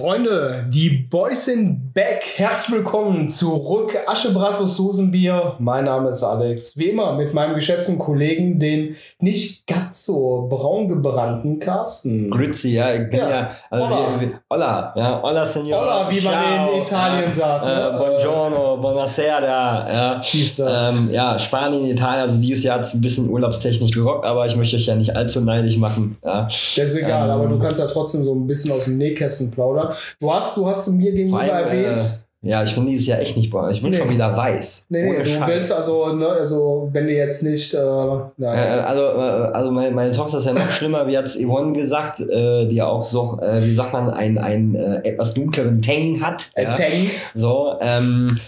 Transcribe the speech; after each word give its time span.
Freunde, 0.00 0.64
die 0.70 0.88
Boys 1.10 1.44
sind 1.44 1.92
back. 1.92 2.22
Herzlich 2.36 2.78
willkommen 2.78 3.28
zurück. 3.28 3.94
Aschebratwurst 4.06 4.78
Dosenbier. 4.78 5.56
Mein 5.58 5.84
Name 5.84 6.08
ist 6.08 6.22
Alex. 6.22 6.74
Wie 6.78 6.86
immer 6.88 7.12
mit 7.16 7.34
meinem 7.34 7.54
geschätzten 7.54 7.98
Kollegen, 7.98 8.58
den 8.58 8.96
nicht 9.18 9.66
ganz 9.66 10.06
so 10.06 10.46
braun 10.48 10.88
gebrannten 10.88 11.58
Carsten. 11.58 12.30
Grüezi, 12.30 12.72
ja, 12.76 12.94
ich 12.94 13.10
bin 13.10 13.18
ja, 13.20 13.28
Ja, 13.30 13.50
also 13.68 13.86
hola. 13.88 14.20
wie, 14.20 14.26
wie, 14.28 14.32
hola, 14.48 14.94
ja, 14.96 15.20
hola, 15.22 15.44
Senor. 15.44 15.80
Hola, 15.82 16.10
wie 16.10 16.20
man 16.22 16.32
Ciao, 16.32 16.72
in 16.72 16.80
Italien 16.82 17.32
sagt, 17.32 17.66
Äh, 17.66 17.68
ne? 17.68 17.98
buongiorno, 17.98 18.76
buonasera, 18.80 19.92
ja. 19.92 20.20
Ist 20.22 20.58
das? 20.60 20.92
Ähm, 20.94 21.10
ja, 21.12 21.38
Spanien, 21.38 21.84
Italien, 21.84 22.22
also 22.22 22.40
dieses 22.40 22.64
Jahr 22.64 22.78
hat 22.78 22.86
es 22.86 22.94
ein 22.94 23.02
bisschen 23.02 23.28
urlaubstechnisch 23.28 23.92
gerockt, 23.92 24.24
aber 24.24 24.46
ich 24.46 24.56
möchte 24.56 24.76
euch 24.76 24.86
ja 24.86 24.94
nicht 24.94 25.14
allzu 25.14 25.42
neidisch 25.42 25.76
machen. 25.76 26.16
Ja. 26.24 26.44
Das 26.44 26.76
ist 26.76 26.96
egal, 26.96 27.28
ähm, 27.28 27.34
aber 27.34 27.46
du 27.48 27.58
kannst 27.58 27.78
ja 27.78 27.86
trotzdem 27.86 28.24
so 28.24 28.32
ein 28.34 28.46
bisschen 28.46 28.72
aus 28.72 28.86
dem 28.86 28.96
Nähkästen 28.96 29.50
plaudern. 29.50 29.89
Du 30.20 30.32
hast, 30.32 30.56
du 30.56 30.66
hast 30.68 30.88
mir 30.88 31.12
gegenüber 31.12 31.40
allem, 31.40 31.66
erwähnt. 31.66 32.00
Äh, 32.00 32.04
ja, 32.42 32.62
ich 32.64 32.74
bin 32.74 32.86
dieses 32.86 33.06
Jahr 33.06 33.18
echt 33.18 33.36
nicht 33.36 33.50
braun. 33.50 33.70
Ich 33.70 33.82
bin 33.82 33.90
Nee. 33.90 33.98
schon 33.98 34.08
wieder 34.08 34.34
weiß. 34.34 34.86
nee, 34.88 35.02
nee, 35.02 35.18
du 35.18 35.24
Scheiß. 35.26 35.46
bist 35.58 35.72
also, 35.72 36.06
ne, 36.14 36.26
also, 36.26 36.88
wenn 36.90 37.06
du 37.06 37.12
jetzt 37.12 37.42
nicht, 37.42 37.74
äh, 37.74 37.76
Äh, 37.76 38.20
nein. 38.38 38.78
also, 38.80 39.02
äh, 39.02 39.50
also 39.52 39.70
meine, 39.70 39.90
meine 39.94 40.12
Tochter 40.12 40.38
ist 40.38 40.46
ja 40.46 40.54
noch 40.54 40.70
schlimmer, 40.70 41.06
wie 41.06 41.18
hat's 41.18 41.36
Yvonne 41.38 41.74
gesagt, 41.74 42.18
äh, 42.20 42.66
die 42.66 42.80
auch 42.80 43.04
so, 43.04 43.38
äh, 43.42 43.62
wie 43.62 43.74
sagt 43.74 43.92
man, 43.92 44.08
einen, 44.08 44.38
einen 44.38 44.74
äh, 44.74 45.00
etwas 45.06 45.34
dunkleren 45.34 45.82
Tang 45.82 46.22
hat. 46.22 46.46
Äh, 46.54 46.62
ja. 46.64 46.72
Tang. 46.76 47.10
So, 47.34 47.74
ähm, 47.82 48.40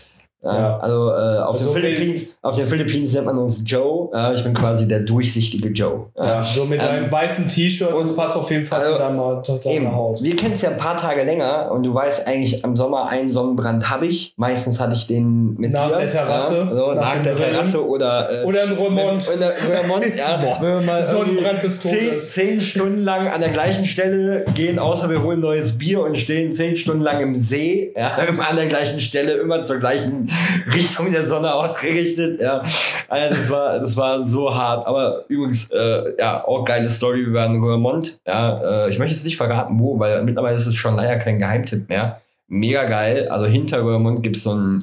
ja. 0.45 0.79
Also 0.79 1.11
äh, 1.11 1.39
auf, 1.39 1.57
Also 1.57 1.73
den 1.73 1.83
Philippines, 1.83 2.39
auf 2.43 2.57
den 2.57 2.67
Philippines 2.67 3.13
nennt 3.15 3.27
man 3.27 3.39
uns 3.39 3.63
Joe. 3.65 4.11
Äh, 4.13 4.35
ich 4.35 4.43
bin 4.43 4.55
quasi 4.55 4.89
der 4.89 5.01
durchsichtige 5.01 5.69
Joe. 5.69 6.07
Ja, 6.17 6.43
so 6.43 6.65
mit 6.65 6.81
Ähm, 6.83 6.89
deinem 6.89 7.13
weißen 7.13 7.49
T-Shirt, 7.49 7.91
das 7.97 8.17
passt 8.17 8.37
auf 8.37 8.51
jeden 8.51 8.65
Fall 8.65 8.81
also, 8.81 8.93
zu 8.95 8.99
deiner, 8.99 9.43
zu 9.43 9.59
deiner 9.59 9.75
Eben. 9.77 9.95
Haut. 9.95 10.23
Wir 10.23 10.35
kennen 10.37 10.53
es 10.55 10.63
ja 10.63 10.71
ein 10.71 10.77
paar 10.79 10.97
Tage 10.97 11.23
länger 11.25 11.71
und 11.73 11.85
du 11.85 11.95
weißt 11.95 12.27
eigentlich, 12.27 12.65
am 12.65 12.77
Sommer 12.77 13.09
einen 13.09 13.29
Sonnenbrand 13.31 13.89
habe 13.91 14.07
ich. 14.07 14.35
Meistens 14.37 14.81
hatte 14.81 14.95
ich 14.95 15.07
den 15.07 15.55
mit 15.55 15.73
Nach 15.73 15.91
dir. 15.91 15.97
der 15.97 16.09
Terrasse, 16.09 16.57
Ja, 16.57 16.77
so, 16.77 16.93
nach 16.93 17.03
nach, 17.03 17.23
der 17.23 17.35
Grillen. 17.35 17.51
Terrasse 17.53 17.87
oder 17.89 18.43
äh, 18.43 18.45
Oder 18.45 18.63
ein 18.65 18.73
Remont. 18.73 19.29
Oder 19.37 19.53
Remont, 19.83 20.17
ja. 20.17 20.37
Boah. 20.43 20.57
Wenn 20.61 20.75
wir 20.75 20.81
mal 20.81 21.03
Sonnenbrand 21.03 21.63
des 21.63 21.81
Todes. 21.81 22.33
Zehn, 22.33 22.49
zehn 22.49 22.61
Stunden 22.61 23.05
lang 23.05 23.29
an 23.29 23.41
der 23.41 23.51
gleichen 23.51 23.85
Stelle 23.85 24.45
gehen, 24.55 24.79
außer 24.79 25.09
wir 25.09 25.23
holen 25.23 25.41
neues 25.41 25.79
Bier 25.79 26.01
und 26.03 26.19
stehen 26.19 26.53
zehn 26.53 26.77
Stunden 26.77 27.03
lang 27.03 27.21
im 27.21 27.37
See, 27.37 27.93
ja, 27.97 28.17
immer 28.29 28.49
an 28.51 28.57
der 28.57 28.67
gleichen 28.67 28.99
Stelle, 28.99 29.33
immer 29.35 29.63
zur 29.63 29.79
gleichen 29.79 30.27
Richtung 30.73 31.11
der 31.13 31.27
Sonne 31.27 31.53
ausgerichtet, 31.55 32.41
ja. 32.41 32.63
Also 33.09 33.35
das 33.35 33.51
war, 33.51 33.79
das 33.79 33.97
war 33.97 34.23
so 34.23 34.55
hart. 34.55 34.87
Aber 34.87 35.25
übrigens, 35.29 35.71
äh, 35.71 36.15
ja, 36.19 36.45
auch 36.45 36.65
geile 36.65 36.91
Story. 36.91 37.27
Wir 37.27 37.35
waren 37.35 37.55
in 37.55 37.65
Remont, 37.65 38.21
ja. 38.27 38.87
Äh, 38.87 38.91
ich 38.91 38.99
möchte 38.99 39.15
jetzt 39.15 39.25
nicht 39.25 39.37
verraten, 39.37 39.79
wo, 39.79 39.99
weil 39.99 40.23
mittlerweile 40.25 40.57
ist 40.57 40.67
es 40.67 40.75
schon 40.75 40.97
leider 40.97 41.17
kein 41.19 41.39
Geheimtipp 41.39 41.89
mehr. 41.89 42.21
Mega 42.49 42.85
geil. 42.85 43.29
Also 43.29 43.47
hinter 43.47 43.79
Remont 43.79 44.23
gibt 44.23 44.37
es 44.37 44.43
so 44.43 44.55
ein 44.55 44.83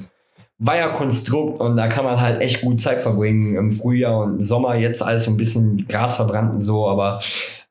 Weiherkonstrukt 0.59 1.61
und 1.61 1.77
da 1.77 1.87
kann 1.87 2.03
man 2.03 2.19
halt 2.19 2.41
echt 2.41 2.61
gut 2.61 2.81
Zeit 2.81 3.01
verbringen 3.01 3.55
im 3.55 3.71
Frühjahr 3.71 4.19
und 4.19 4.39
im 4.39 4.45
Sommer. 4.45 4.75
Jetzt 4.75 5.01
alles 5.01 5.23
so 5.23 5.31
ein 5.31 5.37
bisschen 5.37 5.87
Gras 5.87 6.17
verbrannt 6.17 6.53
und 6.53 6.61
so, 6.61 6.87
aber 6.87 7.21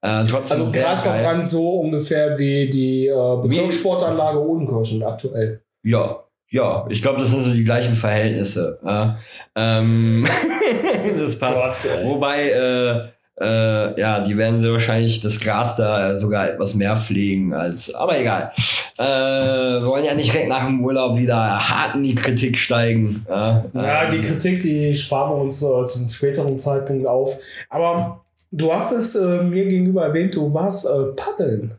äh, 0.01 0.25
trotzdem. 0.25 0.63
Also 0.63 0.73
Gras 0.73 1.03
verbrannt 1.03 1.47
so 1.47 1.81
ungefähr 1.81 2.39
wie 2.39 2.71
die 2.71 3.09
äh, 3.09 3.43
Bezirkssportanlage 3.43 4.41
Odenkirchen 4.41 5.03
aktuell. 5.03 5.61
Ja, 5.83 6.21
ja, 6.51 6.87
ich 6.89 7.03
glaube, 7.03 7.21
das 7.21 7.31
sind 7.31 7.43
so 7.43 7.53
die 7.53 7.65
gleichen 7.65 7.95
Verhältnisse. 7.95 8.79
Ja. 8.85 9.19
Ähm, 9.55 10.27
das 11.19 11.39
passt. 11.39 11.87
Gott. 11.87 12.05
Wobei, 12.05 12.51
äh, 12.51 13.09
äh, 13.41 14.01
ja, 14.01 14.21
die 14.21 14.37
werden 14.37 14.63
sehr 14.63 14.73
wahrscheinlich 14.73 15.21
das 15.21 15.39
Gras 15.41 15.77
da 15.77 16.19
sogar 16.19 16.49
etwas 16.49 16.75
mehr 16.75 16.97
pflegen 16.97 17.53
als. 17.53 17.95
Aber 17.95 18.19
egal. 18.19 18.53
Äh, 18.99 19.05
wir 19.05 19.87
wollen 19.87 20.05
ja 20.05 20.15
nicht 20.15 20.33
direkt 20.33 20.49
nach 20.49 20.67
dem 20.67 20.83
Urlaub 20.83 21.17
wieder 21.17 21.37
hart 21.37 21.95
in 21.95 22.03
die 22.03 22.15
Kritik 22.15 22.59
steigen. 22.59 23.25
Ja, 23.29 23.65
Ja, 23.75 24.05
Ähm, 24.05 24.11
die 24.11 24.27
Kritik, 24.27 24.63
die 24.63 24.95
sparen 24.95 25.31
wir 25.31 25.43
uns 25.43 25.63
äh, 25.63 25.85
zum 25.87 26.09
späteren 26.09 26.59
Zeitpunkt 26.59 27.07
auf. 27.07 27.39
Aber 27.69 28.25
du 28.51 28.73
hattest 28.73 29.15
äh, 29.15 29.43
mir 29.43 29.67
gegenüber 29.67 30.05
erwähnt, 30.05 30.35
du 30.35 30.53
warst 30.53 30.87
äh, 30.87 31.13
paddeln. 31.15 31.78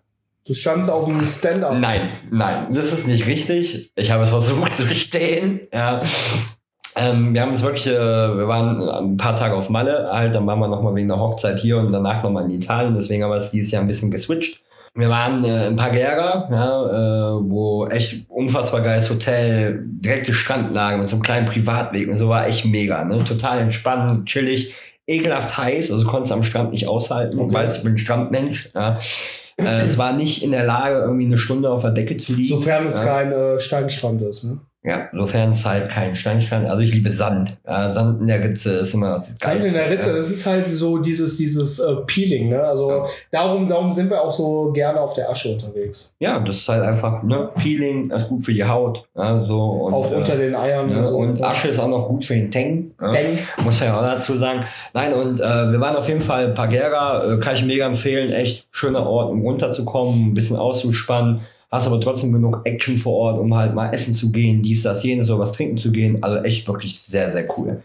Du 0.49 0.55
standst 0.55 0.89
auf 0.89 1.05
dem 1.05 1.23
Stand-up. 1.27 1.77
Nein, 1.79 2.09
nein, 2.31 2.73
das 2.73 2.91
ist 2.91 3.07
nicht 3.07 3.27
richtig. 3.27 3.91
Ich 3.95 4.09
habe 4.09 4.23
es 4.23 4.31
versucht 4.31 4.73
zu 4.75 4.87
stehen. 4.87 5.59
Ja. 5.71 6.01
Ähm, 6.95 7.35
wir 7.35 7.43
haben 7.43 7.53
es 7.53 7.61
wirklich, 7.61 7.85
äh, 7.85 7.91
wir 7.91 8.47
waren 8.47 8.81
ein 8.81 9.15
paar 9.15 9.35
Tage 9.35 9.53
auf 9.53 9.69
Malle, 9.69 10.09
halt, 10.11 10.33
dann 10.33 10.47
waren 10.47 10.57
wir 10.57 10.67
nochmal 10.67 10.95
wegen 10.95 11.07
der 11.07 11.19
Hochzeit 11.19 11.59
hier 11.59 11.77
und 11.77 11.91
danach 11.91 12.23
nochmal 12.23 12.45
in 12.45 12.49
Italien, 12.49 12.95
deswegen 12.95 13.23
haben 13.23 13.29
wir 13.29 13.37
es 13.37 13.51
dieses 13.51 13.69
Jahr 13.69 13.83
ein 13.83 13.87
bisschen 13.87 14.09
geswitcht. 14.09 14.63
Wir 14.95 15.07
waren 15.09 15.43
äh, 15.43 15.67
in 15.67 15.75
Pagera, 15.75 16.49
ja, 16.51 17.37
äh, 17.37 17.41
wo 17.47 17.85
echt 17.85 18.27
unfassbar 18.27 18.81
geiles 18.81 19.07
Hotel, 19.07 19.83
direkte 19.85 20.33
Strandlage 20.33 20.97
mit 20.97 21.09
so 21.09 21.17
einem 21.17 21.23
kleinen 21.23 21.45
Privatweg 21.45 22.09
und 22.09 22.17
so 22.17 22.27
war 22.27 22.47
echt 22.47 22.66
mega, 22.66 23.05
ne? 23.05 23.23
Total 23.23 23.59
entspannt, 23.59 24.25
chillig, 24.27 24.73
ekelhaft 25.05 25.55
heiß, 25.59 25.91
also 25.91 26.07
konnte 26.07 26.23
es 26.23 26.31
am 26.31 26.41
Strand 26.41 26.71
nicht 26.71 26.87
aushalten. 26.87 27.39
Okay. 27.39 27.49
Ich 27.49 27.53
weiß, 27.53 27.77
ich 27.77 27.83
bin 27.83 27.93
ein 27.93 27.97
Strandmensch, 27.99 28.71
ja. 28.73 28.97
Äh, 29.59 29.81
es 29.81 29.97
war 29.97 30.14
nicht 30.14 30.44
in 30.44 30.52
der 30.52 30.66
Lage, 30.66 31.00
irgendwie 31.00 31.25
eine 31.25 31.38
Stunde 31.38 31.70
auf 31.70 31.81
der 31.81 31.92
Decke 31.92 32.18
zu 32.18 32.34
liegen. 32.34 32.47
Sofern 32.47 32.86
es 32.88 32.97
ja. 32.97 33.06
kein 33.06 33.31
äh, 33.31 33.59
Steinstrand 33.59 34.22
ist. 34.22 34.44
Ne? 34.44 34.59
Ja, 34.81 35.09
sofern 35.12 35.50
es 35.50 35.66
halt 35.66 35.90
kein 35.90 36.16
Steinstrand, 36.16 36.66
also 36.66 36.81
ich 36.81 36.94
liebe 36.94 37.12
Sand. 37.12 37.57
Ja, 37.67 37.90
Sand 37.90 38.22
in 38.22 38.28
der 38.28 38.41
Ritze 38.41 38.78
ist 38.78 38.94
immer 38.94 39.17
das 39.17 39.38
Sand 39.38 39.62
in 39.63 39.73
der 39.73 39.90
Ritze, 39.90 40.12
ja. 40.12 40.16
das 40.16 40.29
ist 40.29 40.45
halt 40.45 40.69
so 40.69 41.00
dieses, 41.00 41.35
dieses 41.35 41.79
äh, 41.79 41.95
Peeling. 42.06 42.47
Ne? 42.47 42.63
Also 42.63 42.90
Ja. 42.90 43.06
darum, 43.31 43.67
darum 43.67 43.91
sind 43.91 44.09
wir 44.09 44.22
auch 44.22 44.31
so 44.31 44.72
gerne 44.72 45.01
auf 45.01 45.13
der 45.16 45.29
Asche 45.29 45.50
unterwegs. 45.53 46.16
Ja, 46.19 46.40
das 46.40 46.57
ist 46.57 46.69
halt 46.69 46.84
einfach, 46.84 47.23
ne, 47.23 47.50
Peeling, 47.56 48.07
das 48.07 48.23
ist 48.23 48.29
gut 48.29 48.45
für 48.45 48.53
die 48.53 48.63
Haut, 48.63 49.06
so. 49.16 49.59
Und, 49.59 49.94
auch 49.94 50.12
unter 50.12 50.35
äh, 50.35 50.38
den 50.38 50.56
Eiern 50.56 50.88
ne, 50.88 51.00
und 51.00 51.07
so. 51.07 51.17
und 51.17 51.44
Asche 51.44 51.67
ist 51.67 51.79
auch 51.79 51.90
noch 51.90 52.07
gut 52.07 52.23
für 52.23 52.35
den 52.35 52.50
Tang. 52.50 52.91
Ja. 53.01 53.11
Denk, 53.11 53.40
Muss 53.63 53.81
ja 53.81 54.00
auch 54.00 54.06
dazu 54.06 54.38
sagen. 54.38 54.63
Nein, 54.94 55.11
und 55.13 55.41
äh, 55.41 55.72
wir 55.72 55.79
waren 55.81 55.97
auf 55.97 56.07
jeden 56.07 56.22
Fall 56.22 56.46
in 56.50 56.53
Pagera, 56.53 57.34
äh, 57.34 57.38
kann 57.40 57.56
ich 57.56 57.66
mega 57.66 57.85
empfehlen. 57.85 58.31
Echt 58.31 58.67
schöner 58.72 59.06
Ort, 59.06 59.29
um 59.29 59.41
runterzukommen, 59.41 60.28
ein 60.28 60.34
bisschen 60.34 60.56
auszuspannen. 60.56 61.41
Hast 61.72 61.85
aber 61.88 62.02
trotzdem 62.02 62.34
genug 62.34 62.62
Action 62.66 62.97
vor 62.97 63.13
Ort, 63.13 63.40
um 63.40 63.56
halt 63.56 63.75
mal 63.75 63.94
essen 63.94 64.16
zu 64.16 64.31
gehen, 64.31 64.62
dies, 64.62 64.84
das, 64.84 65.03
jenes, 65.03 65.28
so 65.28 65.38
was 65.38 65.52
trinken 65.52 65.78
zu 65.78 65.91
gehen. 65.91 66.24
Also 66.24 66.44
echt 66.44 66.68
wirklich 66.68 67.00
sehr, 67.00 67.31
sehr 67.31 67.47
cool. 67.57 67.84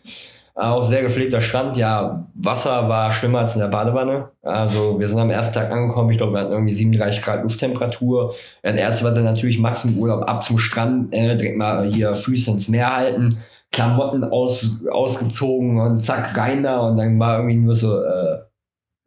Auch 0.57 0.85
sehr 0.85 1.03
gepflegter 1.03 1.41
Strand. 1.41 1.77
Ja, 1.77 2.27
Wasser 2.35 2.89
war 2.89 3.11
schlimmer 3.11 3.41
als 3.41 3.55
in 3.55 3.61
der 3.61 3.69
Badewanne. 3.69 4.29
Also 4.43 5.01
wir 5.01 5.09
sind 5.09 5.19
am 5.19 5.31
ersten 5.31 5.55
Tag 5.55 5.71
angekommen. 5.73 6.11
Ich 6.13 6.17
glaube, 6.17 6.33
wir 6.33 6.41
hatten 6.41 6.53
irgendwie 6.53 6.75
37 6.75 7.23
Grad 7.23 7.43
Lufttemperatur. 7.43 8.35
Ja, 8.63 8.71
Der 8.71 8.81
erste 8.81 9.05
war 9.05 9.13
dann 9.13 9.25
natürlich 9.25 9.59
Max 9.59 9.85
im 9.85 9.99
Urlaub 9.99 10.23
ab 10.29 10.45
zum 10.45 10.59
Strand, 10.59 11.13
äh, 11.13 11.37
direkt 11.37 11.57
mal 11.57 11.93
hier 11.93 12.15
Füße 12.15 12.53
ins 12.53 12.69
Meer 12.69 12.95
halten. 12.95 13.39
Klamotten 13.73 14.23
aus, 14.23 14.85
ausgezogen 14.89 15.81
und 15.81 16.01
zack, 16.01 16.37
rein 16.39 16.63
da 16.63 16.79
und 16.79 16.97
dann 16.97 17.19
war 17.19 17.39
irgendwie 17.39 17.57
nur 17.57 17.75
so, 17.75 18.01
äh, 18.05 18.39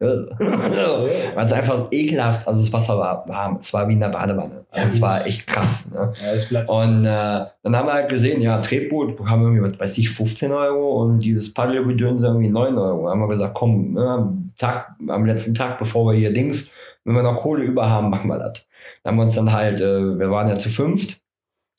war 0.00 1.44
es 1.44 1.52
einfach 1.52 1.88
ekelhaft. 1.90 2.46
Also 2.46 2.60
das 2.60 2.72
Wasser 2.72 2.96
war 2.98 3.28
warm, 3.28 3.56
es 3.56 3.72
war 3.74 3.88
wie 3.88 3.94
in 3.94 4.00
der 4.00 4.10
Badewanne. 4.10 4.64
Also 4.70 4.88
es 4.94 5.00
war 5.00 5.26
echt 5.26 5.46
krass. 5.46 5.92
Ne? 5.92 6.12
ja, 6.20 6.64
Und 6.66 7.04
äh, 7.04 7.46
dann 7.62 7.76
haben 7.76 7.86
wir 7.86 7.94
halt 7.94 8.08
gesehen, 8.08 8.40
ja, 8.40 8.58
Tretboot 8.58 9.18
haben 9.26 9.42
wir 9.42 9.48
irgendwie, 9.48 9.72
was 9.72 9.80
weiß 9.80 9.98
ich, 9.98 10.08
15 10.10 10.52
Euro 10.52 11.02
und 11.02 11.18
dieses 11.18 11.52
Paddelgedöns 11.52 12.22
irgendwie 12.22 12.48
9 12.48 12.78
Euro. 12.78 13.06
Da 13.06 13.10
haben 13.10 13.20
wir 13.20 13.28
gesagt, 13.28 13.54
komm, 13.54 13.94
ne, 13.94 14.08
am, 14.08 14.52
Tag, 14.56 14.94
am 15.08 15.26
letzten 15.26 15.54
Tag, 15.54 15.78
bevor 15.80 16.12
wir 16.12 16.16
hier 16.16 16.32
Dings, 16.32 16.72
wenn 17.04 17.14
wir 17.14 17.22
noch 17.24 17.40
Kohle 17.40 17.64
über 17.64 17.90
haben, 17.90 18.10
machen 18.10 18.28
wir 18.28 18.38
das. 18.38 18.68
Dann 19.02 19.12
haben 19.12 19.18
wir 19.18 19.22
uns 19.24 19.34
dann 19.34 19.52
halt, 19.52 19.80
äh, 19.80 20.18
wir 20.18 20.30
waren 20.30 20.48
ja 20.48 20.58
zu 20.58 20.68
fünft, 20.68 21.20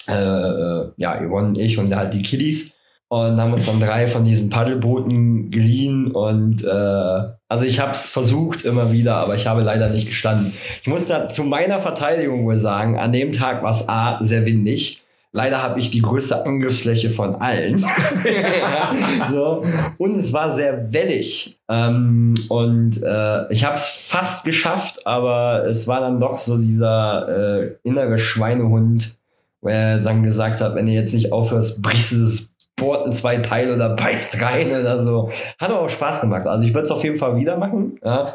äh, 0.09 0.13
äh, 0.13 0.91
ja, 0.97 1.15
Yvonne 1.15 1.49
und 1.49 1.57
ich 1.57 1.77
und 1.77 1.95
halt 1.95 2.13
die 2.13 2.23
Kiddies 2.23 2.78
und 3.09 3.41
haben 3.41 3.53
uns 3.53 3.65
dann 3.65 3.79
drei 3.79 4.07
von 4.07 4.23
diesen 4.23 4.49
Paddelbooten 4.49 5.49
geliehen 5.49 6.11
und 6.11 6.63
äh, 6.63 7.23
also 7.47 7.65
ich 7.65 7.79
habe 7.79 7.93
es 7.93 8.11
versucht 8.11 8.63
immer 8.63 8.91
wieder, 8.91 9.15
aber 9.15 9.35
ich 9.35 9.47
habe 9.47 9.61
leider 9.61 9.89
nicht 9.89 10.07
gestanden. 10.07 10.53
Ich 10.81 10.87
muss 10.87 11.07
da 11.07 11.27
zu 11.27 11.43
meiner 11.43 11.79
Verteidigung 11.79 12.45
wohl 12.45 12.59
sagen, 12.59 12.99
an 12.99 13.11
dem 13.11 13.31
Tag 13.31 13.63
war 13.63 13.71
es 13.71 13.89
A, 13.89 14.19
sehr 14.21 14.45
windig. 14.45 15.01
Leider 15.31 15.61
habe 15.61 15.79
ich 15.79 15.91
die 15.91 16.01
größte 16.01 16.43
Angriffsfläche 16.45 17.09
von 17.09 17.35
allen. 17.35 17.79
Ja, 17.79 19.29
so. 19.31 19.63
Und 19.97 20.15
es 20.15 20.31
war 20.31 20.53
sehr 20.53 20.91
wellig. 20.91 21.59
Ähm, 21.67 22.35
und 22.49 23.01
äh, 23.01 23.51
ich 23.51 23.63
habe 23.63 23.75
es 23.75 23.87
fast 23.87 24.43
geschafft, 24.43 25.05
aber 25.05 25.65
es 25.67 25.87
war 25.87 26.01
dann 26.01 26.19
doch 26.19 26.37
so 26.37 26.57
dieser 26.57 27.61
äh, 27.61 27.75
innere 27.83 28.17
Schweinehund, 28.19 29.17
wo 29.61 29.69
er 29.69 29.99
dann 29.99 30.23
gesagt 30.23 30.61
hat, 30.61 30.75
wenn 30.75 30.87
du 30.87 30.91
jetzt 30.91 31.13
nicht 31.13 31.31
aufhörst, 31.31 31.81
brichst 31.81 32.11
du 32.11 32.23
das 32.23 32.55
In 33.05 33.11
zwei 33.11 33.37
Teile 33.37 33.75
oder 33.75 33.89
beißt 33.95 34.41
rein 34.41 34.67
oder 34.71 35.03
so. 35.03 35.29
Hat 35.59 35.69
aber 35.69 35.81
auch 35.81 35.89
Spaß 35.89 36.21
gemacht. 36.21 36.47
Also 36.47 36.65
ich 36.65 36.73
würde 36.73 36.85
es 36.85 36.91
auf 36.91 37.03
jeden 37.03 37.17
Fall 37.17 37.35
wieder 37.35 37.57
machen. 37.57 37.99
Ja. 38.03 38.25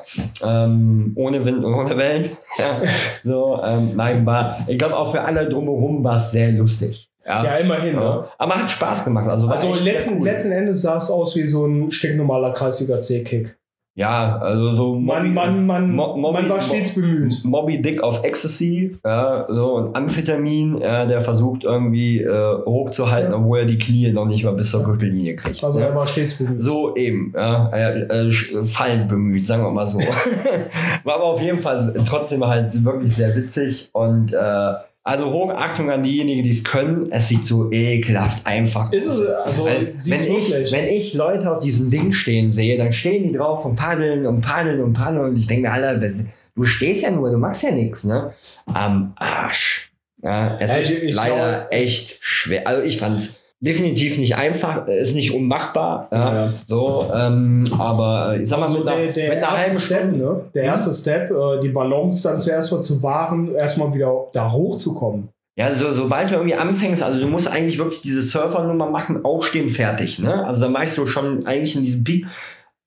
Ähm, 0.45 1.13
ohne 1.17 1.45
Wind 1.45 1.65
und 1.65 1.75
ohne 1.75 1.97
Wellen. 1.97 2.31
Ja. 2.57 2.81
So, 3.25 3.61
ähm, 3.65 3.97
nein, 3.97 4.25
war, 4.25 4.59
ich 4.69 4.79
glaube 4.79 4.97
auch 4.97 5.11
für 5.11 5.23
alle 5.23 5.49
drumherum 5.49 6.05
war 6.05 6.19
es 6.19 6.31
sehr 6.31 6.53
lustig. 6.53 7.09
Ja. 7.27 7.43
ja, 7.43 7.57
immerhin. 7.57 7.97
Ne? 7.97 8.25
Aber 8.39 8.55
hat 8.55 8.71
Spaß 8.71 9.05
gemacht. 9.05 9.29
Also, 9.29 9.49
Also 9.49 9.75
letzten, 9.83 10.19
cool. 10.19 10.25
letzten 10.27 10.53
Endes 10.53 10.83
sah 10.83 10.99
es 10.99 11.11
aus 11.11 11.35
wie 11.37 11.47
so 11.47 11.67
ein 11.67 11.91
stinknormaler 11.91 12.53
kreisiger 12.53 13.01
C-Kick. 13.01 13.57
Ja, 13.97 14.39
also 14.39 14.75
so 14.75 14.95
Man, 14.99 15.33
man, 15.33 15.67
man, 15.67 15.95
Mo- 15.95 16.17
Moby- 16.17 16.41
man 16.43 16.49
war 16.51 16.61
stets 16.61 16.97
bemüht. 16.97 17.45
Moby 17.45 17.81
Dick 17.81 18.03
auf 18.03 18.25
Ecstasy, 18.25 18.99
ja, 19.05 19.47
so 19.49 19.75
und 19.77 19.95
Amphetamin, 19.97 20.79
ja, 20.81 21.05
der 21.05 21.21
versucht 21.21 21.63
irgendwie 21.63 22.21
äh, 22.21 22.57
hochzuhalten, 22.67 23.31
Ja. 23.31 23.39
obwohl 23.39 23.61
er 23.61 23.65
die 23.67 23.79
Knie 23.79 24.11
noch 24.13 24.25
nicht 24.27 24.43
mal 24.43 24.53
bis 24.55 24.73
zur 24.73 24.83
Gürtellinie 24.83 25.37
kriegt. 25.37 25.63
Also 25.63 25.79
ne? 25.79 25.85
er 25.87 25.95
war 25.95 26.09
stets 26.09 26.35
bemüht. 26.35 26.61
So 26.61 26.97
eben, 26.97 27.33
ja, 27.37 27.69
äh, 27.73 28.01
äh, 28.01 28.33
fallend 28.65 29.09
bemüht, 29.09 29.47
sagen 29.47 29.63
wir 29.63 29.71
mal 29.71 29.87
so. 29.87 29.99
War 31.05 31.15
aber 31.15 31.25
auf 31.25 31.41
jeden 31.41 31.59
Fall 31.59 31.95
trotzdem 32.09 32.45
halt 32.45 32.85
wirklich 32.85 33.15
sehr 33.15 33.35
witzig 33.37 33.91
und 33.93 34.33
äh, 34.33 34.73
also 35.05 35.31
Hochachtung 35.33 35.91
an 35.91 36.03
diejenigen, 36.03 36.43
die 36.43 36.51
es 36.51 36.65
können. 36.65 37.13
Es 37.13 37.29
sieht 37.29 37.45
so 37.45 37.71
ekelhaft 37.71 38.47
einfach 38.47 38.91
Ist 38.93 39.05
es, 39.07 39.21
also 39.29 39.67
Weil, 39.67 39.95
wenn, 40.07 40.21
ich, 40.21 40.29
wirklich. 40.51 40.73
wenn 40.73 40.87
ich 40.89 41.15
Leute 41.15 41.51
auf 41.53 41.61
diesem 41.61 41.91
Ding 41.91 42.13
stehen 42.13 42.51
sehe, 42.51 42.79
dann 42.79 42.93
stehen 42.93 43.25
die 43.31 43.37
drauf 43.37 43.65
und 43.67 43.77
paddeln 43.77 44.27
und 44.27 44.41
paddeln 44.41 44.83
und 44.83 44.95
paddeln 44.95 45.27
und 45.27 45.39
ich 45.39 45.47
denke 45.47 45.69
mir, 45.69 45.73
Alter, 45.73 46.09
du 46.57 46.65
stehst 46.65 47.03
ja 47.03 47.11
nur, 47.11 47.31
du 47.31 47.37
machst 47.39 47.63
ja 47.63 47.71
nichts, 47.71 48.05
ne? 48.05 48.33
Am 48.67 49.13
Arsch. 49.17 49.93
Ja, 50.23 50.57
es 50.59 50.71
Ja, 50.71 50.77
ist 50.79 50.91
ich- 50.91 51.03
ich 51.05 51.15
leider 51.15 51.35
glaube- 51.37 51.73
echt 51.73 52.17
schwer. 52.23 52.67
Also 52.67 52.83
ich 52.83 52.97
fand 52.99 53.21
es 53.21 53.37
definitiv 53.65 54.19
nicht 54.19 54.37
einfach, 54.37 54.87
ist 54.87 55.15
nicht 55.15 55.35
unmachbar. 55.35 56.09
Ja, 56.13 56.35
Ja. 56.47 56.53
So, 56.69 57.11
ähm, 57.15 57.65
aber 57.79 58.35
äh, 58.37 58.43
ich 58.43 58.49
sag 58.49 58.61
mal, 58.61 58.67
also 58.67 58.79
mit, 58.79 58.89
der, 58.89 59.13
der 59.13 59.29
mit 59.35 59.43
erste 59.43 59.81
Step, 59.81 60.13
ne? 60.13 60.41
Der 60.55 60.63
Mhm. 60.65 60.69
erste 60.69 60.93
Step, 60.93 61.31
äh, 61.31 61.61
die 61.63 61.69
Balance 61.71 62.23
dann 62.29 62.41
zuerst 62.41 62.71
mal 62.73 62.83
zu 62.83 63.03
wahren, 63.03 63.51
erstmal 63.55 63.93
wieder 63.95 64.27
da 64.33 64.53
hochzukommen. 64.53 65.29
Ja, 65.57 65.73
so, 65.73 65.93
sobald 65.93 66.31
du 66.31 66.35
irgendwie 66.35 66.57
anfängst, 66.57 67.01
also 67.03 67.21
du 67.21 67.29
musst 67.29 67.47
eigentlich 67.49 67.79
wirklich 67.79 68.03
diese 68.03 68.23
Surfernummer 68.23 68.91
machen, 68.91 69.25
aufstehen, 69.25 69.71
fertig. 69.71 70.19
Ne? 70.19 70.45
Also 70.45 70.61
da 70.61 70.69
machst 70.69 70.99
du 70.99 71.07
schon 71.07 71.47
eigentlich 71.47 71.77
in 71.77 71.85
diesem 71.85 72.03
Peak. 72.03 72.27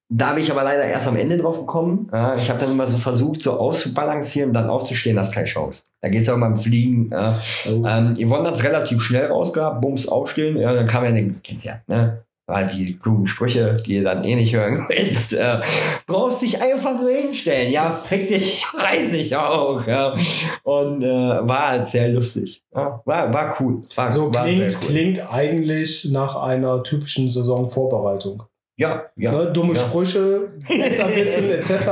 Da 0.09 0.31
bin 0.33 0.41
ich 0.43 0.49
aber 0.51 0.63
leider 0.63 0.85
erst 0.85 1.07
am 1.07 1.17
Ende 1.17 1.37
drauf 1.37 1.59
gekommen. 1.59 2.09
Ja, 2.13 2.33
ich 2.33 2.49
habe 2.49 2.59
dann 2.61 2.71
immer 2.71 2.87
so 2.87 2.97
versucht, 2.97 3.41
so 3.41 3.53
auszubalancieren, 3.59 4.53
dann 4.53 4.69
aufzustehen, 4.69 5.17
das 5.17 5.27
ist 5.27 5.33
keine 5.33 5.47
Chance. 5.47 5.83
Da 6.01 6.07
gehst 6.07 6.27
du 6.27 6.31
auch 6.33 6.37
mal 6.37 6.47
im 6.47 6.57
Fliegen. 6.57 7.09
Ja. 7.11 7.37
Ähm, 7.65 8.13
Yvonne 8.15 8.47
hat 8.47 8.55
es 8.55 8.63
relativ 8.63 9.01
schnell 9.01 9.25
rausgehabt, 9.27 9.81
Bums 9.81 10.07
aufstehen. 10.07 10.57
Ja, 10.57 10.73
dann 10.73 10.87
kam 10.87 11.03
ja, 11.03 11.11
den, 11.11 11.41
kennst 11.43 11.65
ja, 11.65 11.81
ne? 11.87 12.23
Halt 12.49 12.71
die 12.71 12.97
klugen 12.97 13.27
Sprüche, 13.27 13.75
die 13.85 13.95
ihr 13.95 14.05
dann 14.05 14.23
eh 14.23 14.35
nicht 14.35 14.55
hören 14.55 14.85
willst. 14.89 15.33
Äh, 15.33 15.59
brauchst 16.05 16.41
dich 16.41 16.61
einfach 16.61 16.97
nur 16.97 17.11
hinstellen. 17.11 17.69
Ja, 17.73 17.89
fick 17.91 18.29
dich, 18.29 18.63
weiß 18.73 19.13
ich 19.15 19.35
auch. 19.35 19.85
Ja. 19.85 20.15
Und 20.63 21.03
äh, 21.03 21.07
war 21.45 21.67
halt 21.71 21.87
sehr 21.87 22.07
lustig. 22.07 22.63
Ja, 22.73 23.01
war, 23.03 23.33
war 23.33 23.57
cool. 23.59 23.81
War, 23.95 24.13
So 24.13 24.33
war 24.33 24.45
klingt, 24.45 24.77
cool. 24.81 24.87
klingt 24.87 25.29
eigentlich 25.29 26.05
nach 26.05 26.37
einer 26.37 26.81
typischen 26.83 27.27
Saisonvorbereitung. 27.29 28.43
Ja, 28.77 29.05
ja. 29.15 29.31
Ne? 29.31 29.51
Dumme 29.51 29.73
ja. 29.73 29.79
Sprüche, 29.79 30.49
besser 30.67 31.07
wissen 31.15 31.49
etc. 31.49 31.87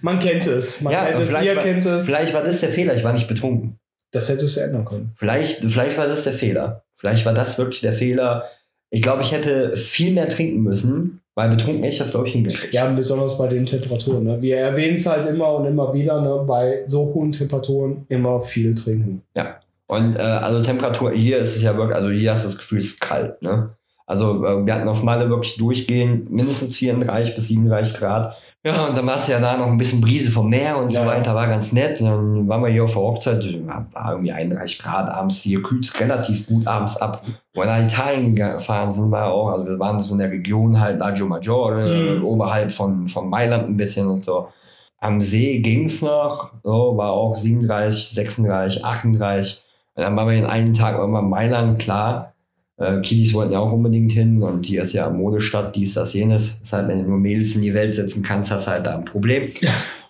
Man 0.00 0.18
kennt 0.18 0.46
es. 0.46 0.80
Man 0.80 0.92
Ja, 0.92 1.04
kennt 1.06 1.20
es, 1.20 1.28
vielleicht 1.30 1.46
ihr 1.46 1.56
war- 1.56 1.62
kennt 1.62 1.86
es. 1.86 2.06
Vielleicht 2.06 2.34
war 2.34 2.42
das 2.42 2.60
der 2.60 2.70
Fehler, 2.70 2.94
ich 2.96 3.04
war 3.04 3.12
nicht 3.12 3.28
betrunken. 3.28 3.78
Das 4.12 4.28
hättest 4.28 4.56
du 4.56 4.60
ändern 4.60 4.84
können. 4.84 5.12
Vielleicht, 5.16 5.58
vielleicht 5.60 5.96
war 5.98 6.08
das 6.08 6.24
der 6.24 6.32
Fehler. 6.32 6.82
Vielleicht 6.96 7.24
war 7.26 7.34
das 7.34 7.58
wirklich 7.58 7.80
der 7.80 7.92
Fehler. 7.92 8.44
Ich 8.90 9.02
glaube, 9.02 9.22
ich 9.22 9.30
hätte 9.32 9.76
viel 9.76 10.12
mehr 10.12 10.28
trinken 10.28 10.62
müssen, 10.62 11.20
weil 11.36 11.48
betrunken 11.50 11.82
hätte 11.84 11.92
ich 11.92 11.98
das, 12.00 12.10
glaube 12.10 12.26
ich, 12.26 12.32
hingekriegt. 12.32 12.74
Ja, 12.74 12.88
besonders 12.90 13.38
bei 13.38 13.46
den 13.46 13.66
Temperaturen. 13.66 14.24
Ne? 14.24 14.42
Wir 14.42 14.56
erwähnen 14.56 14.96
es 14.96 15.06
halt 15.06 15.28
immer 15.28 15.54
und 15.54 15.66
immer 15.66 15.94
wieder, 15.94 16.20
ne? 16.20 16.42
bei 16.46 16.82
so 16.86 17.14
hohen 17.14 17.30
Temperaturen 17.30 18.04
immer 18.08 18.40
viel 18.40 18.74
trinken. 18.74 19.22
Und 19.86 20.16
äh, 20.16 20.20
also 20.22 20.60
Temperatur, 20.62 21.12
hier 21.12 21.38
ist 21.38 21.54
es 21.56 21.62
ja 21.62 21.76
wirklich, 21.76 21.96
also 21.96 22.10
hier 22.10 22.32
hast 22.32 22.42
du 22.44 22.48
das 22.48 22.58
Gefühl, 22.58 22.78
es 22.80 22.86
ist 22.86 23.00
kalt. 23.00 23.40
Ne? 23.42 23.70
Also 24.10 24.44
äh, 24.44 24.66
wir 24.66 24.74
hatten 24.74 24.88
auf 24.88 25.04
Malle 25.04 25.30
wirklich 25.30 25.56
durchgehend 25.56 26.30
mindestens 26.30 26.74
34 26.76 27.36
bis 27.36 27.46
37 27.48 27.94
Grad. 27.96 28.34
Ja, 28.64 28.86
und 28.86 28.98
dann 28.98 29.06
war 29.06 29.16
es 29.16 29.28
ja 29.28 29.40
da 29.40 29.56
noch 29.56 29.68
ein 29.68 29.78
bisschen 29.78 30.00
Brise 30.00 30.30
vom 30.32 30.50
Meer 30.50 30.76
und 30.78 30.90
Ja. 30.92 31.02
so 31.02 31.06
weiter, 31.06 31.34
war 31.34 31.46
ganz 31.46 31.72
nett. 31.72 32.00
Und 32.00 32.06
dann 32.08 32.48
waren 32.48 32.62
wir 32.62 32.70
hier 32.70 32.84
auf 32.84 32.92
der 32.92 33.02
Hochzeit, 33.02 33.44
war 33.66 33.86
war 33.92 34.10
irgendwie 34.12 34.32
31 34.32 34.78
Grad 34.80 35.08
abends, 35.10 35.40
hier 35.42 35.62
kühlt 35.62 35.84
es 35.84 35.98
relativ 36.00 36.46
gut 36.48 36.66
abends 36.66 36.96
ab. 36.96 37.22
Wo 37.54 37.60
wir 37.60 37.66
nach 37.66 37.80
Italien 37.86 38.34
gefahren 38.34 38.90
sind, 38.92 39.10
war 39.12 39.32
auch, 39.32 39.48
also 39.52 39.64
wir 39.66 39.78
waren 39.78 40.02
so 40.02 40.12
in 40.12 40.18
der 40.18 40.30
Region 40.30 40.78
halt 40.80 40.98
Lago 40.98 41.24
Maggiore, 41.26 42.16
Mhm. 42.18 42.24
oberhalb 42.24 42.72
von, 42.72 43.08
von 43.08 43.30
Mailand 43.30 43.68
ein 43.68 43.76
bisschen 43.76 44.08
und 44.08 44.24
so. 44.24 44.48
Am 44.98 45.20
See 45.20 45.60
ging's 45.60 46.02
noch, 46.02 46.50
so, 46.64 46.96
war 46.96 47.12
auch 47.12 47.36
37, 47.36 48.10
36, 48.10 48.84
38. 48.84 49.62
Und 49.94 50.02
dann 50.02 50.16
waren 50.16 50.28
wir 50.28 50.34
den 50.34 50.46
einen 50.46 50.74
Tag 50.74 50.98
irgendwann 50.98 51.24
in 51.24 51.30
Mailand, 51.30 51.78
klar. 51.78 52.34
Äh, 52.80 53.00
Kiddies 53.02 53.34
wollten 53.34 53.52
ja 53.52 53.58
auch 53.58 53.72
unbedingt 53.72 54.12
hin 54.12 54.42
und 54.42 54.64
hier 54.64 54.82
ist 54.82 54.94
ja 54.94 55.10
Modestadt, 55.10 55.76
dies, 55.76 55.94
das, 55.94 56.14
jenes. 56.14 56.60
Das 56.62 56.72
heißt, 56.72 56.88
wenn 56.88 57.02
du 57.02 57.10
nur 57.10 57.18
Mädels 57.18 57.54
in 57.54 57.62
die 57.62 57.74
Welt 57.74 57.94
setzen 57.94 58.22
kannst, 58.22 58.50
hast 58.50 58.66
du 58.66 58.70
halt 58.70 58.86
da 58.86 58.96
ein 58.96 59.04
Problem. 59.04 59.50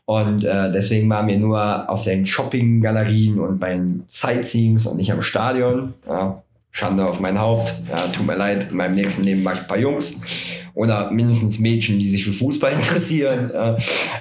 Und 0.04 0.44
äh, 0.44 0.72
deswegen 0.72 1.08
waren 1.10 1.26
wir 1.26 1.38
nur 1.38 1.90
auf 1.90 2.04
den 2.04 2.26
Shopping-Galerien 2.26 3.38
und 3.38 3.58
bei 3.58 3.74
den 3.74 4.04
Sightseeings 4.08 4.86
und 4.86 4.96
nicht 4.96 5.12
am 5.12 5.22
Stadion. 5.22 5.94
Ja, 6.08 6.42
Schande 6.70 7.04
auf 7.06 7.18
mein 7.18 7.38
Haupt. 7.38 7.74
Ja, 7.90 8.06
tut 8.08 8.26
mir 8.26 8.36
leid, 8.36 8.70
in 8.70 8.76
meinem 8.76 8.94
nächsten 8.94 9.24
Leben 9.24 9.42
mache 9.42 9.56
ich 9.56 9.60
ein 9.62 9.66
paar 9.66 9.78
Jungs. 9.78 10.20
Oder 10.74 11.10
mindestens 11.10 11.58
Mädchen, 11.58 11.98
die 11.98 12.10
sich 12.10 12.24
für 12.24 12.32
Fußball 12.32 12.72
interessieren. 12.74 13.50
äh, 13.50 13.76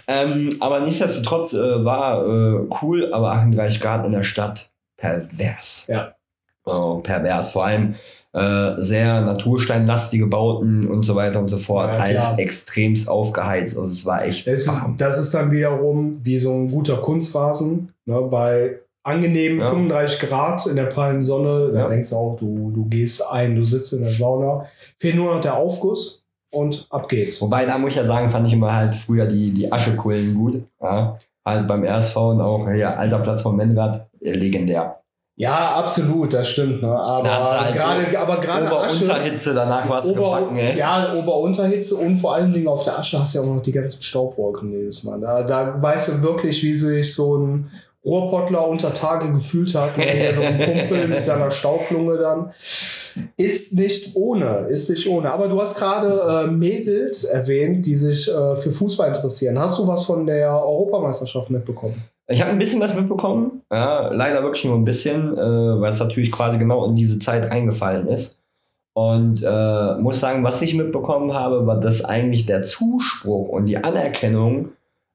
ähm, 0.07 0.49
aber 0.59 0.79
nichtsdestotrotz 0.79 1.53
äh, 1.53 1.85
war 1.85 2.25
äh, 2.25 2.67
cool, 2.81 3.13
aber 3.13 3.31
38 3.33 3.79
Grad 3.79 4.05
in 4.05 4.11
der 4.11 4.23
Stadt 4.23 4.71
pervers. 4.97 5.85
Ja. 5.87 6.15
Oh, 6.65 6.97
pervers. 6.97 7.51
Vor 7.51 7.65
allem 7.65 7.95
äh, 8.33 8.73
sehr 8.81 9.21
natursteinlastige 9.21 10.27
Bauten 10.27 10.87
und 10.87 11.03
so 11.03 11.15
weiter 11.15 11.39
und 11.39 11.47
so 11.49 11.57
fort. 11.57 11.87
Ja, 11.89 11.97
Alles 11.97 12.17
klar. 12.17 12.39
extremst 12.39 13.09
aufgeheizt. 13.09 13.77
Also 13.77 13.91
es 13.91 14.05
war 14.05 14.23
echt 14.25 14.45
Das 14.47 14.61
ist, 14.61 14.67
warm. 14.67 14.95
das 14.97 15.17
ist 15.19 15.33
dann 15.33 15.51
wiederum 15.51 16.19
wie 16.23 16.37
so 16.39 16.51
ein 16.53 16.69
guter 16.69 16.97
Kunstrasen, 16.97 17.89
ne? 18.05 18.21
bei 18.29 18.79
angenehmen 19.03 19.59
Ja. 19.59 19.65
35 19.69 20.19
Grad 20.19 20.67
in 20.67 20.75
der 20.75 20.83
prallen 20.85 21.23
Sonne. 21.23 21.71
Da 21.73 21.79
Ja. 21.79 21.87
denkst 21.89 22.09
du 22.11 22.15
auch, 22.15 22.37
du, 22.39 22.71
du 22.73 22.85
gehst 22.85 23.23
ein, 23.31 23.55
du 23.55 23.65
sitzt 23.65 23.93
in 23.93 24.03
der 24.03 24.13
Sauna. 24.13 24.65
Fehlt 24.99 25.15
nur 25.15 25.33
noch 25.33 25.41
der 25.41 25.55
Aufguss 25.55 26.23
und 26.51 26.85
ab 26.91 27.09
geht's. 27.09 27.41
Wobei, 27.41 27.65
da 27.65 27.77
muss 27.77 27.91
ich 27.91 27.95
ja 27.97 28.05
sagen, 28.05 28.29
fand 28.29 28.45
ich 28.47 28.53
immer 28.53 28.73
halt 28.75 28.93
früher 28.93 29.25
die, 29.25 29.51
die 29.51 29.71
Aschekullen 29.71 30.35
gut. 30.35 30.61
Ja. 30.81 31.17
Halt 31.45 31.67
beim 31.67 31.83
RSV 31.83 32.15
und 32.17 32.41
auch 32.41 32.69
hier 32.69 32.95
alter 32.99 33.19
Platz 33.19 33.41
von 33.41 33.55
Menrad, 33.55 34.07
legendär. 34.19 34.99
Ja, 35.39 35.75
absolut, 35.75 36.33
das 36.33 36.49
stimmt. 36.49 36.81
Ne? 36.81 36.89
Aber 36.89 37.61
halt 37.61 37.73
gerade 37.73 38.19
aber 38.19 38.41
gerade 38.41 38.65
Ober-Unterhitze, 38.65 39.53
danach 39.53 39.87
war 39.87 39.99
es 40.03 40.13
gebacken, 40.13 40.57
ey. 40.57 40.77
ja, 40.77 41.13
Ober-Unterhitze 41.13 41.95
und 41.95 42.17
vor 42.17 42.35
allen 42.35 42.51
Dingen 42.51 42.67
auf 42.67 42.83
der 42.83 42.99
Asche 42.99 43.17
hast 43.17 43.33
du 43.33 43.39
ja 43.39 43.45
auch 43.45 43.55
noch 43.55 43.61
die 43.61 43.71
ganzen 43.71 44.01
Staubwolken 44.01 44.73
jedes 44.73 45.05
Mal. 45.05 45.21
Da, 45.21 45.43
da 45.43 45.81
weißt 45.81 46.09
du 46.09 46.23
wirklich, 46.23 46.61
wie 46.61 46.73
sich 46.73 47.15
so 47.15 47.37
ein 47.37 47.71
Rohrpottler 48.03 48.67
unter 48.67 48.93
Tage 48.93 49.31
gefühlt 49.31 49.73
hat. 49.75 49.97
Ne? 49.97 50.03
Hier 50.03 50.33
so 50.33 50.41
ein 50.41 50.59
Kumpel 50.59 51.07
mit 51.07 51.23
seiner 51.23 51.51
Staublunge 51.51 52.17
dann. 52.17 52.51
Ist 53.37 53.71
nicht 53.71 54.17
ohne, 54.17 54.67
ist 54.69 54.89
nicht 54.89 55.07
ohne. 55.07 55.31
Aber 55.31 55.47
du 55.47 55.61
hast 55.61 55.77
gerade 55.77 56.47
äh, 56.47 56.51
Mädels 56.51 57.23
erwähnt, 57.23 57.85
die 57.85 57.95
sich 57.95 58.27
äh, 58.27 58.57
für 58.57 58.71
Fußball 58.71 59.07
interessieren. 59.07 59.57
Hast 59.57 59.79
du 59.79 59.87
was 59.87 60.03
von 60.03 60.25
der 60.25 60.51
Europameisterschaft 60.51 61.49
mitbekommen? 61.49 61.95
Ich 62.31 62.41
habe 62.41 62.51
ein 62.51 62.59
bisschen 62.59 62.79
was 62.79 62.95
mitbekommen, 62.95 63.63
ja, 63.71 64.09
leider 64.09 64.43
wirklich 64.43 64.63
nur 64.65 64.75
ein 64.75 64.85
bisschen, 64.85 65.35
äh, 65.35 65.81
weil 65.81 65.89
es 65.89 65.99
natürlich 65.99 66.31
quasi 66.31 66.59
genau 66.59 66.85
in 66.85 66.95
diese 66.95 67.17
Zeit 67.17 67.49
eingefallen 67.49 68.07
ist. 68.07 68.39
Und 68.93 69.43
äh, 69.43 69.95
muss 69.95 70.19
sagen, 70.19 70.43
was 70.43 70.61
ich 70.61 70.75
mitbekommen 70.75 71.33
habe, 71.33 71.65
war, 71.65 71.79
dass 71.79 72.05
eigentlich 72.05 72.45
der 72.45 72.63
Zuspruch 72.63 73.47
und 73.47 73.65
die 73.65 73.77
Anerkennung 73.77 74.69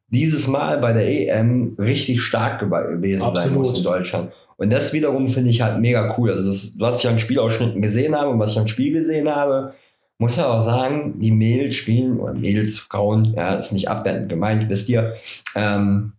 dieses 0.09 0.47
Mal 0.47 0.78
bei 0.78 0.92
der 0.92 1.06
EM 1.06 1.76
richtig 1.78 2.23
stark 2.23 2.61
gewesen 2.61 3.21
sein 3.21 3.28
Absolut. 3.28 3.59
muss 3.59 3.78
in 3.78 3.85
Deutschland. 3.85 4.33
Und 4.56 4.73
das 4.73 4.92
wiederum 4.92 5.28
finde 5.28 5.50
ich 5.50 5.62
halt 5.62 5.80
mega 5.80 6.14
cool. 6.16 6.30
Also 6.30 6.49
das, 6.49 6.78
was 6.78 7.00
ich 7.00 7.09
an 7.09 7.18
Spielausschnitten 7.18 7.83
gesehen 7.83 8.14
habe 8.14 8.30
und 8.30 8.38
was 8.38 8.52
ich 8.52 8.59
am 8.59 8.68
Spiel 8.68 8.92
gesehen 8.92 9.28
habe, 9.28 9.75
muss 10.18 10.37
ja 10.37 10.49
auch 10.49 10.61
sagen, 10.61 11.18
die 11.18 11.33
Mädels 11.33 11.75
spielen, 11.75 12.21
oder 12.21 12.35
Mädels, 12.35 12.78
Frauen, 12.78 13.35
ja, 13.37 13.56
ist 13.56 13.73
nicht 13.73 13.88
abwertend 13.88 14.28
gemeint, 14.28 14.68
wisst 14.68 14.88
ihr, 14.88 15.12
ähm, 15.56 16.12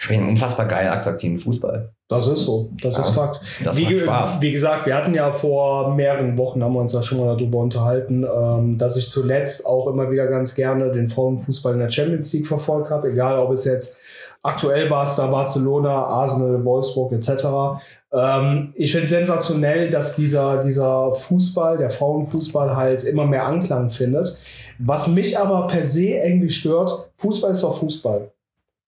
spielen 0.00 0.28
unfassbar 0.28 0.66
geil 0.66 0.88
attraktiven 0.88 1.36
Fußball. 1.36 1.92
Das 2.08 2.26
ist 2.28 2.46
so, 2.46 2.70
das 2.80 2.94
Ja. 2.96 3.02
ist 3.02 3.10
Fakt. 3.10 3.40
Das 3.64 3.76
wie, 3.76 3.82
macht 3.84 3.98
Spaß. 4.00 4.40
wie 4.40 4.52
gesagt, 4.52 4.86
wir 4.86 4.94
hatten 4.96 5.12
ja 5.12 5.32
vor 5.32 5.92
mehreren 5.94 6.38
Wochen, 6.38 6.62
haben 6.64 6.72
wir 6.72 6.80
uns 6.80 6.92
da 6.92 7.02
schon 7.02 7.18
mal 7.18 7.36
darüber 7.36 7.58
unterhalten, 7.58 8.24
ähm, 8.24 8.78
dass 8.78 8.96
ich 8.96 9.08
zuletzt 9.10 9.66
auch 9.66 9.88
immer 9.88 10.10
wieder 10.10 10.28
ganz 10.28 10.54
gerne 10.54 10.90
den 10.92 11.10
Frauenfußball 11.10 11.74
in 11.74 11.80
der 11.80 11.90
Champions 11.90 12.32
League 12.32 12.46
verfolgt 12.46 12.90
habe, 12.90 13.10
egal 13.10 13.38
ob 13.40 13.50
es 13.52 13.64
jetzt 13.64 13.98
aktuell 14.42 14.88
war 14.88 15.02
es 15.02 15.16
da 15.16 15.26
Barcelona, 15.26 15.90
Arsenal, 15.90 16.64
Wolfsburg 16.64 17.12
etc. 17.12 17.82
Ähm, 18.12 18.72
ich 18.76 18.92
finde 18.92 19.08
sensationell, 19.08 19.90
dass 19.90 20.14
dieser, 20.14 20.62
dieser 20.62 21.12
Fußball, 21.14 21.76
der 21.76 21.90
Frauenfußball 21.90 22.76
halt 22.76 23.02
immer 23.04 23.26
mehr 23.26 23.44
Anklang 23.44 23.90
findet. 23.90 24.38
Was 24.78 25.08
mich 25.08 25.36
aber 25.36 25.66
per 25.66 25.82
se 25.84 26.04
irgendwie 26.06 26.48
stört, 26.48 27.10
Fußball 27.16 27.50
ist 27.50 27.64
doch 27.64 27.78
Fußball. 27.78 28.30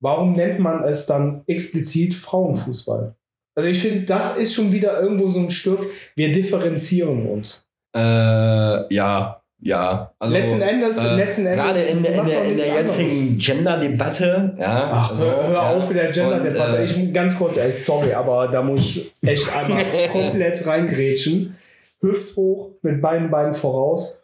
Warum 0.00 0.32
nennt 0.32 0.58
man 0.58 0.82
es 0.82 1.06
dann 1.06 1.42
explizit 1.46 2.14
Frauenfußball? 2.14 3.14
Also 3.54 3.68
ich 3.68 3.80
finde, 3.80 4.04
das 4.04 4.38
ist 4.38 4.54
schon 4.54 4.72
wieder 4.72 5.00
irgendwo 5.00 5.28
so 5.28 5.40
ein 5.40 5.50
Stück, 5.50 5.86
wir 6.16 6.32
differenzieren 6.32 7.26
uns. 7.26 7.68
Äh, 7.94 8.94
ja, 8.94 9.40
ja. 9.60 10.14
Also, 10.18 10.32
letzten 10.32 10.62
Endes, 10.62 10.98
äh, 10.98 11.14
letzten 11.16 11.46
Endes. 11.46 11.64
Gerade 11.64 11.80
in, 11.80 11.98
in, 11.98 12.26
der, 12.26 12.44
in 12.44 12.56
der 12.56 12.66
jetzigen 12.66 13.38
Gender-Debatte, 13.38 14.56
ja. 14.58 14.90
Ach, 14.92 15.10
also, 15.10 15.22
hör, 15.22 15.46
hör 15.46 15.52
ja. 15.52 15.70
auf 15.70 15.88
mit 15.88 15.98
der 15.98 16.10
Gender-Debatte. 16.10 16.78
Äh, 16.78 16.84
ich 16.84 17.12
ganz 17.12 17.36
kurz, 17.36 17.56
ey, 17.56 17.72
sorry, 17.72 18.14
aber 18.14 18.48
da 18.48 18.62
muss 18.62 18.80
ich 18.80 19.12
echt 19.22 19.54
einmal 19.56 20.08
komplett 20.08 20.66
reingrätschen. 20.66 21.56
Hüft 22.00 22.36
hoch, 22.36 22.70
mit 22.82 23.02
beiden 23.02 23.30
Beinen 23.30 23.54
voraus. 23.54 24.22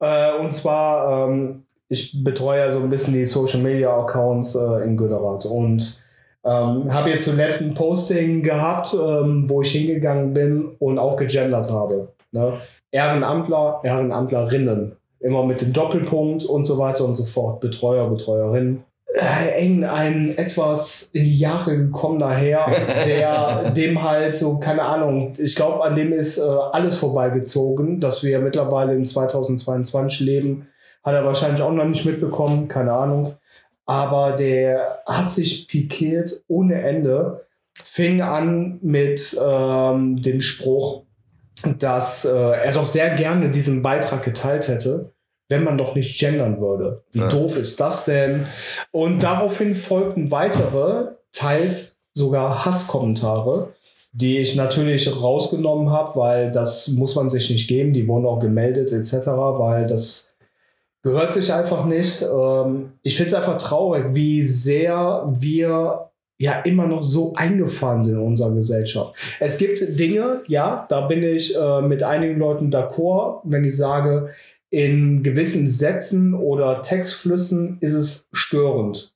Äh, 0.00 0.34
und 0.34 0.52
zwar, 0.52 1.28
ähm, 1.28 1.62
ich 1.94 2.24
betreue 2.24 2.58
ja 2.58 2.72
so 2.72 2.80
ein 2.80 2.90
bisschen 2.90 3.14
die 3.14 3.26
Social 3.26 3.60
Media 3.60 3.96
Accounts 3.96 4.54
äh, 4.54 4.84
in 4.84 4.96
Götterath 4.96 5.46
und 5.46 6.02
ähm, 6.44 6.92
habe 6.92 7.10
jetzt 7.10 7.24
zuletzt 7.24 7.62
ein 7.62 7.74
Posting 7.74 8.42
gehabt, 8.42 8.94
ähm, 8.94 9.48
wo 9.48 9.62
ich 9.62 9.72
hingegangen 9.72 10.34
bin 10.34 10.76
und 10.78 10.98
auch 10.98 11.16
gegendert 11.16 11.70
habe. 11.70 12.08
Ne? 12.32 12.54
Ehrenamtler, 12.90 13.80
Ehrenamtlerinnen. 13.82 14.96
Immer 15.20 15.44
mit 15.44 15.62
dem 15.62 15.72
Doppelpunkt 15.72 16.44
und 16.44 16.66
so 16.66 16.76
weiter 16.78 17.04
und 17.04 17.16
so 17.16 17.24
fort. 17.24 17.60
Betreuer, 17.60 18.10
Betreuerinnen. 18.10 18.84
Äh, 19.14 19.84
ein 19.86 20.36
etwas 20.36 21.10
in 21.12 21.24
die 21.24 21.38
Jahre 21.38 21.76
gekommener 21.76 22.34
Herr, 22.34 22.66
der 23.06 23.70
dem 23.70 24.02
halt 24.02 24.36
so, 24.36 24.58
keine 24.58 24.82
Ahnung, 24.82 25.34
ich 25.38 25.54
glaube, 25.54 25.82
an 25.82 25.96
dem 25.96 26.12
ist 26.12 26.36
äh, 26.36 26.42
alles 26.42 26.98
vorbeigezogen, 26.98 28.00
dass 28.00 28.22
wir 28.22 28.40
mittlerweile 28.40 28.94
in 28.94 29.04
2022 29.04 30.20
leben. 30.20 30.66
Hat 31.04 31.14
er 31.14 31.24
wahrscheinlich 31.24 31.62
auch 31.62 31.72
noch 31.72 31.84
nicht 31.84 32.04
mitbekommen, 32.04 32.66
keine 32.66 32.92
Ahnung. 32.92 33.36
Aber 33.86 34.32
der 34.32 35.02
hat 35.06 35.30
sich 35.30 35.68
pikiert 35.68 36.42
ohne 36.48 36.82
Ende, 36.82 37.46
fing 37.82 38.22
an 38.22 38.78
mit 38.80 39.36
ähm, 39.44 40.22
dem 40.22 40.40
Spruch, 40.40 41.02
dass 41.78 42.24
äh, 42.24 42.30
er 42.30 42.72
doch 42.72 42.86
sehr 42.86 43.10
gerne 43.10 43.50
diesen 43.50 43.82
Beitrag 43.82 44.22
geteilt 44.22 44.68
hätte, 44.68 45.12
wenn 45.48 45.64
man 45.64 45.76
doch 45.76 45.94
nicht 45.94 46.18
gendern 46.18 46.60
würde. 46.60 47.04
Wie 47.12 47.20
ja. 47.20 47.28
doof 47.28 47.58
ist 47.58 47.80
das 47.80 48.06
denn? 48.06 48.46
Und 48.90 49.22
daraufhin 49.22 49.74
folgten 49.74 50.30
weitere, 50.30 51.12
teils 51.32 52.02
sogar 52.14 52.64
Hasskommentare, 52.64 53.74
die 54.12 54.38
ich 54.38 54.56
natürlich 54.56 55.20
rausgenommen 55.20 55.90
habe, 55.90 56.18
weil 56.18 56.52
das 56.52 56.88
muss 56.88 57.16
man 57.16 57.28
sich 57.28 57.50
nicht 57.50 57.68
geben. 57.68 57.92
Die 57.92 58.06
wurden 58.06 58.26
auch 58.26 58.40
gemeldet 58.40 58.92
etc., 58.92 59.28
weil 59.58 59.86
das 59.86 60.33
gehört 61.04 61.34
sich 61.34 61.52
einfach 61.52 61.84
nicht. 61.84 62.22
Ähm, 62.22 62.90
ich 63.04 63.16
finde 63.16 63.28
es 63.28 63.34
einfach 63.34 63.58
traurig, 63.58 64.06
wie 64.14 64.42
sehr 64.42 65.24
wir 65.38 66.10
ja 66.38 66.60
immer 66.62 66.88
noch 66.88 67.04
so 67.04 67.32
eingefahren 67.36 68.02
sind 68.02 68.14
in 68.14 68.26
unserer 68.26 68.52
Gesellschaft. 68.52 69.14
Es 69.38 69.56
gibt 69.58 70.00
Dinge, 70.00 70.40
ja, 70.48 70.86
da 70.88 71.02
bin 71.02 71.22
ich 71.22 71.56
äh, 71.56 71.82
mit 71.82 72.02
einigen 72.02 72.40
Leuten 72.40 72.70
d'accord, 72.70 73.42
wenn 73.44 73.64
ich 73.64 73.76
sage, 73.76 74.30
in 74.70 75.22
gewissen 75.22 75.68
Sätzen 75.68 76.34
oder 76.34 76.82
Textflüssen 76.82 77.78
ist 77.80 77.94
es 77.94 78.28
störend. 78.32 79.14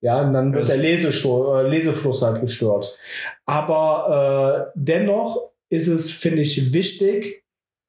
Ja, 0.00 0.20
und 0.22 0.34
dann 0.34 0.52
wird 0.52 0.68
der 0.68 0.76
äh, 0.76 1.68
Lesefluss 1.68 2.22
halt 2.22 2.42
gestört. 2.42 2.96
Aber 3.46 4.68
äh, 4.68 4.70
dennoch 4.74 5.50
ist 5.70 5.88
es, 5.88 6.10
finde 6.10 6.42
ich, 6.42 6.72
wichtig, 6.74 7.42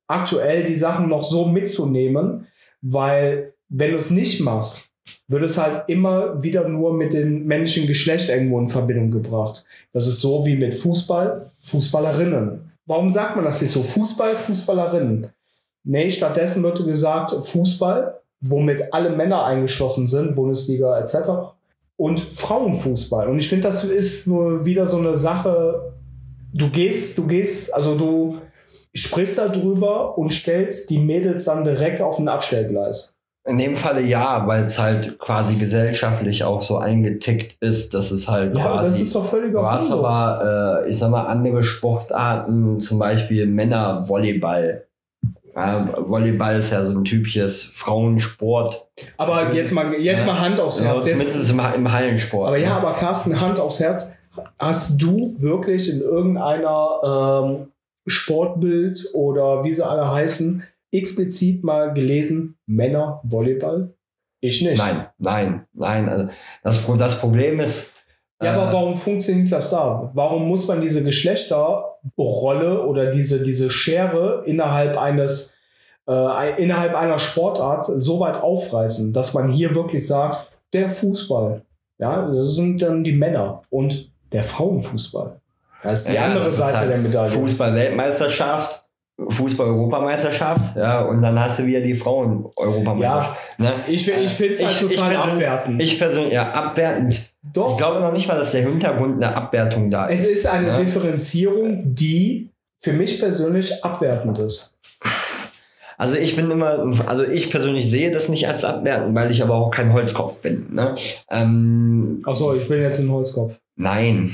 aktuell 0.08 0.64
die 0.64 0.76
Sachen 0.78 1.10
noch 1.10 1.24
so 1.24 1.46
mitzunehmen, 1.46 2.48
weil 2.82 3.54
wenn 3.70 3.92
du 3.92 3.98
es 3.98 4.10
nicht 4.10 4.42
machst, 4.42 4.94
wird 5.28 5.44
es 5.44 5.58
halt 5.58 5.84
immer 5.88 6.42
wieder 6.44 6.68
nur 6.68 6.94
mit 6.94 7.14
dem 7.14 7.46
männlichen 7.46 7.88
Geschlecht 7.88 8.30
irgendwo 8.30 8.60
in 8.60 8.68
Verbindung 8.68 9.12
gebracht. 9.12 9.66
Das 9.94 10.08
ist 10.08 10.22
so 10.22 10.46
wie 10.46 10.56
mit 10.56 10.74
Fußball, 10.74 11.52
Fußballerinnen. 11.62 12.72
Warum 12.86 13.12
sagt 13.12 13.36
man 13.36 13.46
das 13.46 13.62
nicht 13.62 13.72
so? 13.72 13.84
Fußball, 13.84 14.36
Fußballerinnen. 14.36 15.28
Nee, 15.84 16.10
stattdessen 16.10 16.64
wird 16.64 16.84
gesagt 16.84 17.32
Fußball, 17.32 18.20
womit 18.42 18.94
alle 18.94 19.12
Männer 19.12 19.46
eingeschlossen 19.46 20.08
sind, 20.08 20.36
Bundesliga 20.36 21.00
etc. 21.00 21.54
Und 21.96 22.20
Frauenfußball. 22.20 23.28
Und 23.28 23.40
ich 23.40 23.50
finde, 23.50 23.68
das 23.68 23.84
ist 23.84 24.28
nur 24.28 24.66
wieder 24.66 24.88
so 24.88 24.98
eine 24.98 25.16
Sache, 25.16 25.94
du 26.54 26.70
gehst, 26.70 27.18
du 27.18 27.28
gehst, 27.28 27.74
also 27.74 27.96
du 27.96 28.38
sprichst 29.02 29.38
darüber 29.38 30.18
und 30.18 30.34
stellst 30.34 30.90
die 30.90 31.00
Mädels 31.00 31.46
dann 31.46 31.64
direkt 31.64 32.02
auf 32.02 32.20
ein 32.20 32.28
Abstellgleis. 32.28 33.20
In 33.46 33.58
dem 33.58 33.76
Falle 33.76 34.02
ja, 34.02 34.46
weil 34.46 34.62
es 34.62 34.78
halt 34.78 35.18
quasi 35.18 35.56
gesellschaftlich 35.56 36.44
auch 36.44 36.62
so 36.62 36.78
eingetickt 36.78 37.58
ist, 37.62 37.94
dass 37.94 38.12
es 38.12 38.28
halt 38.28 38.56
ja, 38.58 38.64
quasi. 38.64 38.92
das 38.92 39.00
ist 39.00 39.16
doch 39.16 39.26
völlig 39.26 39.54
Du 39.54 39.66
hast 39.66 39.92
aber, 39.92 40.84
äh, 40.86 40.90
ich 40.90 41.00
sag 41.00 41.10
mal, 41.10 41.26
andere 41.26 41.64
Sportarten, 41.64 42.80
zum 42.80 43.00
Beispiel 43.00 43.48
Männervolleyball. 43.48 44.86
Ja, 45.56 45.90
Volleyball 46.08 46.58
ist 46.58 46.72
ja 46.72 46.86
so 46.86 46.92
ein 46.92 47.04
typisches 47.04 47.64
Frauensport. 47.64 48.88
Aber 49.18 49.54
jetzt 49.54 49.74
mal, 49.74 49.94
jetzt 49.94 50.26
mal 50.26 50.40
Hand 50.40 50.60
aufs 50.60 50.82
Herz. 50.82 51.06
Ja, 51.06 51.18
zumindest 51.18 51.50
im, 51.50 51.62
im 51.76 51.92
Hallensport. 51.92 52.48
Aber 52.50 52.58
ja, 52.58 52.78
aber 52.78 52.94
Carsten, 52.94 53.40
Hand 53.40 53.60
aufs 53.60 53.80
Herz. 53.80 54.14
Hast 54.58 55.02
du 55.02 55.42
wirklich 55.42 55.90
in 55.90 56.02
irgendeiner 56.02 57.44
ähm, 57.44 57.68
Sportbild 58.10 59.10
oder 59.14 59.64
wie 59.64 59.74
sie 59.74 59.86
alle 59.86 60.12
heißen, 60.12 60.64
explizit 60.92 61.64
mal 61.64 61.94
gelesen, 61.94 62.58
Männer 62.66 63.22
Volleyball? 63.24 63.94
Ich 64.42 64.62
nicht. 64.62 64.78
Nein, 64.78 65.08
nein, 65.18 65.68
nein. 65.74 66.10
Also 66.10 66.30
das, 66.64 66.86
das 66.98 67.20
Problem 67.20 67.60
ist. 67.60 67.94
Ja, 68.42 68.54
aber 68.54 68.70
äh, 68.70 68.74
warum 68.74 68.98
funktioniert 68.98 69.52
das 69.52 69.70
da? 69.70 70.12
Warum 70.14 70.48
muss 70.48 70.68
man 70.68 70.80
diese 70.80 71.04
Geschlechterrolle 71.04 72.86
oder 72.86 73.12
diese, 73.12 73.44
diese 73.44 73.70
Schere 73.70 74.44
innerhalb 74.46 74.98
eines 74.98 75.58
äh, 76.10 76.62
innerhalb 76.62 76.96
einer 76.96 77.20
Sportart 77.20 77.86
so 77.86 78.20
weit 78.20 78.42
aufreißen, 78.42 79.14
dass 79.14 79.34
man 79.34 79.50
hier 79.50 79.76
wirklich 79.76 80.08
sagt, 80.08 80.50
der 80.74 80.90
Fußball, 80.90 81.64
ja, 82.00 82.32
das 82.32 82.56
sind 82.56 82.82
dann 82.82 83.04
die 83.04 83.12
Männer 83.12 83.64
und 83.70 84.12
der 84.32 84.44
Frauenfußball. 84.44 85.40
Das 85.84 86.02
ist 86.02 86.10
die 86.10 86.14
ja, 86.14 86.26
andere 86.26 86.52
Seite 86.52 86.80
halt 86.80 86.90
der 86.92 86.98
Medaille. 86.98 87.32
Fußball-Weltmeisterschaft 87.32 88.90
Fußball-Europameisterschaft, 89.28 90.78
ja, 90.78 91.02
und 91.02 91.22
dann 91.22 91.38
hast 91.38 91.60
du 91.60 91.66
wieder 91.66 91.82
die 91.82 91.94
Frauen-Europameisterschaft. 91.94 93.38
Ja, 93.58 93.66
ne? 93.66 93.74
Ich, 93.88 94.08
ich 94.08 94.32
finde 94.32 94.54
es 94.54 94.66
halt 94.66 94.80
total 94.80 95.12
ich 95.12 95.18
abwertend. 95.18 95.82
Ich 95.82 96.00
persönlich, 96.00 96.34
ja, 96.34 96.52
abwertend. 96.52 97.30
Doch. 97.42 97.72
Ich 97.72 97.78
glaube 97.78 98.00
noch 98.00 98.14
nicht 98.14 98.28
mal, 98.28 98.38
dass 98.38 98.52
der 98.52 98.62
Hintergrund 98.62 99.22
eine 99.22 99.36
Abwertung 99.36 99.92
da 99.92 100.06
ist. 100.06 100.22
Es 100.22 100.30
ist 100.30 100.48
eine 100.48 100.70
ne? 100.70 100.74
Differenzierung, 100.76 101.94
die 101.94 102.52
für 102.80 102.94
mich 102.94 103.20
persönlich 103.20 103.84
abwertend 103.84 104.40
ist. 104.40 104.78
Also 105.98 106.16
ich 106.16 106.38
bin 106.38 106.50
immer, 106.50 106.94
also 107.08 107.24
ich 107.24 107.52
persönlich 107.52 107.90
sehe 107.90 108.12
das 108.12 108.30
nicht 108.30 108.48
als 108.48 108.64
abwertend, 108.64 109.16
weil 109.16 109.32
ich 109.32 109.44
aber 109.44 109.56
auch 109.56 109.70
kein 109.70 109.92
Holzkopf 109.92 110.40
bin. 110.40 110.74
Ne? 110.74 110.96
Ähm, 111.30 112.22
Achso, 112.26 112.56
ich 112.56 112.70
bin 112.70 112.82
jetzt 112.82 113.00
ein 113.00 113.12
Holzkopf. 113.12 113.60
Nein. 113.76 114.34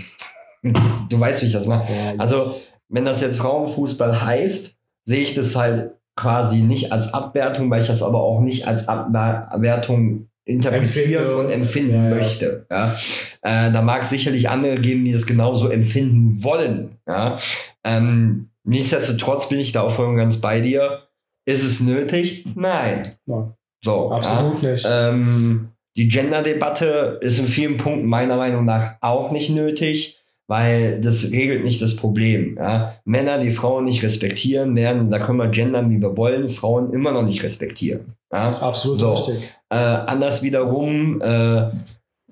Du 1.09 1.19
weißt, 1.19 1.41
wie 1.41 1.47
ich 1.47 1.53
das 1.53 1.67
mache. 1.67 2.15
Also 2.17 2.55
wenn 2.89 3.05
das 3.05 3.21
jetzt 3.21 3.37
Frauenfußball 3.37 4.23
heißt, 4.23 4.79
sehe 5.05 5.21
ich 5.21 5.35
das 5.35 5.55
halt 5.55 5.91
quasi 6.15 6.57
nicht 6.57 6.91
als 6.91 7.13
Abwertung, 7.13 7.69
weil 7.69 7.81
ich 7.81 7.87
das 7.87 8.01
aber 8.01 8.21
auch 8.21 8.41
nicht 8.41 8.67
als 8.67 8.87
Abwertung 8.87 10.29
interpretieren 10.45 11.23
Empfinde. 11.23 11.37
und 11.37 11.51
empfinden 11.51 11.95
ja, 11.95 12.09
möchte. 12.09 12.65
Ja. 12.69 12.95
Äh, 13.41 13.71
da 13.71 13.81
mag 13.81 14.03
es 14.03 14.09
sicherlich 14.09 14.49
andere 14.49 14.79
geben, 14.79 15.03
die 15.03 15.11
das 15.11 15.25
genauso 15.25 15.69
empfinden 15.69 16.43
wollen. 16.43 16.97
Ja. 17.07 17.37
Ähm, 17.83 18.49
nichtsdestotrotz 18.63 19.49
bin 19.49 19.59
ich 19.59 19.71
da 19.71 19.81
auch 19.81 19.91
voll 19.91 20.15
ganz 20.15 20.37
bei 20.37 20.61
dir. 20.61 21.03
Ist 21.45 21.63
es 21.63 21.79
nötig? 21.79 22.45
Nein. 22.55 23.17
Nein. 23.25 23.53
So, 23.83 24.11
Absolut 24.11 24.61
ja. 24.61 24.71
nicht. 24.71 24.87
Ähm, 24.89 25.69
die 25.95 26.07
Gender-Debatte 26.07 27.19
ist 27.21 27.39
in 27.39 27.47
vielen 27.47 27.77
Punkten 27.77 28.07
meiner 28.07 28.37
Meinung 28.37 28.65
nach 28.65 28.95
auch 29.01 29.31
nicht 29.31 29.49
nötig 29.49 30.19
weil 30.47 31.01
das 31.01 31.31
regelt 31.31 31.63
nicht 31.63 31.81
das 31.81 31.95
Problem. 31.95 32.57
Ja? 32.57 32.95
Männer, 33.05 33.39
die 33.39 33.51
Frauen 33.51 33.85
nicht 33.85 34.03
respektieren, 34.03 34.75
werden, 34.75 35.09
da 35.09 35.19
können 35.19 35.39
wir 35.39 35.47
gendern, 35.47 35.89
wie 35.89 36.01
wir 36.01 36.15
wollen, 36.17 36.49
Frauen 36.49 36.93
immer 36.93 37.11
noch 37.11 37.23
nicht 37.23 37.43
respektieren. 37.43 38.13
Ja? 38.31 38.49
Absolut 38.49 38.99
so. 38.99 39.13
richtig. 39.13 39.49
Äh, 39.69 39.75
anders 39.75 40.43
wiederum 40.43 41.21
äh, 41.21 41.71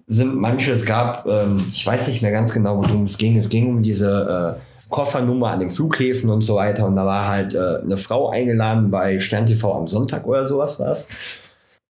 sind 0.08 0.36
manche, 0.36 0.72
es 0.74 0.86
gab, 0.86 1.26
ähm, 1.26 1.58
ich 1.72 1.86
weiß 1.86 2.08
nicht 2.08 2.22
mehr 2.22 2.32
ganz 2.32 2.54
genau, 2.54 2.78
worum 2.78 3.06
es 3.06 3.18
ging, 3.18 3.38
es 3.38 3.50
ging 3.50 3.70
um 3.70 3.82
diese 3.82 4.58
äh, 4.60 4.90
Koffernummer 4.90 5.50
an 5.50 5.60
den 5.60 5.72
Flughäfen 5.72 6.30
und 6.30 6.44
so 6.44 6.56
weiter 6.56 6.86
und 6.86 6.96
da 6.96 7.06
war 7.06 7.28
halt 7.28 7.56
äh, 7.56 7.80
eine 7.82 7.98
Frau 7.98 8.30
eingeladen 8.30 8.92
bei 8.92 9.18
Stern 9.18 9.46
TV 9.46 9.74
am 9.74 9.88
Sonntag 9.88 10.28
oder 10.28 10.46
sowas 10.46 10.80
was. 10.80 11.08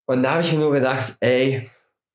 Und 0.07 0.23
da 0.23 0.33
habe 0.33 0.43
ich 0.43 0.53
mir 0.53 0.61
nur 0.61 0.73
gedacht, 0.73 1.17
ey, 1.21 1.69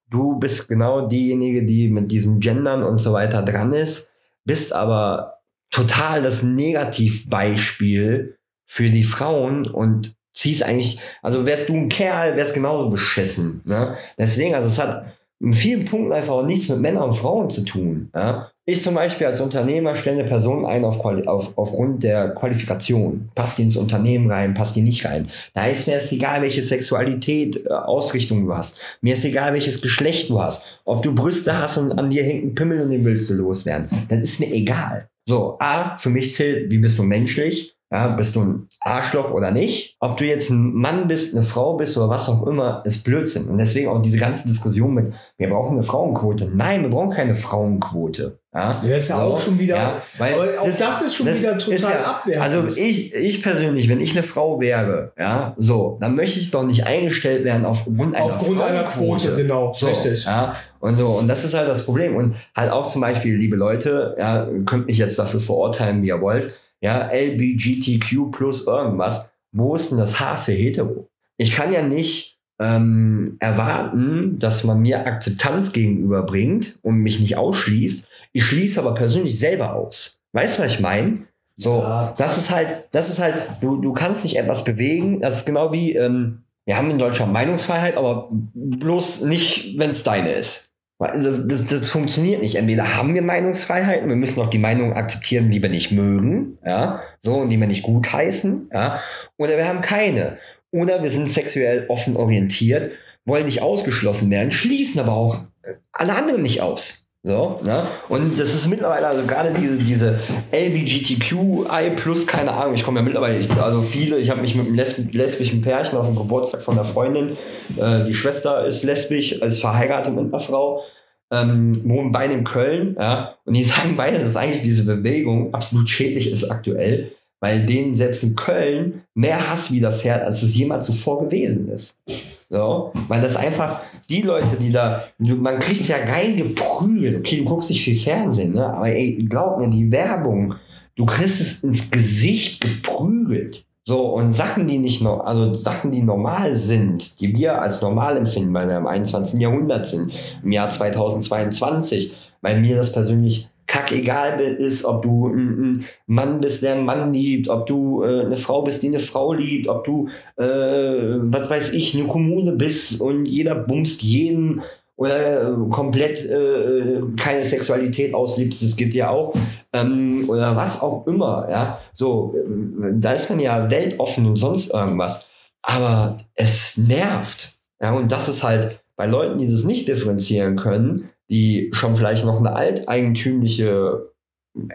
du 0.09 0.39
bist 0.39 0.67
genau 0.67 1.07
diejenige, 1.07 1.65
die 1.65 1.89
mit 1.89 2.11
diesem 2.11 2.39
Gendern 2.39 2.83
und 2.83 2.99
so 2.99 3.13
weiter 3.13 3.43
dran 3.43 3.73
ist, 3.73 4.13
bist 4.45 4.73
aber 4.73 5.39
total 5.69 6.21
das 6.21 6.43
Negativbeispiel 6.43 8.37
für 8.65 8.89
die 8.89 9.03
Frauen 9.03 9.67
und 9.67 10.15
ziehst 10.33 10.63
eigentlich, 10.63 10.99
also 11.21 11.45
wärst 11.45 11.69
du 11.69 11.75
ein 11.75 11.89
Kerl, 11.89 12.35
wärst 12.35 12.53
genauso 12.53 12.89
beschissen. 12.89 13.61
Ne? 13.65 13.95
Deswegen, 14.17 14.53
also 14.55 14.67
es 14.67 14.79
hat 14.79 15.16
in 15.39 15.53
vielen 15.53 15.85
Punkten 15.85 16.13
einfach 16.13 16.33
auch 16.33 16.45
nichts 16.45 16.67
mit 16.69 16.79
Männern 16.79 17.03
und 17.03 17.13
Frauen 17.13 17.49
zu 17.49 17.61
tun. 17.61 18.09
Ja? 18.13 18.51
Ich 18.65 18.81
zum 18.81 18.95
Beispiel 18.95 19.27
als 19.27 19.39
Unternehmer 19.39 19.95
stelle 19.95 20.19
eine 20.19 20.27
Person 20.27 20.65
ein 20.65 20.83
auf, 20.83 21.05
auf, 21.05 21.57
aufgrund 21.57 22.03
der 22.03 22.29
Qualifikation. 22.31 23.29
Passt 23.35 23.57
die 23.57 23.63
ins 23.63 23.77
Unternehmen 23.77 24.29
rein, 24.29 24.55
passt 24.55 24.75
die 24.75 24.81
nicht 24.81 25.05
rein. 25.05 25.29
Da 25.53 25.67
ist 25.67 25.87
mir 25.87 25.95
es 25.95 26.11
egal, 26.11 26.41
welche 26.41 26.63
Sexualität, 26.63 27.65
äh, 27.65 27.69
Ausrichtung 27.69 28.45
du 28.45 28.53
hast. 28.53 28.79
Mir 29.01 29.13
ist 29.13 29.23
egal, 29.23 29.53
welches 29.53 29.81
Geschlecht 29.81 30.29
du 30.29 30.41
hast. 30.41 30.81
Ob 30.85 31.03
du 31.03 31.13
Brüste 31.13 31.57
hast 31.57 31.77
und 31.77 31.97
an 31.97 32.09
dir 32.09 32.23
hängt 32.23 32.43
ein 32.43 32.55
Pimmel 32.55 32.81
und 32.81 32.89
den 32.89 33.05
willst 33.05 33.29
du 33.29 33.35
loswerden. 33.35 33.87
Das 34.09 34.19
ist 34.19 34.39
mir 34.39 34.51
egal. 34.51 35.07
So, 35.27 35.57
A, 35.59 35.97
für 35.97 36.09
mich 36.09 36.33
zählt, 36.33 36.71
wie 36.71 36.79
bist 36.79 36.97
du 36.97 37.03
menschlich? 37.03 37.76
Ja, 37.89 38.09
bist 38.09 38.35
du 38.35 38.41
ein 38.41 38.67
Arschloch 38.81 39.31
oder 39.31 39.51
nicht? 39.51 39.95
Ob 40.01 40.17
du 40.17 40.25
jetzt 40.25 40.49
ein 40.49 40.73
Mann 40.73 41.07
bist, 41.07 41.33
eine 41.33 41.43
Frau 41.43 41.77
bist 41.77 41.97
oder 41.97 42.09
was 42.09 42.27
auch 42.27 42.45
immer, 42.45 42.81
ist 42.85 43.05
Blödsinn. 43.05 43.47
Und 43.47 43.59
deswegen 43.59 43.87
auch 43.87 44.01
diese 44.01 44.17
ganze 44.17 44.45
Diskussion 44.45 44.93
mit, 44.93 45.13
wir 45.37 45.49
brauchen 45.49 45.77
eine 45.77 45.83
Frauenquote. 45.83 46.51
Nein, 46.53 46.81
wir 46.81 46.89
brauchen 46.89 47.11
keine 47.11 47.33
Frauenquote. 47.33 48.39
Ja, 48.53 48.69
das 48.69 49.03
ist 49.03 49.09
ja 49.09 49.17
so, 49.17 49.21
auch 49.21 49.39
schon 49.39 49.59
wieder, 49.59 49.75
ja, 49.75 50.01
weil 50.17 50.57
auch 50.57 50.65
das, 50.65 50.79
das, 50.79 51.01
ist 51.03 51.15
schon 51.15 51.27
das 51.27 51.39
wieder 51.39 51.59
total 51.59 51.91
ja, 51.91 52.03
abwertend. 52.05 52.43
Also 52.43 52.81
ich, 52.81 53.13
ich 53.13 53.43
persönlich, 53.43 53.87
wenn 53.87 54.01
ich 54.01 54.13
eine 54.13 54.23
Frau 54.23 54.59
wäre, 54.59 55.11
ja, 55.17 55.53
so, 55.57 55.97
dann 56.01 56.15
möchte 56.15 56.39
ich 56.39 56.49
doch 56.49 56.63
nicht 56.63 56.87
eingestellt 56.87 57.43
werden 57.45 57.65
aufgrund 57.65 58.15
einer 58.15 58.25
Aufgrund 58.25 58.61
einer 58.61 58.83
Quote, 58.83 59.35
genau, 59.35 59.75
so, 59.77 59.87
richtig. 59.87 60.25
Ja, 60.25 60.53
und 60.79 60.97
so, 60.97 61.07
und 61.09 61.27
das 61.27 61.45
ist 61.45 61.53
halt 61.53 61.69
das 61.69 61.85
Problem. 61.85 62.15
Und 62.15 62.35
halt 62.55 62.71
auch 62.71 62.87
zum 62.87 63.01
Beispiel, 63.01 63.37
liebe 63.37 63.55
Leute, 63.55 64.15
ja, 64.17 64.47
könnt 64.65 64.87
mich 64.87 64.97
jetzt 64.97 65.19
dafür 65.19 65.39
verurteilen, 65.39 66.01
wie 66.01 66.07
ihr 66.07 66.19
wollt, 66.19 66.51
ja, 66.81 67.09
LBGTQ 67.11 68.31
plus 68.31 68.67
irgendwas, 68.67 69.35
wo 69.51 69.75
ist 69.75 69.91
denn 69.91 69.97
das 69.97 70.19
H 70.19 70.37
für 70.37 70.51
hetero? 70.51 71.09
Ich 71.37 71.51
kann 71.51 71.71
ja 71.71 71.81
nicht 71.81 72.37
ähm, 72.59 73.37
erwarten, 73.39 74.39
dass 74.39 74.63
man 74.63 74.81
mir 74.81 75.05
Akzeptanz 75.05 75.73
gegenüberbringt 75.73 76.79
und 76.81 76.97
mich 76.97 77.19
nicht 77.19 77.37
ausschließt. 77.37 78.07
Ich 78.33 78.43
schließe 78.43 78.79
aber 78.79 78.93
persönlich 78.93 79.37
selber 79.39 79.75
aus. 79.75 80.21
Weißt 80.33 80.57
du, 80.57 80.63
was 80.63 80.71
ich 80.71 80.79
meine? 80.79 81.19
So, 81.57 81.81
ja. 81.81 82.13
das 82.17 82.37
ist 82.37 82.51
halt, 82.51 82.87
das 82.91 83.09
ist 83.09 83.19
halt, 83.19 83.35
du, 83.61 83.77
du 83.77 83.93
kannst 83.93 84.23
nicht 84.23 84.37
etwas 84.37 84.63
bewegen. 84.63 85.21
Das 85.21 85.37
ist 85.37 85.45
genau 85.45 85.71
wie, 85.71 85.95
ähm, 85.95 86.43
wir 86.65 86.77
haben 86.77 86.91
in 86.91 86.99
Deutschland 86.99 87.33
Meinungsfreiheit, 87.33 87.97
aber 87.97 88.29
bloß 88.31 89.21
nicht, 89.21 89.77
wenn 89.77 89.91
es 89.91 90.03
deine 90.03 90.33
ist. 90.33 90.76
Das, 90.99 91.47
das, 91.47 91.67
das 91.67 91.89
funktioniert 91.89 92.41
nicht. 92.41 92.55
Entweder 92.55 92.95
haben 92.95 93.13
wir 93.13 93.21
Meinungsfreiheiten, 93.21 94.09
wir 94.09 94.15
müssen 94.15 94.41
auch 94.41 94.49
die 94.49 94.57
Meinung 94.57 94.93
akzeptieren, 94.93 95.51
die 95.51 95.61
wir 95.61 95.69
nicht 95.69 95.91
mögen, 95.91 96.57
ja, 96.65 97.01
so, 97.21 97.35
und 97.35 97.49
die 97.49 97.59
wir 97.59 97.67
nicht 97.67 97.83
gutheißen, 97.83 98.71
ja, 98.73 98.99
oder 99.37 99.57
wir 99.57 99.67
haben 99.67 99.81
keine. 99.81 100.39
Oder 100.71 101.03
wir 101.03 101.09
sind 101.09 101.29
sexuell 101.29 101.85
offen 101.87 102.17
orientiert, 102.17 102.91
wollen 103.25 103.45
nicht 103.45 103.61
ausgeschlossen 103.61 104.31
werden, 104.31 104.51
schließen 104.51 104.99
aber 104.99 105.13
auch 105.13 105.43
alle 105.91 106.15
anderen 106.15 106.41
nicht 106.41 106.61
aus. 106.61 107.06
So, 107.23 107.59
ne? 107.63 107.83
Und 108.09 108.39
das 108.39 108.53
ist 108.53 108.67
mittlerweile, 108.69 109.07
also 109.07 109.25
gerade 109.25 109.53
diese, 109.59 109.83
diese 109.83 110.19
LBGTQI 110.51 111.91
plus, 111.95 112.25
keine 112.25 112.53
Ahnung, 112.53 112.75
ich 112.75 112.83
komme 112.83 112.99
ja 112.99 113.03
mittlerweile, 113.03 113.37
ich, 113.37 113.51
also 113.51 113.81
viele, 113.81 114.17
ich 114.17 114.29
habe 114.29 114.41
mich 114.41 114.55
mit 114.55 114.67
einem 114.67 114.75
lesb 114.75 115.13
lesbischen 115.13 115.61
Pärchen 115.61 115.97
auf 115.97 116.05
dem 116.05 116.15
Geburtstag 116.15 116.61
von 116.61 116.77
einer 116.77 116.85
Freundin, 116.85 117.35
äh, 117.75 118.05
die 118.05 118.13
Schwester 118.13 118.65
ist 118.65 118.83
lesbisch, 118.83 119.33
ist 119.33 119.59
verheiratet 119.59 120.15
mit 120.15 120.25
einer 120.25 120.39
Frau, 120.39 120.83
ähm, 121.31 121.81
wohnen 121.89 122.11
beide 122.11 122.33
in 122.33 122.43
Köln, 122.43 122.95
ja, 122.97 123.35
und 123.45 123.55
die 123.55 123.63
sagen 123.65 123.95
beide, 123.97 124.19
dass 124.19 124.37
eigentlich 124.37 124.63
diese 124.63 124.85
Bewegung 124.85 125.53
absolut 125.53 125.89
schädlich 125.89 126.31
ist 126.31 126.49
aktuell, 126.49 127.11
weil 127.39 127.65
denen 127.65 127.93
selbst 127.93 128.23
in 128.23 128.35
Köln 128.35 129.03
mehr 129.15 129.49
Hass 129.49 129.71
widerfährt, 129.71 130.23
als 130.23 130.43
es 130.43 130.55
jemals 130.55 130.85
zuvor 130.85 131.25
gewesen 131.25 131.69
ist. 131.69 132.01
So, 132.49 132.93
weil 133.09 133.21
das 133.21 133.35
einfach 133.35 133.81
die 134.09 134.21
Leute, 134.21 134.55
die 134.57 134.71
da, 134.71 135.03
man 135.17 135.59
kriegt 135.59 135.87
ja 135.87 135.97
reingeprügelt. 135.97 137.17
Okay, 137.17 137.39
du 137.39 137.45
guckst 137.45 137.69
nicht 137.69 137.83
viel 137.83 137.97
Fernsehen, 137.97 138.53
ne? 138.53 138.65
aber 138.65 138.89
ey, 138.89 139.25
glaub 139.29 139.59
mir, 139.59 139.69
die 139.69 139.91
Werbung, 139.91 140.55
du 140.95 141.05
kriegst 141.05 141.41
es 141.41 141.63
ins 141.63 141.91
Gesicht 141.91 142.61
geprügelt. 142.61 143.65
So, 143.85 144.13
und 144.15 144.33
Sachen, 144.33 144.67
die 144.67 144.79
nicht 144.79 145.01
noch, 145.01 145.25
also 145.25 145.53
Sachen, 145.53 145.91
die 145.91 146.01
normal 146.01 146.53
sind, 146.53 147.19
die 147.21 147.33
wir 147.35 147.61
als 147.61 147.81
normal 147.81 148.17
empfinden, 148.17 148.53
weil 148.53 148.67
wir 148.67 148.77
im 148.77 148.87
21. 148.87 149.39
Jahrhundert 149.39 149.85
sind, 149.85 150.11
im 150.43 150.51
Jahr 150.51 150.69
2022, 150.69 152.13
weil 152.41 152.59
mir 152.59 152.77
das 152.77 152.91
persönlich 152.91 153.49
kackegal 153.67 154.39
ist, 154.39 154.85
ob 154.85 155.03
du 155.03 155.27
ein, 155.27 155.85
Mann 156.07 156.39
bist, 156.39 156.63
der 156.63 156.75
einen 156.75 156.85
Mann 156.85 157.13
liebt, 157.13 157.49
ob 157.49 157.65
du 157.65 158.03
äh, 158.03 158.25
eine 158.25 158.37
Frau 158.37 158.63
bist, 158.63 158.81
die 158.81 158.87
eine 158.87 158.99
Frau 158.99 159.33
liebt, 159.33 159.67
ob 159.67 159.83
du, 159.83 160.07
äh, 160.37 160.43
was 160.43 161.49
weiß 161.49 161.73
ich, 161.73 161.93
eine 161.95 162.07
Kommune 162.07 162.53
bist 162.53 163.01
und 163.01 163.25
jeder 163.25 163.55
bumst 163.55 164.01
jeden 164.01 164.63
oder 164.95 165.51
äh, 165.51 165.69
komplett 165.69 166.25
äh, 166.25 167.01
keine 167.17 167.45
Sexualität 167.45 168.13
auslebst, 168.13 168.63
das 168.63 168.75
gibt 168.75 168.95
ja 168.95 169.09
auch, 169.11 169.33
ähm, 169.71 170.25
oder 170.27 170.55
was 170.55 170.81
auch 170.81 171.05
immer, 171.05 171.47
ja, 171.49 171.79
so, 171.93 172.35
äh, 172.35 172.93
da 172.93 173.11
ist 173.11 173.29
man 173.29 173.39
ja 173.39 173.69
weltoffen 173.69 174.25
und 174.25 174.37
sonst 174.37 174.73
irgendwas, 174.73 175.27
aber 175.61 176.17
es 176.33 176.77
nervt, 176.77 177.53
ja, 177.79 177.93
und 177.93 178.11
das 178.11 178.27
ist 178.27 178.43
halt 178.43 178.79
bei 178.95 179.05
Leuten, 179.05 179.37
die 179.37 179.51
das 179.51 179.63
nicht 179.63 179.87
differenzieren 179.87 180.55
können, 180.55 181.09
die 181.29 181.69
schon 181.73 181.97
vielleicht 181.97 182.25
noch 182.25 182.39
eine 182.39 182.55
alteigentümliche 182.55 184.11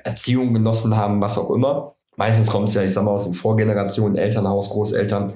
Erziehung 0.05 0.55
genossen 0.55 0.97
haben, 0.97 1.21
was 1.21 1.39
auch 1.39 1.51
immer. 1.51 1.97
Meistens 2.17 2.49
kommt 2.49 2.69
es 2.69 2.75
ja, 2.75 2.83
ich 2.83 2.93
sag 2.93 3.05
mal, 3.05 3.13
aus 3.13 3.25
den 3.25 3.35
Vorgenerationen, 3.35 4.17
Elternhaus, 4.17 4.71
Großeltern, 4.71 5.33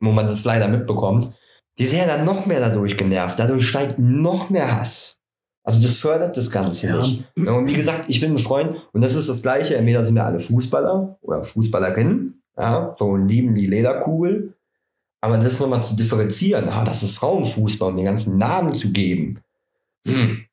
wo 0.00 0.10
man 0.12 0.26
das 0.26 0.44
leider 0.44 0.68
mitbekommt. 0.68 1.32
Die 1.78 1.86
sind 1.86 1.98
ja 1.98 2.06
dann 2.06 2.24
noch 2.24 2.46
mehr 2.46 2.60
dadurch 2.60 2.96
genervt. 2.96 3.38
Dadurch 3.38 3.68
steigt 3.68 3.98
noch 3.98 4.50
mehr 4.50 4.76
Hass. 4.76 5.20
Also 5.62 5.82
das 5.82 5.96
fördert 5.96 6.36
das 6.36 6.50
Ganze 6.50 6.86
ja. 6.86 6.96
nicht. 6.96 7.24
Und 7.36 7.66
wie 7.66 7.74
gesagt, 7.74 8.04
ich 8.08 8.20
bin 8.20 8.32
ein 8.32 8.38
Freund 8.38 8.76
und 8.92 9.00
das 9.00 9.14
ist 9.14 9.28
das 9.28 9.42
Gleiche. 9.42 9.76
Entweder 9.76 10.04
sind 10.04 10.14
wir 10.14 10.24
alle 10.24 10.40
Fußballer 10.40 11.18
oder 11.22 11.44
Fußballerinnen, 11.44 12.40
ja, 12.56 12.94
so 12.98 13.16
lieben 13.16 13.54
die 13.54 13.66
Lederkugel. 13.66 14.54
Aber 15.20 15.38
das 15.38 15.58
nochmal 15.58 15.82
zu 15.82 15.96
differenzieren, 15.96 16.68
ah, 16.68 16.84
das 16.84 17.02
ist 17.02 17.16
Frauenfußball 17.18 17.90
und 17.90 17.96
den 17.96 18.04
ganzen 18.04 18.38
Namen 18.38 18.74
zu 18.74 18.92
geben, 18.92 19.40
hm. 20.06 20.46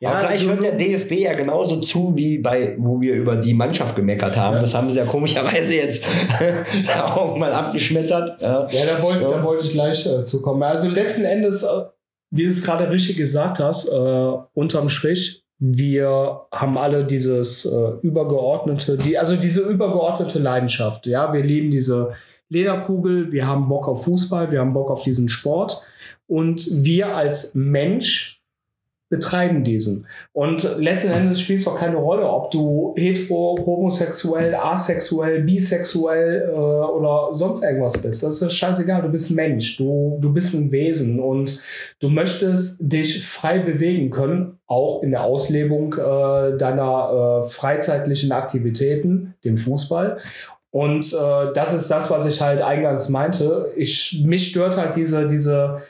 Ja, 0.00 0.10
Aber 0.10 0.18
vielleicht 0.18 0.46
hört 0.46 0.62
der 0.62 0.72
DFB 0.72 1.12
ja 1.12 1.34
genauso 1.34 1.80
zu, 1.80 2.14
wie 2.14 2.38
bei, 2.38 2.74
wo 2.78 3.00
wir 3.00 3.14
über 3.14 3.36
die 3.36 3.54
Mannschaft 3.54 3.96
gemeckert 3.96 4.36
haben. 4.36 4.56
Das 4.56 4.74
haben 4.74 4.90
sie 4.90 4.98
ja 4.98 5.04
komischerweise 5.04 5.74
jetzt 5.74 6.04
auch 7.02 7.36
mal 7.36 7.52
abgeschmettert. 7.52 8.40
Ja, 8.40 8.68
ja 8.68 8.86
da 8.86 9.02
wollte 9.02 9.22
ja. 9.22 9.42
wollt 9.42 9.62
ich 9.62 9.70
gleich 9.70 10.04
äh, 10.06 10.24
zu 10.24 10.42
kommen. 10.42 10.62
Also 10.62 10.88
letzten 10.88 11.24
Endes, 11.24 11.62
äh, 11.62 11.84
wie 12.30 12.42
du 12.42 12.48
es 12.48 12.62
gerade 12.62 12.90
richtig 12.90 13.16
gesagt 13.16 13.60
hast, 13.60 13.88
äh, 13.88 14.32
unterm 14.54 14.88
Strich, 14.88 15.44
wir 15.58 16.40
haben 16.52 16.76
alle 16.76 17.04
dieses 17.04 17.64
äh, 17.64 17.92
übergeordnete, 18.02 18.98
die, 18.98 19.16
also 19.16 19.36
diese 19.36 19.60
übergeordnete 19.60 20.40
Leidenschaft. 20.40 21.06
Ja, 21.06 21.32
wir 21.32 21.44
lieben 21.44 21.70
diese 21.70 22.14
Lederkugel, 22.48 23.30
wir 23.30 23.46
haben 23.46 23.68
Bock 23.68 23.86
auf 23.86 24.04
Fußball, 24.04 24.50
wir 24.50 24.58
haben 24.58 24.72
Bock 24.72 24.90
auf 24.90 25.04
diesen 25.04 25.28
Sport. 25.28 25.80
Und 26.26 26.66
wir 26.70 27.14
als 27.14 27.54
Mensch 27.54 28.41
betreiben 29.12 29.62
diesen. 29.62 30.06
Und 30.32 30.62
letzten 30.78 31.10
Endes 31.10 31.38
spielt 31.38 31.60
es 31.60 31.68
auch 31.68 31.78
keine 31.78 31.96
Rolle, 31.96 32.26
ob 32.26 32.50
du 32.50 32.94
hetero, 32.96 33.58
homosexuell, 33.62 34.54
asexuell, 34.54 35.42
bisexuell 35.42 36.48
äh, 36.48 36.54
oder 36.54 37.28
sonst 37.32 37.62
irgendwas 37.62 38.00
bist. 38.00 38.22
Das 38.22 38.40
ist 38.40 38.52
scheißegal, 38.54 39.02
du 39.02 39.10
bist 39.10 39.30
Mensch, 39.30 39.76
du, 39.76 40.16
du 40.18 40.32
bist 40.32 40.54
ein 40.54 40.72
Wesen 40.72 41.20
und 41.20 41.60
du 42.00 42.08
möchtest 42.08 42.90
dich 42.90 43.22
frei 43.22 43.58
bewegen 43.58 44.08
können, 44.08 44.58
auch 44.66 45.02
in 45.02 45.10
der 45.10 45.24
Auslebung 45.24 45.92
äh, 45.92 46.56
deiner 46.56 47.42
äh, 47.44 47.46
freizeitlichen 47.46 48.32
Aktivitäten, 48.32 49.34
dem 49.44 49.58
Fußball. 49.58 50.16
Und 50.70 51.12
äh, 51.12 51.52
das 51.52 51.74
ist 51.74 51.90
das, 51.90 52.10
was 52.10 52.26
ich 52.26 52.40
halt 52.40 52.62
eingangs 52.62 53.10
meinte. 53.10 53.74
Ich, 53.76 54.22
mich 54.24 54.48
stört 54.48 54.78
halt 54.78 54.96
diese, 54.96 55.28
diese 55.28 55.82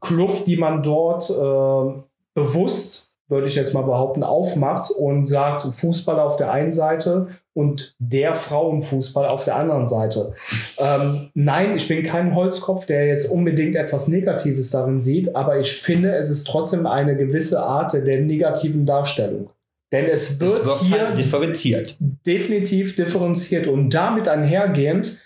Kluft, 0.00 0.46
die 0.46 0.56
man 0.56 0.82
dort 0.82 1.28
äh, 1.28 2.00
bewusst, 2.40 3.10
würde 3.28 3.46
ich 3.46 3.54
jetzt 3.54 3.74
mal 3.74 3.82
behaupten, 3.82 4.24
aufmacht 4.24 4.90
und 4.90 5.26
sagt, 5.26 5.62
Fußball 5.74 6.18
auf 6.18 6.36
der 6.36 6.50
einen 6.50 6.72
Seite 6.72 7.28
und 7.54 7.94
der 7.98 8.34
Frauenfußball 8.34 9.28
auf 9.28 9.44
der 9.44 9.56
anderen 9.56 9.86
Seite. 9.86 10.32
Ähm, 10.78 11.30
nein, 11.34 11.76
ich 11.76 11.86
bin 11.86 12.02
kein 12.02 12.34
Holzkopf, 12.34 12.86
der 12.86 13.06
jetzt 13.06 13.30
unbedingt 13.30 13.76
etwas 13.76 14.08
Negatives 14.08 14.70
darin 14.70 15.00
sieht, 15.00 15.36
aber 15.36 15.60
ich 15.60 15.72
finde, 15.72 16.12
es 16.12 16.28
ist 16.28 16.46
trotzdem 16.48 16.86
eine 16.86 17.16
gewisse 17.16 17.62
Art 17.62 17.92
der 17.92 18.20
negativen 18.20 18.84
Darstellung. 18.84 19.50
Denn 19.92 20.06
es 20.06 20.38
wird, 20.38 20.62
es 20.62 20.66
wird 20.66 20.80
hier 20.82 21.06
halt 21.08 21.18
differenziert. 21.18 21.96
Definitiv 21.98 22.94
differenziert. 22.94 23.66
Und 23.66 23.90
damit 23.90 24.28
einhergehend 24.28 25.20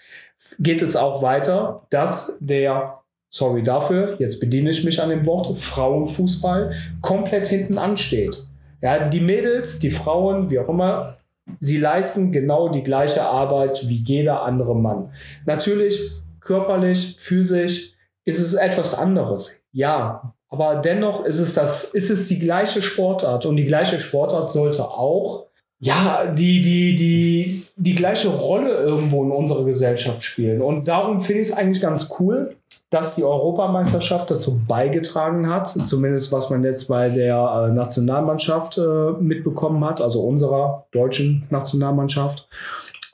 geht 0.59 0.83
es 0.83 0.97
auch 0.97 1.23
weiter, 1.23 1.87
dass 1.91 2.39
der 2.41 3.04
sorry 3.35 3.65
dafür, 3.65 4.15
jetzt 4.21 4.39
bediene 4.39 4.71
ich 4.71 4.85
mich 4.85 5.03
an 5.03 5.09
dem 5.09 5.27
Wort, 5.27 5.59
Frauenfußball 5.59 6.73
komplett 7.01 7.49
hinten 7.49 7.79
ansteht. 7.79 8.47
Ja, 8.81 9.09
die 9.09 9.21
Mädels, 9.21 9.81
die 9.81 9.91
Frauen, 9.91 10.51
wie 10.51 10.61
auch 10.61 10.69
immer, 10.69 11.17
sie 11.59 11.79
leisten 11.79 12.31
genau 12.31 12.69
die 12.69 12.85
gleiche 12.85 13.23
Arbeit 13.23 13.89
wie 13.89 13.97
jeder 13.97 14.43
andere 14.43 14.77
Mann. 14.77 15.11
Natürlich, 15.47 16.13
körperlich, 16.41 17.17
physisch 17.19 17.95
ist 18.25 18.41
es 18.41 18.55
etwas 18.55 18.97
anderes. 18.97 19.67
Ja, 19.73 20.33
aber 20.49 20.77
dennoch 20.77 21.25
ist 21.25 21.41
es 21.41 21.55
das, 21.55 21.93
ist 21.93 22.11
es 22.11 22.29
die 22.29 22.39
gleiche 22.39 22.83
Sportart 22.83 23.47
und 23.47 23.57
die 23.57 23.65
gleiche 23.65 23.99
Sportart 23.99 24.49
sollte 24.51 24.85
auch 24.85 25.49
ja, 25.81 26.27
die, 26.27 26.63
die, 26.63 26.95
die, 26.95 27.67
die 27.77 27.95
gleiche 27.95 28.29
Rolle 28.29 28.75
irgendwo 28.75 29.23
in 29.25 29.31
unserer 29.31 29.65
Gesellschaft 29.65 30.23
spielen. 30.23 30.63
Und 30.63 30.89
darum 30.89 31.21
finde 31.21 31.43
ich 31.43 31.49
es 31.49 31.53
eigentlich 31.53 31.83
ganz 31.83 32.11
cool, 32.19 32.57
dass 32.91 33.15
die 33.15 33.25
Europameisterschaft 33.25 34.31
dazu 34.31 34.61
beigetragen 34.67 35.49
hat, 35.49 35.69
zumindest 35.69 36.33
was 36.33 36.51
man 36.51 36.63
jetzt 36.65 36.89
bei 36.89 37.09
der 37.09 37.69
äh, 37.69 37.73
Nationalmannschaft 37.73 38.79
äh, 38.79 39.13
mitbekommen 39.21 39.85
hat, 39.85 40.01
also 40.01 40.23
unserer 40.23 40.87
deutschen 40.93 41.47
Nationalmannschaft, 41.51 42.49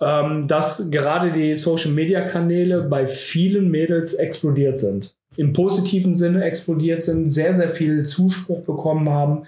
ähm, 0.00 0.46
dass 0.46 0.90
gerade 0.90 1.32
die 1.32 1.54
Social-Media-Kanäle 1.54 2.82
bei 2.82 3.06
vielen 3.06 3.70
Mädels 3.70 4.14
explodiert 4.14 4.78
sind 4.78 5.16
im 5.36 5.52
positiven 5.52 6.12
Sinne 6.12 6.44
explodiert 6.44 7.02
sind, 7.02 7.30
sehr, 7.30 7.54
sehr 7.54 7.70
viel 7.70 8.04
Zuspruch 8.04 8.62
bekommen 8.62 9.08
haben, 9.08 9.44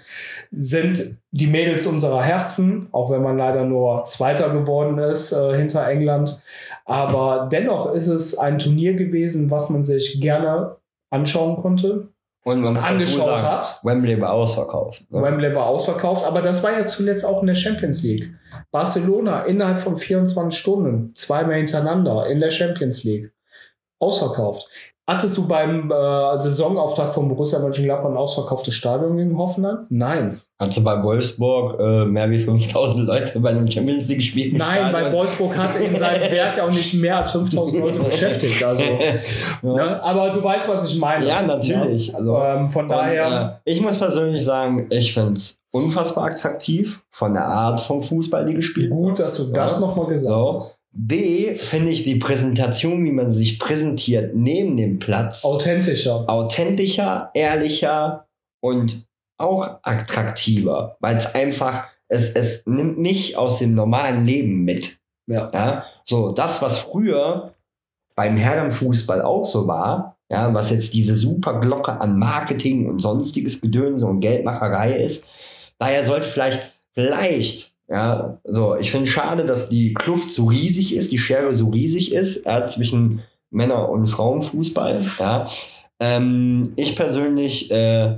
sind 0.51 1.17
die 1.31 1.47
Mädels 1.47 1.85
unserer 1.85 2.23
Herzen, 2.23 2.87
auch 2.91 3.11
wenn 3.11 3.21
man 3.21 3.37
leider 3.37 3.65
nur 3.65 4.05
Zweiter 4.05 4.49
geworden 4.49 4.97
ist 4.97 5.33
äh, 5.33 5.57
hinter 5.57 5.85
England. 5.87 6.41
Aber 6.85 7.49
dennoch 7.51 7.93
ist 7.93 8.07
es 8.07 8.37
ein 8.37 8.59
Turnier 8.59 8.93
gewesen, 8.93 9.51
was 9.51 9.69
man 9.69 9.83
sich 9.83 10.21
gerne 10.21 10.77
anschauen 11.09 11.57
konnte. 11.57 12.09
Und 12.45 12.61
man 12.61 12.75
angeschaut 12.75 13.39
sagen, 13.39 13.43
hat. 13.43 13.79
Wembley 13.83 14.19
war 14.19 14.33
ausverkauft. 14.33 15.09
Ne? 15.11 15.21
Wembley 15.21 15.55
war 15.55 15.65
ausverkauft, 15.65 16.25
aber 16.25 16.41
das 16.41 16.61
war 16.61 16.71
ja 16.71 16.85
zuletzt 16.85 17.25
auch 17.25 17.41
in 17.41 17.47
der 17.47 17.55
Champions 17.55 18.03
League. 18.03 18.33
Barcelona 18.71 19.43
innerhalb 19.43 19.79
von 19.79 19.95
24 19.95 20.59
Stunden, 20.59 21.15
zweimal 21.15 21.55
hintereinander 21.55 22.27
in 22.27 22.39
der 22.39 22.51
Champions 22.51 23.03
League. 23.05 23.31
Ausverkauft. 23.99 24.67
Hattest 25.05 25.37
du 25.37 25.47
beim 25.47 25.91
äh, 25.91 26.37
Saisonauftakt 26.37 27.13
von 27.13 27.27
Borussia 27.27 27.59
Mönchengladbach 27.59 28.09
ein 28.09 28.15
ausverkauftes 28.15 28.73
Stadion 28.73 29.17
gegen 29.17 29.37
Hoffenheim? 29.37 29.85
Nein. 29.89 30.39
Hattest 30.57 30.77
du 30.77 30.83
bei 30.83 31.03
Wolfsburg 31.03 31.77
äh, 31.77 32.05
mehr 32.05 32.29
wie 32.31 32.39
5000 32.39 33.05
Leute 33.05 33.37
bei 33.41 33.49
einem 33.49 33.69
Champions 33.69 34.07
League 34.07 34.21
Spiel? 34.21 34.53
Nein, 34.53 34.93
weil 34.93 35.11
Wolfsburg 35.11 35.57
hat 35.57 35.75
in 35.75 35.93
seinem 35.97 36.21
Werk 36.31 36.57
auch 36.61 36.71
nicht 36.71 36.93
mehr 36.93 37.17
als 37.17 37.31
5000 37.31 37.81
Leute 37.81 37.99
beschäftigt. 37.99 38.63
Also, 38.63 38.83
ja. 39.61 39.73
ne? 39.73 40.01
Aber 40.01 40.29
du 40.29 40.41
weißt, 40.41 40.69
was 40.69 40.89
ich 40.89 40.97
meine. 40.97 41.27
Ja, 41.27 41.41
natürlich. 41.41 42.07
Ja? 42.07 42.19
Also, 42.19 42.37
ähm, 42.37 42.69
von 42.69 42.87
daher. 42.87 43.27
Und, 43.27 43.33
äh, 43.33 43.49
ich 43.65 43.81
muss 43.81 43.97
persönlich 43.97 44.45
sagen, 44.45 44.87
ich 44.89 45.13
finde 45.13 45.33
es 45.33 45.61
unfassbar 45.71 46.31
attraktiv 46.31 47.03
von 47.09 47.33
der 47.33 47.45
Art 47.45 47.81
vom 47.81 48.01
Fußball, 48.01 48.45
die 48.45 48.53
gespielt 48.53 48.89
wird. 48.89 48.99
Gut, 48.99 49.19
dass 49.19 49.35
du 49.35 49.51
das 49.51 49.73
ja. 49.73 49.79
nochmal 49.81 50.05
gesagt 50.05 50.33
so. 50.33 50.55
hast. 50.55 50.79
B, 50.93 51.55
finde 51.55 51.89
ich 51.89 52.03
die 52.03 52.15
Präsentation, 52.15 53.03
wie 53.03 53.11
man 53.11 53.31
sich 53.31 53.59
präsentiert 53.59 54.35
neben 54.35 54.77
dem 54.77 54.99
Platz. 54.99 55.43
Authentischer. 55.43 56.29
Authentischer, 56.29 57.31
ehrlicher 57.33 58.27
und 58.61 59.07
auch 59.39 59.79
attraktiver, 59.81 60.95
weil 60.99 61.17
es 61.17 61.33
einfach, 61.33 61.85
es, 62.07 62.35
es 62.35 62.67
nimmt 62.67 62.99
nicht 62.99 63.37
aus 63.37 63.59
dem 63.59 63.73
normalen 63.73 64.25
Leben 64.25 64.63
mit. 64.63 64.99
Ja. 65.27 65.49
ja. 65.51 65.85
So, 66.05 66.31
das, 66.31 66.61
was 66.61 66.77
früher 66.79 67.55
beim 68.15 68.37
Herrenfußball 68.37 69.23
auch 69.23 69.45
so 69.45 69.67
war, 69.67 70.17
ja, 70.29 70.53
was 70.53 70.69
jetzt 70.69 70.93
diese 70.93 71.15
super 71.15 71.59
Glocke 71.59 71.99
an 71.99 72.19
Marketing 72.19 72.87
und 72.87 72.99
sonstiges 72.99 73.61
Gedönse 73.61 74.05
und 74.05 74.21
Geldmacherei 74.21 74.97
ist, 75.03 75.27
daher 75.79 76.05
sollte 76.05 76.27
vielleicht, 76.27 76.71
vielleicht 76.91 77.72
ja, 77.93 78.39
so, 78.43 78.75
ich 78.75 78.89
finde 78.89 79.05
schade, 79.05 79.45
dass 79.45 79.69
die 79.69 79.93
Kluft 79.93 80.31
so 80.31 80.45
riesig 80.45 80.95
ist, 80.95 81.11
die 81.11 81.19
Schere 81.19 81.53
so 81.53 81.69
riesig 81.69 82.11
ist, 82.11 82.43
ja, 82.43 82.65
zwischen 82.65 83.21
Männer- 83.51 83.87
und 83.87 84.07
Frauenfußball. 84.07 84.99
Ja. 85.19 85.45
Ähm, 85.99 86.73
ich 86.75 86.95
persönlich 86.95 87.69
äh, 87.69 88.15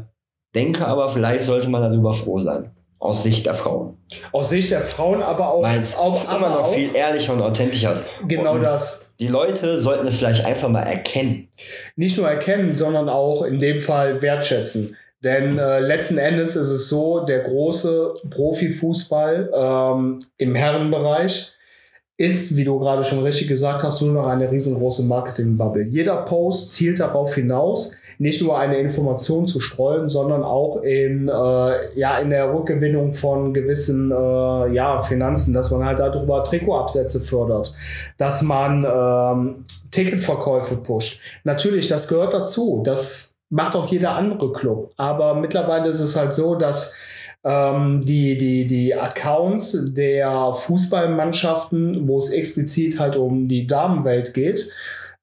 denke 0.56 0.88
aber, 0.88 1.10
vielleicht 1.10 1.44
sollte 1.44 1.68
man 1.68 1.82
darüber 1.82 2.14
froh 2.14 2.42
sein. 2.42 2.72
Aus 3.00 3.24
Sicht 3.24 3.46
der 3.46 3.54
Frauen. 3.54 3.98
Aus 4.32 4.48
Sicht 4.48 4.72
der 4.72 4.80
Frauen, 4.80 5.22
aber 5.22 5.50
auch. 5.50 5.64
Weil 5.64 5.82
es 5.82 5.98
auch 5.98 6.24
immer 6.34 6.48
noch 6.48 6.62
auch, 6.62 6.74
viel 6.74 6.96
ehrlicher 6.96 7.34
und 7.34 7.42
authentischer 7.42 7.92
ist. 7.92 8.04
Genau 8.30 8.54
und 8.54 8.64
das. 8.64 9.12
Die 9.20 9.28
Leute 9.28 9.78
sollten 9.82 10.08
es 10.08 10.16
vielleicht 10.16 10.46
einfach 10.46 10.70
mal 10.70 10.84
erkennen. 10.84 11.50
Nicht 11.98 12.18
nur 12.18 12.30
erkennen, 12.30 12.76
sondern 12.76 13.10
auch 13.10 13.44
in 13.44 13.60
dem 13.60 13.82
Fall 13.82 14.22
wertschätzen. 14.22 14.96
Denn 15.26 15.58
äh, 15.58 15.80
letzten 15.80 16.20
Endes 16.20 16.56
ist 16.56 16.70
es 16.70 16.88
so, 16.88 17.22
der 17.22 17.40
große 17.40 18.14
Profifußball 18.30 19.52
ähm, 19.52 20.20
im 20.38 20.54
Herrenbereich 20.54 21.56
ist, 22.16 22.56
wie 22.56 22.64
du 22.64 22.78
gerade 22.78 23.04
schon 23.04 23.24
richtig 23.24 23.48
gesagt 23.48 23.82
hast, 23.84 24.02
nur 24.02 24.14
noch 24.14 24.28
eine 24.28 24.52
riesengroße 24.52 25.04
Marketingbubble. 25.04 25.88
Jeder 25.88 26.18
Post 26.18 26.70
zielt 26.70 27.00
darauf 27.00 27.34
hinaus, 27.34 27.98
nicht 28.20 28.42
nur 28.42 28.58
eine 28.60 28.78
Information 28.78 29.48
zu 29.48 29.60
streuen, 29.60 30.08
sondern 30.08 30.44
auch 30.44 30.84
in, 30.84 31.28
äh, 31.28 32.00
ja, 32.00 32.20
in 32.20 32.30
der 32.30 32.54
Rückgewinnung 32.54 33.12
von 33.12 33.52
gewissen 33.52 34.12
äh, 34.12 34.74
ja, 34.74 35.02
Finanzen, 35.02 35.56
dass 35.56 35.72
man 35.72 35.84
halt 35.84 36.00
darüber 36.00 36.44
Trikotabsätze 36.44 37.20
fördert, 37.20 37.74
dass 38.18 38.44
man 38.44 38.86
ähm, 38.86 39.56
Ticketverkäufe 39.90 40.78
pusht. 40.78 41.20
Natürlich, 41.44 41.88
das 41.88 42.08
gehört 42.08 42.34
dazu. 42.34 42.84
Das 42.86 43.35
macht 43.56 43.76
auch 43.78 43.88
jeder 43.88 44.12
andere 44.12 44.52
Club. 44.52 44.92
Aber 44.98 45.34
mittlerweile 45.34 45.88
ist 45.88 46.02
es 46.02 46.18
halt 46.18 46.34
so, 46.34 46.56
dass 46.56 46.96
ähm, 47.46 48.04
die, 48.04 48.36
die, 48.36 48.68
die 48.68 48.94
Accounts 48.94 49.94
der 49.94 50.54
Fußballmannschaften, 50.54 52.06
wo 52.06 52.20
es 52.20 52.32
explizit 52.32 53.00
halt 53.00 53.16
um 53.16 53.48
die 53.48 53.66
Damenwelt 53.66 54.34
geht, 54.34 54.70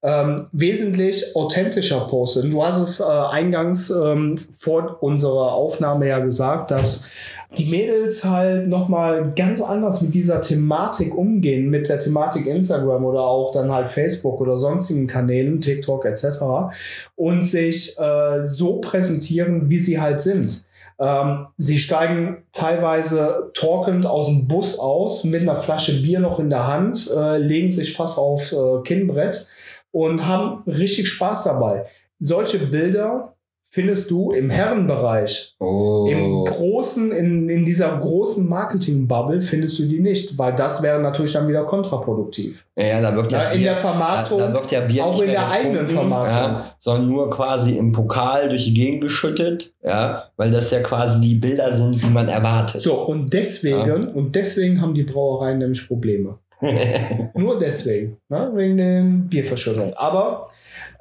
ähm, 0.02 0.48
wesentlich 0.52 1.36
authentischer 1.36 2.00
posten. 2.08 2.50
Du 2.50 2.64
hast 2.64 2.78
es 2.78 3.00
äh, 3.00 3.04
eingangs 3.04 3.90
ähm, 3.90 4.36
vor 4.38 5.02
unserer 5.02 5.52
Aufnahme 5.52 6.08
ja 6.08 6.18
gesagt, 6.18 6.70
dass 6.70 7.10
die 7.58 7.66
Mädels 7.66 8.24
halt 8.24 8.68
nochmal 8.68 9.32
ganz 9.36 9.60
anders 9.60 10.00
mit 10.00 10.14
dieser 10.14 10.40
Thematik 10.40 11.14
umgehen, 11.16 11.68
mit 11.68 11.88
der 11.88 11.98
Thematik 11.98 12.46
Instagram 12.46 13.04
oder 13.04 13.20
auch 13.20 13.52
dann 13.52 13.70
halt 13.70 13.90
Facebook 13.90 14.40
oder 14.40 14.56
sonstigen 14.56 15.06
Kanälen, 15.06 15.60
TikTok 15.60 16.04
etc. 16.04 16.74
und 17.16 17.44
sich 17.44 17.98
äh, 17.98 18.42
so 18.42 18.80
präsentieren, 18.80 19.68
wie 19.68 19.78
sie 19.78 20.00
halt 20.00 20.20
sind. 20.20 20.66
Ähm, 20.98 21.46
sie 21.56 21.78
steigen 21.78 22.44
teilweise 22.52 23.50
talkend 23.54 24.06
aus 24.06 24.26
dem 24.26 24.48
Bus 24.48 24.78
aus 24.78 25.24
mit 25.24 25.42
einer 25.42 25.56
Flasche 25.56 26.00
Bier 26.00 26.20
noch 26.20 26.38
in 26.38 26.48
der 26.48 26.66
Hand, 26.66 27.10
äh, 27.14 27.38
legen 27.38 27.70
sich 27.70 27.94
fast 27.94 28.18
auf 28.18 28.52
äh, 28.52 28.82
Kinnbrett 28.84 29.48
und 29.90 30.26
haben 30.26 30.62
richtig 30.70 31.08
Spaß 31.08 31.44
dabei. 31.44 31.86
Solche 32.18 32.58
Bilder 32.58 33.31
findest 33.72 34.10
du 34.10 34.32
im 34.32 34.50
Herrenbereich. 34.50 35.54
Oh. 35.58 36.06
Im 36.06 36.44
großen, 36.44 37.10
in, 37.10 37.48
in 37.48 37.64
dieser 37.64 37.96
großen 37.96 38.46
Marketing-Bubble 38.46 39.40
findest 39.40 39.78
du 39.78 39.84
die 39.86 39.98
nicht, 39.98 40.36
weil 40.36 40.54
das 40.54 40.82
wäre 40.82 41.00
natürlich 41.00 41.32
dann 41.32 41.48
wieder 41.48 41.64
kontraproduktiv. 41.64 42.66
Ja, 42.76 43.00
da 43.00 43.16
wirkt 43.16 43.32
ja, 43.32 43.44
ja 43.44 43.50
in 43.52 43.62
der 43.62 43.76
Vermarktung, 43.76 44.40
da, 44.40 44.48
da 44.48 44.52
wirkt 44.52 44.72
ja 44.72 44.80
Bier 44.80 45.06
auch 45.06 45.18
in 45.22 45.30
der 45.30 45.50
eigenen 45.50 45.88
Vermarktung. 45.88 46.52
Ja, 46.52 46.66
sondern 46.80 47.08
nur 47.08 47.30
quasi 47.30 47.78
im 47.78 47.92
Pokal 47.92 48.50
durch 48.50 48.64
die 48.64 48.74
Gegend 48.74 49.00
geschüttet, 49.00 49.72
ja, 49.82 50.24
weil 50.36 50.50
das 50.50 50.70
ja 50.70 50.80
quasi 50.80 51.22
die 51.22 51.36
Bilder 51.36 51.72
sind, 51.72 52.04
die 52.04 52.10
man 52.10 52.28
erwartet. 52.28 52.82
So, 52.82 52.96
und 52.96 53.32
deswegen, 53.32 53.86
ja. 53.86 53.94
und 53.94 54.34
deswegen 54.34 54.82
haben 54.82 54.92
die 54.92 55.04
Brauereien 55.04 55.56
nämlich 55.56 55.88
Probleme. 55.88 56.38
nur 57.34 57.58
deswegen, 57.58 58.18
ne? 58.28 58.52
wegen 58.54 58.76
den 58.76 59.28
Bierverschüttungen. 59.28 59.94
Aber 59.94 60.50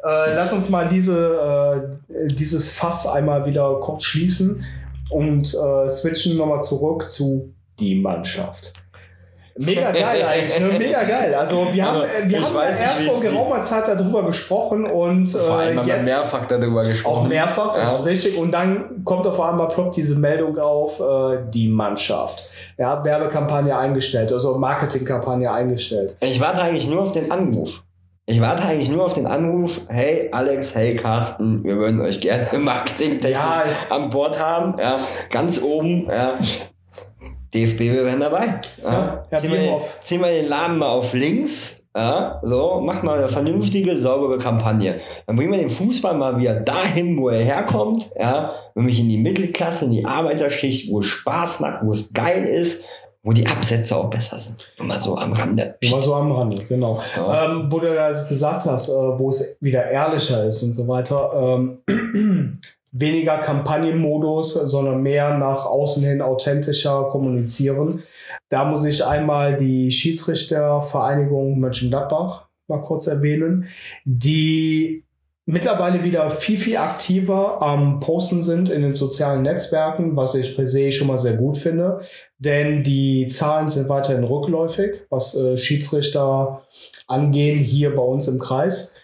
äh, 0.04 0.36
lass 0.36 0.52
uns 0.54 0.70
mal 0.70 0.88
diese, 0.88 1.92
äh, 2.10 2.34
dieses 2.34 2.72
Fass 2.72 3.08
einmal 3.08 3.46
wieder 3.46 3.80
kurz 3.82 4.04
schließen 4.04 4.64
und 5.10 5.54
äh, 5.54 5.90
switchen 5.90 6.38
nochmal 6.38 6.64
zurück 6.64 7.10
zu 7.10 7.54
die 7.80 8.00
Mannschaft. 8.00 8.74
Mega 9.58 9.92
geil 9.92 10.24
eigentlich, 10.24 10.60
ne? 10.60 10.80
mega 10.80 11.04
geil. 11.04 11.36
Also 11.36 11.68
wir 11.72 11.86
haben, 11.86 12.02
äh, 12.02 12.30
wir 12.30 12.42
haben 12.42 12.56
erst 12.56 13.04
vor 13.04 13.20
geraumer 13.20 13.62
Zeit 13.62 13.88
darüber 13.88 14.24
gesprochen 14.26 14.86
und 14.86 15.28
äh, 15.36 15.38
vor 15.38 15.58
allem 15.58 15.86
jetzt 15.86 16.06
mehrfach 16.06 16.46
darüber 16.48 16.84
gesprochen. 16.84 17.26
Auch 17.26 17.28
mehrfach, 17.28 17.74
das 17.74 17.92
ja. 17.92 17.96
ist 17.98 18.06
richtig. 18.06 18.38
Und 18.38 18.52
dann 18.52 19.04
kommt 19.04 19.28
auf 19.28 19.40
einmal 19.40 19.68
ploppt 19.68 19.98
diese 19.98 20.16
Meldung 20.16 20.58
auf, 20.58 21.00
äh, 21.00 21.40
die 21.50 21.68
Mannschaft. 21.68 22.50
Ja, 22.78 23.04
Werbekampagne 23.04 23.78
eingestellt, 23.78 24.32
also 24.32 24.58
Marketingkampagne 24.58 25.52
eingestellt. 25.52 26.16
Ich 26.22 26.40
warte 26.40 26.62
eigentlich 26.62 26.88
nur 26.88 27.02
auf 27.02 27.12
den 27.12 27.30
Anruf. 27.32 27.84
Ich 28.28 28.40
warte 28.40 28.64
eigentlich 28.64 28.90
nur 28.90 29.06
auf 29.06 29.16
den 29.16 29.26
Anruf, 29.26 29.88
hey 29.90 30.30
Alex, 30.32 30.76
hey 30.76 30.96
Carsten, 30.96 31.64
wir 31.64 31.78
würden 31.78 32.00
euch 32.02 32.22
gerne 32.22 32.48
im 32.52 32.64
Marketing 32.64 33.20
ja. 33.28 33.64
an 33.90 34.12
Bord 34.12 34.40
haben. 34.40 34.78
Ja, 34.80 35.00
ganz 35.32 35.62
oben, 35.62 36.08
ja. 36.08 36.38
DFB, 37.54 37.80
wir 37.80 38.06
wären 38.06 38.20
dabei. 38.20 38.62
Ja. 38.82 39.26
Ja, 39.30 39.38
ziehen, 39.38 39.52
wir, 39.52 39.82
ziehen 40.02 40.22
wir 40.22 40.28
den 40.28 40.48
Laden 40.48 40.78
mal 40.78 40.90
auf 40.90 41.14
links. 41.14 41.90
Ja, 41.94 42.40
so, 42.42 42.80
macht 42.80 43.04
mal 43.04 43.18
eine 43.18 43.28
vernünftige, 43.28 43.98
saubere 43.98 44.38
Kampagne. 44.38 45.02
Dann 45.26 45.36
bringen 45.36 45.52
wir 45.52 45.60
den 45.60 45.70
Fußball 45.70 46.16
mal 46.16 46.38
wieder 46.38 46.62
dahin, 46.62 47.18
wo 47.18 47.28
er 47.28 47.44
herkommt. 47.44 48.12
Ja, 48.18 48.54
nämlich 48.76 49.00
in 49.00 49.10
die 49.10 49.18
Mittelklasse, 49.18 49.86
in 49.86 49.92
die 49.92 50.06
Arbeiterschicht, 50.06 50.90
wo 50.90 51.00
es 51.00 51.08
Spaß 51.08 51.60
macht, 51.60 51.80
wo 51.84 51.92
es 51.92 52.14
geil 52.14 52.46
ist, 52.46 52.86
wo 53.24 53.34
die 53.34 53.46
Absätze 53.46 53.96
auch 53.96 54.10
besser 54.10 54.40
sind. 54.40 54.74
Immer 54.78 55.00
so 55.00 55.18
am 55.18 55.34
Rande. 55.34 55.76
Immer 55.80 56.02
so 56.02 56.16
am 56.16 56.32
Rande, 56.32 56.62
genau. 56.68 57.02
Ja. 57.16 57.46
Ähm, 57.46 57.72
wo 57.72 57.80
du 57.80 57.94
ja 57.94 58.12
gesagt 58.12 58.66
hast, 58.66 58.90
äh, 58.90 58.94
wo 58.94 59.30
es 59.30 59.58
wieder 59.62 59.90
ehrlicher 59.90 60.44
ist 60.46 60.64
und 60.64 60.74
so 60.74 60.88
weiter. 60.88 61.60
Ähm, 61.88 62.60
weniger 62.92 63.38
Kampagnenmodus, 63.38 64.54
sondern 64.54 65.02
mehr 65.02 65.38
nach 65.38 65.66
außen 65.66 66.04
hin 66.04 66.22
authentischer 66.22 67.06
kommunizieren. 67.06 68.04
Da 68.50 68.66
muss 68.66 68.84
ich 68.84 69.06
einmal 69.06 69.56
die 69.56 69.92
Schiedsrichtervereinigung 69.92 71.60
Mönchengladbach 71.60 72.48
mal 72.68 72.82
kurz 72.82 73.08
erwähnen, 73.08 73.68
die 74.06 75.04
mittlerweile 75.46 76.04
wieder 76.04 76.30
viel, 76.30 76.58
viel 76.58 76.78
aktiver 76.78 77.62
am 77.62 78.00
Posten 78.00 78.44
sind 78.44 78.70
in 78.70 78.82
den 78.82 78.96
sozialen 78.96 79.42
Netzwerken, 79.42 80.16
was 80.16 80.36
ich 80.36 80.56
per 80.56 80.68
se 80.68 80.92
schon 80.92 81.08
mal 81.08 81.18
sehr 81.18 81.34
gut 81.34 81.58
finde. 81.58 82.02
Denn 82.38 82.84
die 82.84 83.28
Zahlen 83.28 83.70
sind 83.70 83.90
weiterhin 83.90 84.24
rückläufig, 84.24 85.02
was 85.10 85.36
äh, 85.36 85.58
Schiedsrichter 85.58 86.64
angehen 87.08 87.60
hier 87.60 87.96
bei 87.96 88.04
uns 88.04 88.28
im 88.28 88.40
Kreis. 88.40 88.96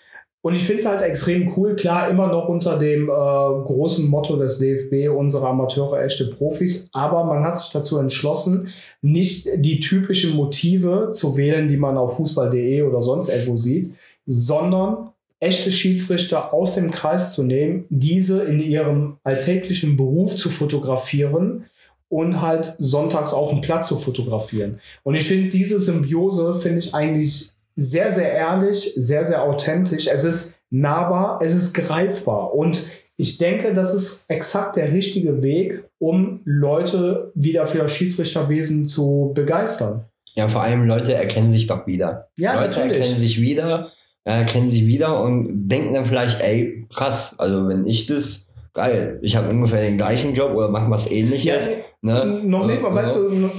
Und 0.42 0.56
ich 0.56 0.64
finde 0.64 0.82
es 0.82 0.88
halt 0.88 1.02
extrem 1.02 1.52
cool, 1.58 1.76
klar, 1.76 2.10
immer 2.10 2.28
noch 2.28 2.48
unter 2.48 2.78
dem 2.78 3.10
äh, 3.10 3.12
großen 3.12 4.08
Motto 4.08 4.38
des 4.38 4.60
DFB, 4.60 5.10
unsere 5.14 5.46
Amateure 5.46 6.02
echte 6.02 6.28
Profis, 6.28 6.90
aber 6.94 7.26
man 7.26 7.44
hat 7.44 7.58
sich 7.58 7.72
dazu 7.72 7.98
entschlossen, 7.98 8.70
nicht 9.02 9.50
die 9.56 9.82
typischen 9.82 10.36
Motive 10.36 11.10
zu 11.12 11.36
wählen, 11.36 11.68
die 11.68 11.76
man 11.76 11.98
auf 11.98 12.16
fußball.de 12.16 12.84
oder 12.84 13.02
sonst 13.02 13.28
irgendwo 13.28 13.58
sieht, 13.58 13.94
sondern 14.26 15.10
echte 15.40 15.72
Schiedsrichter 15.72 16.54
aus 16.54 16.76
dem 16.76 16.92
Kreis 16.92 17.34
zu 17.34 17.44
nehmen, 17.44 17.86
diese 17.90 18.44
in 18.44 18.60
ihrem 18.60 19.18
alltäglichen 19.24 19.96
Beruf 19.96 20.36
zu 20.36 20.50
fotografieren 20.50 21.66
und 22.10 22.42
halt 22.42 22.66
sonntags 22.66 23.34
auf 23.34 23.50
dem 23.50 23.62
Platz 23.62 23.88
zu 23.88 23.98
fotografieren. 23.98 24.80
Und 25.04 25.16
ich 25.16 25.28
finde 25.28 25.50
diese 25.50 25.80
Symbiose 25.80 26.56
finde 26.56 26.80
ich 26.80 26.94
eigentlich 26.94 27.52
sehr, 27.76 28.12
sehr 28.12 28.32
ehrlich, 28.32 28.94
sehr, 28.96 29.26
sehr 29.26 29.44
authentisch. 29.44 30.08
Es 30.08 30.24
ist 30.24 30.62
nahbar, 30.72 31.40
es 31.44 31.54
ist 31.54 31.74
greifbar 31.74 32.54
und 32.54 32.82
ich 33.18 33.38
denke, 33.38 33.74
das 33.74 33.94
ist 33.94 34.30
exakt 34.30 34.76
der 34.76 34.92
richtige 34.92 35.42
Weg, 35.42 35.84
um 36.00 36.42
Leute 36.46 37.32
wieder 37.36 37.66
für 37.66 37.80
das 37.80 37.92
Schiedsrichterwesen 37.92 38.88
zu 38.88 39.32
begeistern. 39.34 40.06
Ja, 40.36 40.48
vor 40.48 40.62
allem 40.62 40.86
Leute 40.86 41.14
erkennen 41.14 41.52
sich 41.52 41.66
doch 41.66 41.88
wieder. 41.88 42.30
Ja, 42.38 42.54
Leute 42.54 42.80
natürlich. 42.80 42.98
erkennen 43.00 43.20
sich 43.20 43.42
wieder 43.42 43.92
äh, 44.28 44.44
kennen 44.44 44.70
sich 44.70 44.86
wieder 44.86 45.22
und 45.22 45.70
denken 45.70 45.94
dann 45.94 46.06
vielleicht, 46.06 46.42
ey, 46.42 46.86
krass, 46.94 47.36
also 47.38 47.70
wenn 47.70 47.88
ich 47.88 48.08
das, 48.08 48.46
geil, 48.74 49.20
ich 49.22 49.38
habe 49.38 49.50
ungefähr 49.50 49.82
den 49.82 49.98
gleichen 49.98 50.34
Job 50.34 50.54
oder 50.54 50.68
mache 50.68 50.92
was 50.92 51.10
ähnliches. 51.10 51.70
Ja, 52.02 52.26
ne? 52.26 52.42
Noch 52.44 52.68
nicht 52.68 52.82
mal, 52.82 52.94
weißt 52.94 53.16
du, 53.16 53.50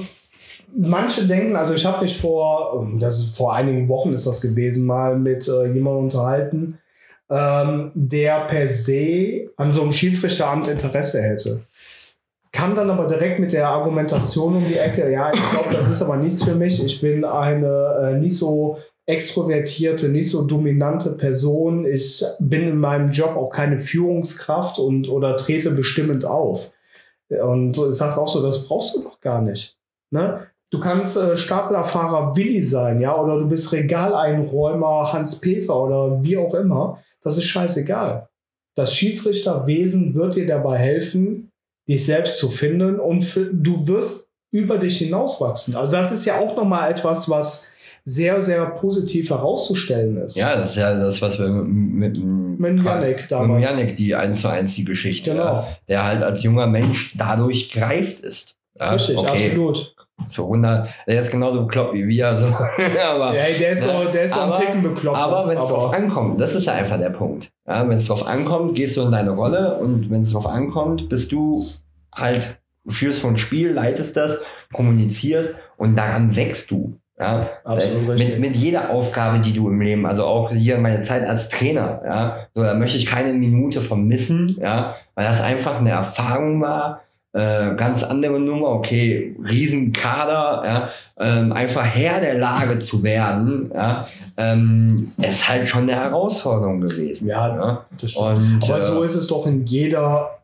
manche 0.76 1.26
denken, 1.26 1.56
also 1.56 1.72
ich 1.72 1.86
habe 1.86 2.02
mich 2.02 2.18
vor, 2.18 2.86
das 2.98 3.18
ist 3.18 3.36
vor 3.36 3.54
einigen 3.54 3.88
Wochen 3.88 4.12
ist 4.12 4.26
das 4.26 4.42
gewesen, 4.42 4.84
mal 4.84 5.18
mit 5.18 5.48
äh, 5.48 5.72
jemandem 5.72 6.04
unterhalten, 6.04 6.78
ähm, 7.30 7.90
der 7.94 8.40
per 8.40 8.68
se 8.68 9.48
an 9.56 9.72
so 9.72 9.80
einem 9.80 9.92
Schiedsrichteramt 9.92 10.68
Interesse 10.68 11.22
hätte. 11.22 11.62
Kam 12.52 12.74
dann 12.74 12.90
aber 12.90 13.06
direkt 13.06 13.38
mit 13.38 13.52
der 13.52 13.68
Argumentation 13.68 14.56
um 14.56 14.64
die 14.66 14.76
Ecke, 14.76 15.10
ja, 15.10 15.32
ich 15.32 15.50
glaube, 15.50 15.72
das 15.72 15.88
ist 15.88 16.02
aber 16.02 16.16
nichts 16.18 16.42
für 16.42 16.54
mich. 16.54 16.84
Ich 16.84 17.00
bin 17.00 17.24
eine 17.24 18.12
äh, 18.12 18.18
nicht 18.18 18.36
so 18.36 18.76
extrovertierte, 19.08 20.10
nicht 20.10 20.30
so 20.30 20.46
dominante 20.46 21.12
Person. 21.12 21.86
Ich 21.86 22.22
bin 22.40 22.68
in 22.68 22.78
meinem 22.78 23.10
Job 23.10 23.36
auch 23.36 23.48
keine 23.48 23.78
Führungskraft 23.78 24.78
und 24.78 25.08
oder 25.08 25.38
trete 25.38 25.70
bestimmend 25.70 26.26
auf. 26.26 26.72
Und 27.30 27.78
ich 27.78 27.94
sage 27.94 28.20
auch 28.20 28.28
so, 28.28 28.42
das 28.42 28.68
brauchst 28.68 28.96
du 28.96 29.02
doch 29.02 29.18
gar 29.20 29.40
nicht. 29.40 29.78
Ne? 30.10 30.46
Du 30.70 30.78
kannst 30.78 31.16
äh, 31.16 31.38
Staplerfahrer 31.38 32.36
Willi 32.36 32.60
sein, 32.60 33.00
ja, 33.00 33.18
oder 33.18 33.38
du 33.38 33.48
bist 33.48 33.72
Regaleinräumer 33.72 35.10
Hans-Peter 35.10 35.74
oder 35.74 36.22
wie 36.22 36.36
auch 36.36 36.52
immer. 36.52 37.02
Das 37.22 37.38
ist 37.38 37.44
scheißegal. 37.44 38.28
Das 38.74 38.94
Schiedsrichterwesen 38.94 40.14
wird 40.14 40.36
dir 40.36 40.46
dabei 40.46 40.76
helfen, 40.76 41.50
dich 41.88 42.04
selbst 42.04 42.38
zu 42.38 42.50
finden 42.50 43.00
und 43.00 43.22
für, 43.22 43.46
du 43.46 43.88
wirst 43.88 44.30
über 44.50 44.76
dich 44.76 44.98
hinauswachsen. 44.98 45.76
Also 45.76 45.92
das 45.92 46.12
ist 46.12 46.26
ja 46.26 46.38
auch 46.38 46.54
nochmal 46.56 46.90
etwas, 46.90 47.30
was 47.30 47.68
sehr, 48.08 48.40
sehr 48.40 48.64
positiv 48.70 49.28
herauszustellen 49.28 50.16
ist. 50.18 50.36
Ja, 50.36 50.56
das 50.56 50.70
ist 50.70 50.76
ja 50.76 50.98
das, 50.98 51.20
was 51.20 51.38
wir 51.38 51.48
mit, 51.48 52.16
mit, 52.18 52.76
mit 52.76 52.84
Janik 52.86 53.28
damals. 53.28 53.60
Mit 53.60 53.70
Janik, 53.70 53.96
die 53.98 54.14
eins 54.14 54.40
zu 54.40 54.48
eins 54.48 54.74
die 54.74 54.84
Geschichte, 54.84 55.32
Genau. 55.32 55.44
ja, 55.44 55.68
der 55.88 56.04
halt 56.04 56.22
als 56.22 56.42
junger 56.42 56.66
Mensch 56.66 57.14
dadurch 57.18 57.70
greift 57.70 58.24
ist. 58.24 58.56
Ja, 58.80 58.92
Richtig, 58.92 59.18
okay, 59.18 59.28
absolut. 59.28 59.94
Für 60.30 60.42
100, 60.42 60.88
der 61.06 61.20
ist 61.20 61.30
genauso 61.30 61.62
bekloppt 61.64 61.94
wie 61.94 62.08
wir. 62.08 62.40
So. 62.40 62.46
aber, 63.02 63.34
Ja, 63.36 63.44
der 63.58 63.70
ist 63.70 63.86
ne? 63.86 63.92
noch, 63.92 64.10
der 64.10 64.22
ist 64.22 64.34
noch 64.34 64.42
einen 64.44 64.54
Ticken 64.54 64.82
bekloppt. 64.82 65.18
aber 65.18 65.48
wenn 65.48 65.58
es 65.58 65.68
drauf 65.68 65.92
ankommt, 65.94 66.40
das 66.40 66.54
ist 66.54 66.64
ja 66.64 66.72
einfach 66.72 66.98
der 66.98 67.10
Punkt. 67.10 67.50
Ja, 67.66 67.88
wenn 67.88 67.96
es 67.98 68.06
drauf 68.06 68.26
ankommt, 68.26 68.74
gehst 68.74 68.96
du 68.96 69.02
in 69.02 69.12
deine 69.12 69.30
Rolle 69.30 69.76
und 69.78 70.10
wenn 70.10 70.22
es 70.22 70.32
drauf 70.32 70.46
ankommt, 70.46 71.08
bist 71.08 71.30
du 71.32 71.62
halt, 72.14 72.58
führst 72.88 73.20
von 73.20 73.36
Spiel, 73.36 73.72
leitest 73.72 74.16
das, 74.16 74.38
kommunizierst 74.72 75.54
und 75.76 75.94
daran 75.96 76.34
wächst 76.34 76.70
du. 76.70 76.96
Ja, 77.20 77.48
Absolut 77.64 78.16
mit, 78.16 78.38
mit 78.38 78.54
jeder 78.54 78.90
Aufgabe, 78.90 79.40
die 79.40 79.52
du 79.52 79.68
im 79.68 79.80
Leben, 79.80 80.06
also 80.06 80.24
auch 80.24 80.50
hier 80.52 80.78
meine 80.78 81.02
Zeit 81.02 81.26
als 81.26 81.48
Trainer, 81.48 82.00
ja, 82.04 82.36
so, 82.54 82.62
da 82.62 82.74
möchte 82.74 82.96
ich 82.96 83.06
keine 83.06 83.32
Minute 83.32 83.80
vermissen, 83.80 84.56
ja, 84.60 84.94
weil 85.16 85.24
das 85.24 85.42
einfach 85.42 85.80
eine 85.80 85.90
Erfahrung 85.90 86.60
war, 86.60 87.02
äh, 87.32 87.74
ganz 87.74 88.04
andere 88.04 88.38
Nummer, 88.38 88.68
okay, 88.68 89.36
Riesenkader, 89.44 90.62
ja, 90.64 90.88
ähm, 91.18 91.52
einfach 91.52 91.84
Herr 91.84 92.20
der 92.20 92.34
Lage 92.38 92.78
zu 92.78 93.02
werden, 93.02 93.70
ja, 93.74 94.06
ähm, 94.36 95.12
ist 95.20 95.48
halt 95.48 95.68
schon 95.68 95.82
eine 95.82 95.96
Herausforderung 95.96 96.80
gewesen. 96.80 97.28
Ja, 97.28 97.48
ja. 97.48 97.84
das 98.00 98.12
stimmt. 98.12 98.62
Und, 98.62 98.64
Aber 98.64 98.78
äh, 98.78 98.82
so 98.82 99.02
ist 99.02 99.16
es 99.16 99.26
doch 99.26 99.44
in 99.46 99.66
jeder, 99.66 100.37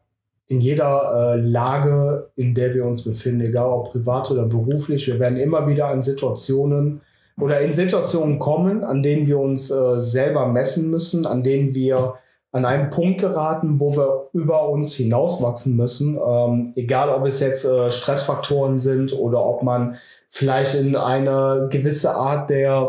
in 0.49 0.61
jeder 0.61 1.35
äh, 1.35 1.41
Lage, 1.41 2.31
in 2.37 2.55
der 2.55 2.75
wir 2.75 2.85
uns 2.85 3.03
befinden, 3.03 3.41
egal 3.41 3.71
ob 3.71 3.91
privat 3.91 4.31
oder 4.31 4.45
beruflich. 4.45 5.07
Wir 5.07 5.19
werden 5.19 5.39
immer 5.39 5.67
wieder 5.67 5.87
an 5.89 6.03
Situationen 6.03 7.01
oder 7.41 7.61
in 7.61 7.73
Situationen 7.73 8.39
kommen, 8.39 8.85
an 8.85 9.03
denen 9.03 9.27
wir 9.27 9.39
uns 9.39 9.71
äh, 9.71 9.99
selber 9.99 10.47
messen 10.47 10.91
müssen, 10.91 11.27
an 11.27 11.43
denen 11.43 11.75
wir 11.75 12.15
an 12.53 12.65
einen 12.65 12.91
Punkt 12.91 13.21
geraten, 13.21 13.81
wo 13.81 13.97
wir 13.97 14.29
über 14.33 14.69
uns 14.69 14.95
hinauswachsen 14.95 15.75
müssen. 15.75 16.17
Ähm, 16.25 16.73
egal, 16.77 17.09
ob 17.09 17.27
es 17.27 17.41
jetzt 17.41 17.65
äh, 17.65 17.91
Stressfaktoren 17.91 18.79
sind 18.79 19.13
oder 19.13 19.45
ob 19.45 19.65
man 19.65 19.97
vielleicht 20.29 20.77
in 20.77 20.95
eine 20.95 21.69
gewisse 21.71 22.15
Art 22.15 22.51
der, 22.51 22.87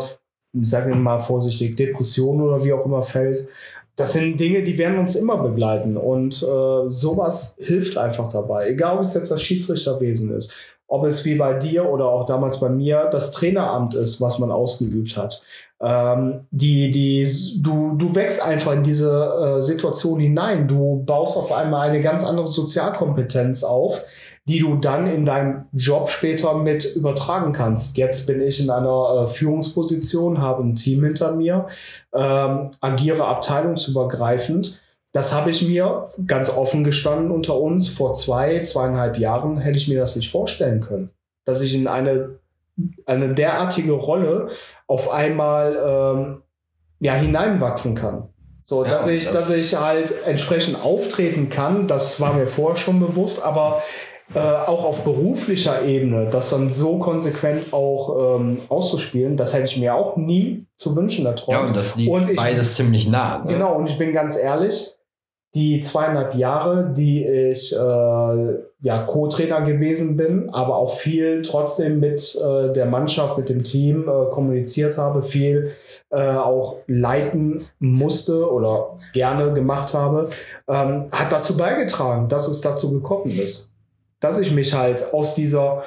sagen 0.60 0.90
wir 0.90 0.96
mal 0.96 1.18
vorsichtig, 1.18 1.76
Depression 1.76 2.40
oder 2.42 2.64
wie 2.64 2.72
auch 2.72 2.86
immer 2.86 3.02
fällt. 3.02 3.48
Das 3.96 4.12
sind 4.12 4.38
Dinge, 4.38 4.62
die 4.62 4.76
werden 4.76 4.98
uns 4.98 5.16
immer 5.16 5.38
begleiten 5.38 5.96
und 5.96 6.34
äh, 6.42 6.90
sowas 6.90 7.58
hilft 7.60 7.96
einfach 7.96 8.28
dabei. 8.28 8.68
Egal, 8.68 8.96
ob 8.96 9.02
es 9.02 9.14
jetzt 9.14 9.30
das 9.30 9.42
Schiedsrichterwesen 9.42 10.36
ist, 10.36 10.54
ob 10.86 11.04
es 11.04 11.24
wie 11.24 11.34
bei 11.34 11.54
dir 11.54 11.90
oder 11.90 12.06
auch 12.06 12.26
damals 12.26 12.60
bei 12.60 12.68
mir 12.68 13.08
das 13.10 13.32
Traineramt 13.32 13.94
ist, 13.94 14.20
was 14.20 14.38
man 14.38 14.50
ausgeübt 14.50 15.16
hat. 15.16 15.44
Ähm, 15.80 16.46
die, 16.50 16.90
die, 16.90 17.60
du, 17.62 17.96
du 17.96 18.14
wächst 18.14 18.42
einfach 18.42 18.72
in 18.72 18.82
diese 18.82 19.56
äh, 19.58 19.60
Situation 19.60 20.20
hinein. 20.20 20.68
Du 20.68 21.02
baust 21.04 21.36
auf 21.36 21.52
einmal 21.52 21.88
eine 21.88 22.00
ganz 22.00 22.24
andere 22.24 22.46
Sozialkompetenz 22.46 23.62
auf, 23.64 24.02
die 24.48 24.60
du 24.60 24.76
dann 24.76 25.06
in 25.08 25.24
deinem 25.24 25.64
Job 25.72 26.08
später 26.08 26.54
mit 26.54 26.94
übertragen 26.94 27.52
kannst. 27.52 27.96
Jetzt 27.96 28.26
bin 28.28 28.40
ich 28.40 28.60
in 28.62 28.70
einer 28.70 29.24
äh, 29.24 29.26
Führungsposition, 29.26 30.40
habe 30.40 30.62
ein 30.62 30.76
Team 30.76 31.02
hinter 31.04 31.32
mir, 31.32 31.66
ähm, 32.14 32.70
agiere 32.80 33.26
abteilungsübergreifend. 33.26 34.80
Das 35.12 35.32
habe 35.34 35.50
ich 35.50 35.62
mir 35.66 36.10
ganz 36.26 36.50
offen 36.50 36.84
gestanden 36.84 37.30
unter 37.30 37.58
uns 37.58 37.88
vor 37.88 38.14
zwei, 38.14 38.60
zweieinhalb 38.62 39.18
Jahren 39.18 39.56
hätte 39.58 39.78
ich 39.78 39.88
mir 39.88 39.98
das 40.00 40.14
nicht 40.16 40.30
vorstellen 40.30 40.80
können, 40.80 41.10
dass 41.44 41.62
ich 41.62 41.74
in 41.74 41.88
eine, 41.88 42.38
eine 43.06 43.32
derartige 43.34 43.92
Rolle 43.92 44.50
auf 44.86 45.10
einmal 45.10 45.76
ähm, 46.16 46.42
ja, 47.00 47.14
hineinwachsen 47.14 47.94
kann. 47.94 48.28
So, 48.66 48.84
Ja, 48.84 48.90
dass 48.90 49.06
ich, 49.06 49.24
das- 49.24 49.32
dass 49.32 49.50
ich 49.50 49.74
halt 49.76 50.12
entsprechend 50.26 50.82
auftreten 50.84 51.48
kann, 51.48 51.86
das 51.88 52.20
war 52.20 52.34
mir 52.34 52.46
vorher 52.46 52.76
schon 52.76 53.00
bewusst, 53.00 53.42
aber 53.44 53.82
äh, 54.34 54.38
auch 54.38 54.84
auf 54.84 55.04
beruflicher 55.04 55.84
Ebene, 55.84 56.28
das 56.30 56.50
dann 56.50 56.72
so 56.72 56.98
konsequent 56.98 57.72
auch 57.72 58.38
ähm, 58.40 58.58
auszuspielen, 58.68 59.36
das 59.36 59.54
hätte 59.54 59.66
ich 59.66 59.78
mir 59.78 59.94
auch 59.94 60.16
nie 60.16 60.66
zu 60.76 60.96
wünschen 60.96 61.24
ja, 61.24 61.30
erträumt. 61.30 61.68
und 61.68 61.76
das 61.76 61.96
liegt 61.96 62.10
Und 62.10 62.28
ich- 62.30 62.36
beides 62.36 62.74
ziemlich 62.74 63.08
nah. 63.08 63.38
Ne? 63.44 63.52
Genau, 63.52 63.74
und 63.76 63.88
ich 63.88 63.98
bin 63.98 64.12
ganz 64.12 64.36
ehrlich, 64.36 64.92
die 65.54 65.80
zweieinhalb 65.80 66.34
Jahre, 66.34 66.92
die 66.94 67.24
ich 67.24 67.72
äh, 67.72 67.78
ja, 67.78 69.04
Co-Trainer 69.06 69.62
gewesen 69.62 70.16
bin, 70.16 70.50
aber 70.50 70.76
auch 70.76 70.90
viel 70.94 71.40
trotzdem 71.42 71.98
mit 72.00 72.36
äh, 72.36 72.72
der 72.74 72.84
Mannschaft, 72.86 73.38
mit 73.38 73.48
dem 73.48 73.62
Team 73.62 74.02
äh, 74.06 74.30
kommuniziert 74.30 74.98
habe, 74.98 75.22
viel 75.22 75.70
äh, 76.10 76.20
auch 76.20 76.76
leiten 76.88 77.64
musste 77.78 78.50
oder 78.52 78.98
gerne 79.14 79.52
gemacht 79.54 79.94
habe, 79.94 80.28
ähm, 80.68 81.06
hat 81.10 81.32
dazu 81.32 81.56
beigetragen, 81.56 82.28
dass 82.28 82.48
es 82.48 82.60
dazu 82.60 82.92
gekommen 82.92 83.30
ist. 83.30 83.72
Dass 84.20 84.38
ich 84.38 84.52
mich 84.52 84.72
halt 84.72 85.12
aus 85.12 85.34
dieser, 85.34 85.84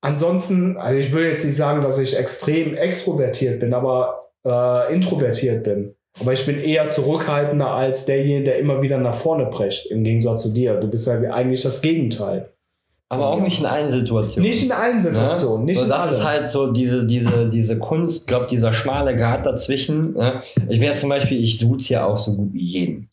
ansonsten, 0.00 0.76
also 0.76 0.98
ich 0.98 1.12
will 1.12 1.26
jetzt 1.26 1.44
nicht 1.44 1.56
sagen, 1.56 1.80
dass 1.80 1.98
ich 1.98 2.16
extrem 2.16 2.74
extrovertiert 2.74 3.60
bin, 3.60 3.72
aber 3.74 4.30
äh, 4.44 4.92
introvertiert 4.92 5.64
bin. 5.64 5.94
Aber 6.20 6.32
ich 6.32 6.44
bin 6.44 6.60
eher 6.60 6.88
zurückhaltender 6.90 7.68
als 7.68 8.04
derjenige, 8.06 8.44
der 8.44 8.58
immer 8.58 8.82
wieder 8.82 8.98
nach 8.98 9.14
vorne 9.14 9.46
prescht, 9.46 9.86
im 9.86 10.02
Gegensatz 10.02 10.42
zu 10.42 10.52
dir. 10.52 10.74
Du 10.74 10.88
bist 10.88 11.06
ja 11.06 11.20
eigentlich 11.32 11.62
das 11.62 11.80
Gegenteil. 11.80 12.52
Aber 13.10 13.28
auch 13.28 13.40
nicht 13.40 13.60
in 13.60 13.66
allen 13.66 13.88
Situationen. 13.88 14.48
Nicht 14.48 14.62
in 14.62 14.72
allen 14.72 15.00
Situationen, 15.00 15.64
ne? 15.64 15.72
nicht 15.72 15.78
so, 15.78 15.84
in 15.84 15.90
das 15.90 16.02
allen. 16.02 16.14
ist 16.14 16.24
halt 16.24 16.46
so 16.46 16.72
diese, 16.72 17.06
diese, 17.06 17.48
diese 17.48 17.78
Kunst, 17.78 18.26
glaube 18.26 18.48
dieser 18.50 18.72
schmale 18.74 19.16
Grad 19.16 19.46
dazwischen. 19.46 20.12
Ne? 20.12 20.42
Ich 20.68 20.78
bin 20.78 20.88
ja 20.88 20.94
zum 20.94 21.08
Beispiel, 21.08 21.42
ich 21.42 21.58
suche 21.58 21.80
ja 21.84 22.04
auch 22.04 22.18
so 22.18 22.36
gut 22.36 22.52
wie 22.52 22.64
jeden. 22.64 23.08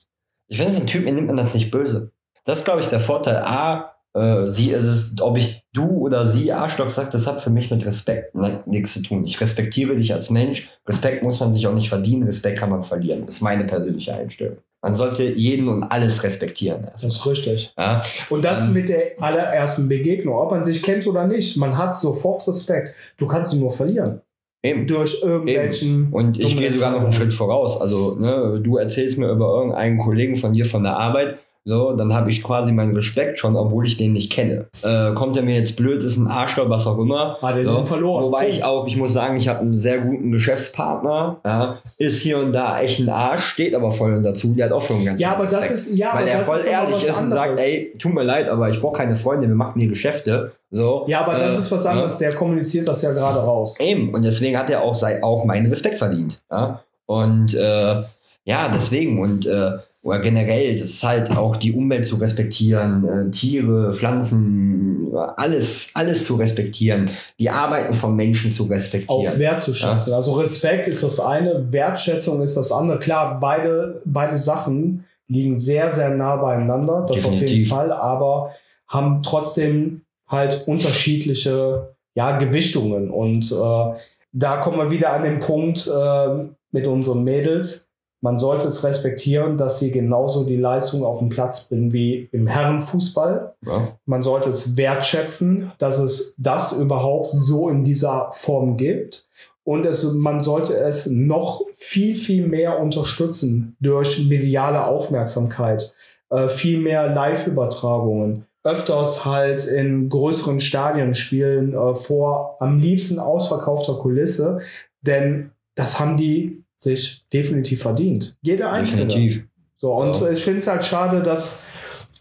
Ich 0.47 0.58
finde, 0.58 0.73
so 0.73 0.80
ein 0.80 0.88
Typ, 0.88 1.06
mir 1.06 1.13
nimmt 1.13 1.28
man 1.28 1.38
das 1.38 1.54
nicht 1.54 1.71
böse. 1.71 2.12
Das 2.43 2.60
ist, 2.60 2.65
glaube 2.65 2.82
ich, 2.82 2.88
der 2.88 2.99
Vorteil. 2.99 3.38
A, 3.38 3.94
äh, 4.15 4.49
sie, 4.49 4.71
es 4.71 4.86
ist, 4.86 5.21
ob 5.21 5.38
ich 5.38 5.63
du 5.73 5.86
oder 5.86 6.25
sie 6.25 6.51
Arschloch 6.54 6.89
sagt, 6.89 7.13
das 7.13 7.28
hat 7.28 7.41
für 7.41 7.49
mich 7.49 7.69
mit 7.69 7.86
Respekt 7.86 8.34
ne, 8.34 8.63
nichts 8.65 8.93
zu 8.93 9.01
tun. 9.01 9.25
Ich 9.25 9.41
respektiere 9.41 9.95
dich 9.95 10.13
als 10.13 10.30
Mensch. 10.30 10.69
Respekt 10.88 11.21
muss 11.21 11.39
man 11.41 11.54
sich 11.54 11.67
auch 11.67 11.73
nicht 11.73 11.89
verdienen. 11.89 12.23
Respekt 12.23 12.60
kann 12.60 12.69
man 12.69 12.86
verlieren. 12.86 13.25
Das 13.25 13.36
ist 13.36 13.41
meine 13.41 13.65
persönliche 13.65 14.13
Einstellung. 14.15 14.58
Man 14.82 14.95
sollte 14.95 15.23
jeden 15.23 15.67
und 15.67 15.84
alles 15.84 16.23
respektieren. 16.23 16.88
Das 16.91 17.04
ist 17.04 17.25
richtig. 17.25 17.73
Ja? 17.78 18.04
Und 18.30 18.45
das 18.45 18.67
Ähm. 18.67 18.73
mit 18.73 18.88
der 18.88 19.01
allerersten 19.19 19.89
Begegnung, 19.89 20.36
ob 20.36 20.51
man 20.51 20.63
sich 20.63 20.82
kennt 20.82 21.06
oder 21.08 21.28
nicht, 21.28 21.58
man 21.58 21.78
hat 21.78 21.97
sofort 21.97 22.47
Respekt. 22.47 22.95
Du 23.17 23.28
kannst 23.28 23.54
ihn 23.54 23.60
nur 23.60 23.71
verlieren. 23.71 24.21
Eben. 24.63 24.88
Durch 24.88 25.21
irgendwelchen. 25.21 26.08
Und 26.12 26.39
ich 26.39 26.58
gehe 26.58 26.71
sogar 26.71 26.91
noch 26.91 27.01
einen. 27.01 27.12
Schritt 27.12 27.34
voraus. 27.34 27.82
Also, 27.82 28.15
ne, 28.15 28.62
du 28.63 28.78
erzählst 28.78 29.17
mir 29.17 29.30
über 29.30 29.58
irgendeinen 29.58 29.97
Kollegen 29.99 30.38
von 30.38 30.54
dir 30.54 30.65
von 30.65 30.84
der 30.84 30.97
Arbeit, 30.97 31.38
so, 31.67 31.93
dann 31.93 32.13
habe 32.13 32.30
ich 32.30 32.43
quasi 32.43 32.71
meinen 32.71 32.95
Respekt 32.95 33.39
schon, 33.39 33.56
obwohl 33.56 33.86
ich 33.88 33.97
den 33.97 34.13
nicht 34.13 34.32
kenne. 34.32 34.67
Äh, 34.84 35.13
kommt 35.13 35.36
er 35.36 35.41
mir 35.41 35.56
jetzt 35.56 35.75
blöd, 35.75 36.04
ist 36.04 36.15
ein 36.17 36.28
Arschloch, 36.28 36.69
was 36.69 36.86
auch 36.86 36.99
immer. 36.99 37.38
Hat 37.41 37.56
er 37.58 37.63
So. 37.65 37.75
den 37.78 37.86
verloren. 37.88 38.23
Wobei 38.25 38.47
ich 38.49 38.63
auch, 38.63 38.86
ich 38.86 38.95
muss 38.97 39.13
sagen, 39.13 39.36
ich 39.38 39.47
habe 39.47 39.62
einen 39.62 39.75
sehr 39.78 39.97
guten 39.99 40.32
Geschäftspartner, 40.32 41.38
ja, 41.43 41.78
ist 41.97 42.21
hier 42.21 42.38
und 42.39 42.54
da 42.54 42.80
echt 42.82 42.99
ein 42.99 43.10
Arsch, 43.10 43.45
steht 43.45 43.73
aber 43.75 43.91
voll 43.91 44.21
dazu, 44.21 44.54
der 44.54 44.65
hat 44.65 44.71
auch 44.73 44.82
schon 44.82 44.97
einen 44.97 45.06
ganz 45.06 45.19
Ja, 45.21 45.34
aber 45.34 45.45
das 45.45 45.54
Respekt. 45.56 45.71
ist, 45.80 45.97
ja, 45.97 46.12
Weil 46.13 46.28
er 46.28 46.38
das 46.38 46.45
voll 46.47 46.60
ehrlich 46.69 47.04
ist 47.04 47.19
und 47.21 47.32
sagt, 47.32 47.49
anderes. 47.51 47.60
ey, 47.67 47.93
tut 47.97 48.13
mir 48.13 48.23
leid, 48.23 48.47
aber 48.49 48.69
ich 48.69 48.80
brauche 48.80 48.97
keine 48.97 49.15
Freunde, 49.15 49.47
wir 49.47 49.56
machen 49.56 49.80
hier 49.80 49.89
Geschäfte. 49.89 50.51
So, 50.71 51.06
Ja, 51.08 51.21
aber 51.21 51.34
das 51.38 51.56
Äh, 51.56 51.60
ist 51.60 51.71
was 51.71 51.86
anderes. 51.86 52.17
Der 52.17 52.34
kommuniziert 52.34 52.88
das 52.88 53.01
ja 53.01 53.12
gerade 53.12 53.39
raus. 53.39 53.80
Eben, 53.80 54.13
und 54.13 54.23
deswegen 54.25 54.58
hat 54.58 54.69
er 54.69 54.82
auch, 54.82 54.93
sei, 54.95 55.23
auch 55.23 55.45
meinen 55.45 55.67
Respekt 55.67 55.97
verdient. 55.97 56.41
Ja? 56.51 56.82
Und 57.06 57.54
äh, 57.54 58.01
ja, 58.47 58.69
deswegen 58.73 59.19
und 59.19 59.45
äh, 59.45 59.71
oder 60.06 60.20
generell, 60.20 60.78
das 60.78 60.89
ist 60.89 61.04
halt 61.04 61.36
auch 61.36 61.56
die 61.56 61.74
Umwelt 61.74 62.06
zu 62.06 62.18
respektieren, 62.18 63.08
äh, 63.08 63.32
Tiere, 63.32 63.91
Pflanzen, 63.91 65.12
alles, 65.36 65.89
alles 65.96 66.26
zu 66.26 66.36
respektieren, 66.36 67.10
die 67.39 67.50
Arbeiten 67.50 67.91
von 67.91 68.15
Menschen 68.15 68.54
zu 68.54 68.65
Auch 68.65 68.70
respektieren. 68.70 69.39
wertzuschätzen. 69.39 70.13
Also 70.13 70.34
Respekt 70.34 70.88
ist 70.88 71.02
das 71.02 71.20
eine, 71.20 71.72
Wertschätzung 71.72 72.44
ist 72.44 72.56
das 72.56 72.72
andere. 72.72 73.00
Klar, 73.00 73.39
beide, 73.39 74.04
beide 74.06 74.38
Sachen 74.38 75.06
liegen 75.28 75.58
sehr, 75.58 75.91
sehr 75.91 76.12
nah 76.12 76.36
beieinander. 76.36 77.08
Das 77.10 77.26
auf 77.26 77.32
jeden 77.32 77.39
Definitiv. 77.41 77.70
Fall, 77.70 77.91
aber 77.91 78.52
haben 78.88 79.24
trotzdem 79.24 80.02
halt 80.28 80.68
unterschiedliche 80.68 81.96
ja, 82.13 82.38
Gewichtungen. 82.38 83.10
Und 83.10 83.52
äh, 83.52 84.00
da 84.34 84.58
kommen 84.58 84.78
wir 84.78 84.91
wieder 84.91 85.13
an 85.13 85.24
den 85.24 85.39
Punkt 85.39 85.88
äh, 85.88 86.46
mit 86.70 86.86
unseren 86.86 87.24
Mädels. 87.24 87.85
Man 88.25 88.39
sollte 88.39 88.69
es 88.69 88.83
respektieren, 88.83 89.59
dass 89.59 89.77
sie 89.77 89.91
genauso 89.91 90.45
die 90.45 90.57
Leistung 90.57 91.05
auf 91.05 91.19
den 91.19 91.29
Platz 91.29 91.69
bringen 91.69 91.93
wie 91.93 92.27
im 92.31 92.47
Herrenfußball. 92.47 93.53
Ja? 93.63 93.89
Man 94.07 94.23
sollte 94.23 94.49
es 94.49 94.75
wertschätzen, 94.77 95.71
dass 95.77 95.99
es 95.99 96.35
das 96.39 96.71
überhaupt 96.71 97.33
so 97.33 97.69
in 97.69 97.83
dieser 97.83 98.31
Form 98.31 98.77
gibt. 98.77 99.27
Und 99.63 99.85
es, 99.85 100.11
man 100.13 100.41
sollte 100.41 100.75
es 100.75 101.05
noch 101.05 101.61
viel, 101.75 102.15
viel 102.15 102.47
mehr 102.47 102.79
unterstützen 102.79 103.77
durch 103.79 104.27
mediale 104.27 104.88
Aufmerksamkeit, 104.88 105.93
äh, 106.31 106.47
viel 106.47 106.79
mehr 106.79 107.13
Live-Übertragungen, 107.13 108.47
öfters 108.63 109.23
halt 109.25 109.67
in 109.67 110.09
größeren 110.09 110.61
Stadien 110.61 111.13
spielen, 111.13 111.75
äh, 111.75 111.93
vor 111.93 112.57
am 112.59 112.79
liebsten 112.79 113.19
ausverkaufter 113.19 113.93
Kulisse, 113.99 114.61
denn 115.01 115.51
das 115.75 115.99
haben 115.99 116.17
die 116.17 116.64
sich 116.75 117.25
definitiv 117.31 117.81
verdient. 117.81 118.38
Jeder 118.41 118.71
Einzelne. 118.71 119.07
Definitiv. 119.07 119.47
So, 119.77 119.93
und 119.93 120.19
Ja. 120.19 120.29
ich 120.29 120.43
finde 120.43 120.59
es 120.59 120.67
halt 120.67 120.85
schade, 120.85 121.21
dass 121.21 121.63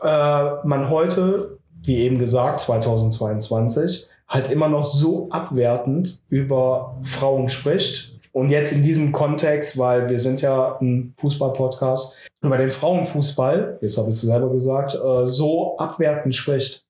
äh, 0.03 0.51
man 0.65 0.91
heute, 0.91 1.59
wie 1.83 1.99
eben 1.99 2.19
gesagt, 2.19 2.61
2022, 2.61 4.09
halt 4.29 4.51
immer 4.51 4.69
noch 4.69 4.85
so 4.85 5.29
abwertend 5.31 6.21
über 6.29 6.97
Frauen 7.03 7.49
spricht. 7.49 8.13
Und 8.33 8.51
jetzt 8.51 8.73
in 8.73 8.83
diesem 8.83 9.13
Kontext, 9.13 9.79
weil 9.79 10.09
wir 10.11 10.19
sind 10.19 10.41
ja 10.43 10.77
ein 10.81 11.15
Fußball-Podcast, 11.19 12.17
über 12.43 12.59
den 12.59 12.71
Frauenfußball, 12.71 13.79
jetzt 13.81 13.97
habe 13.97 14.09
ich 14.11 14.17
es 14.17 14.23
selber 14.23 14.51
gesagt, 14.51 14.95
äh, 14.95 15.27
so 15.27 15.77
abwertend 15.79 16.35
spricht. 16.35 16.84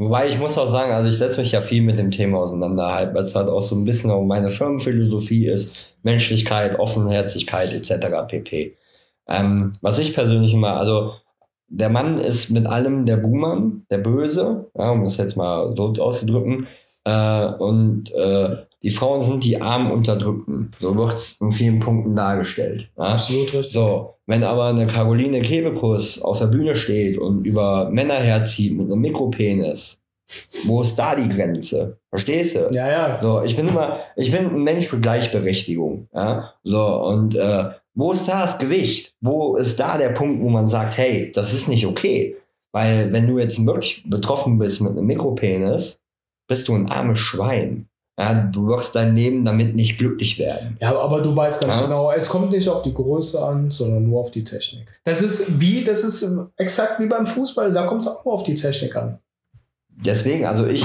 Wobei 0.00 0.28
ich 0.28 0.38
muss 0.38 0.56
auch 0.56 0.70
sagen, 0.70 0.92
also 0.92 1.10
ich 1.10 1.18
setze 1.18 1.38
mich 1.42 1.52
ja 1.52 1.60
viel 1.60 1.82
mit 1.82 1.98
dem 1.98 2.10
Thema 2.10 2.38
auseinander, 2.38 2.94
halt, 2.94 3.12
weil 3.12 3.22
es 3.22 3.34
halt 3.34 3.50
auch 3.50 3.60
so 3.60 3.76
ein 3.76 3.84
bisschen 3.84 4.10
auch 4.10 4.22
meine 4.22 4.48
Firmenphilosophie 4.48 5.46
ist, 5.46 5.94
Menschlichkeit, 6.02 6.78
Offenherzigkeit 6.78 7.74
etc. 7.74 8.26
pp. 8.26 8.78
Ähm, 9.28 9.72
was 9.82 9.98
ich 9.98 10.14
persönlich 10.14 10.54
immer, 10.54 10.78
also 10.78 11.16
der 11.68 11.90
Mann 11.90 12.18
ist 12.18 12.48
mit 12.48 12.66
allem 12.66 13.04
der 13.04 13.18
Buhmann, 13.18 13.84
der 13.90 13.98
Böse, 13.98 14.70
ja, 14.74 14.90
um 14.90 15.04
es 15.04 15.18
jetzt 15.18 15.36
mal 15.36 15.74
so 15.76 15.92
auszudrücken, 16.02 16.66
äh, 17.04 17.46
und 17.58 18.10
äh, 18.14 18.56
die 18.82 18.90
Frauen 18.90 19.22
sind 19.22 19.44
die 19.44 19.60
armen 19.60 19.92
Unterdrückten. 19.92 20.70
So 20.80 20.96
wird 20.96 21.14
es 21.14 21.36
in 21.40 21.52
vielen 21.52 21.80
Punkten 21.80 22.16
dargestellt. 22.16 22.90
Ja? 22.96 23.04
Absolut 23.04 23.52
richtig. 23.52 23.72
So, 23.72 24.14
wenn 24.26 24.42
aber 24.42 24.66
eine 24.66 24.86
Caroline 24.86 25.42
Kebekus 25.42 26.22
auf 26.22 26.38
der 26.38 26.46
Bühne 26.46 26.74
steht 26.74 27.18
und 27.18 27.44
über 27.44 27.90
Männer 27.90 28.14
herzieht 28.14 28.76
mit 28.76 28.86
einem 28.86 29.00
Mikropenis, 29.00 30.02
wo 30.64 30.82
ist 30.82 30.96
da 30.96 31.14
die 31.14 31.28
Grenze? 31.28 31.98
Verstehst 32.08 32.56
du? 32.56 32.70
Ja, 32.72 32.88
ja. 32.88 33.18
So, 33.20 33.42
ich 33.42 33.56
bin 33.56 33.68
immer, 33.68 33.98
ich 34.16 34.30
bin 34.30 34.46
ein 34.46 34.62
Mensch 34.62 34.86
für 34.86 35.00
Gleichberechtigung. 35.00 36.08
Ja? 36.14 36.54
So, 36.62 37.04
und 37.04 37.34
äh, 37.34 37.70
wo 37.94 38.12
ist 38.12 38.28
da 38.28 38.42
das 38.42 38.58
Gewicht? 38.58 39.14
Wo 39.20 39.56
ist 39.56 39.78
da 39.78 39.98
der 39.98 40.10
Punkt, 40.10 40.40
wo 40.40 40.48
man 40.48 40.68
sagt, 40.68 40.96
hey, 40.96 41.30
das 41.34 41.52
ist 41.52 41.68
nicht 41.68 41.86
okay? 41.86 42.36
Weil 42.72 43.12
wenn 43.12 43.26
du 43.26 43.38
jetzt 43.38 43.64
wirklich 43.66 44.04
betroffen 44.08 44.58
bist 44.58 44.80
mit 44.80 44.92
einem 44.92 45.06
Mikropenis, 45.06 46.02
bist 46.48 46.68
du 46.68 46.74
ein 46.74 46.88
armes 46.88 47.18
Schwein. 47.18 47.89
Ja, 48.20 48.34
du 48.34 48.66
wirst 48.66 48.94
dein 48.94 49.16
Leben 49.16 49.46
damit 49.46 49.74
nicht 49.74 49.96
glücklich 49.96 50.38
werden. 50.38 50.76
Ja, 50.78 50.94
aber 50.98 51.22
du 51.22 51.34
weißt 51.34 51.62
ganz 51.62 51.76
Ja. 51.76 51.82
genau, 51.84 52.12
es 52.12 52.28
kommt 52.28 52.50
nicht 52.50 52.68
auf 52.68 52.82
die 52.82 52.92
Größe 52.92 53.42
an, 53.42 53.70
sondern 53.70 54.06
nur 54.06 54.20
auf 54.20 54.30
die 54.30 54.44
Technik. 54.44 54.88
Das 55.04 55.22
ist 55.22 55.58
wie, 55.58 55.84
das 55.84 56.04
ist 56.04 56.22
exakt 56.58 57.00
wie 57.00 57.06
beim 57.06 57.26
Fußball, 57.26 57.72
da 57.72 57.86
kommt 57.86 58.02
es 58.02 58.08
auch 58.08 58.22
nur 58.26 58.34
auf 58.34 58.42
die 58.42 58.56
Technik 58.56 58.94
an. 58.94 59.20
Deswegen, 59.88 60.44
also 60.44 60.66
ich, 60.66 60.84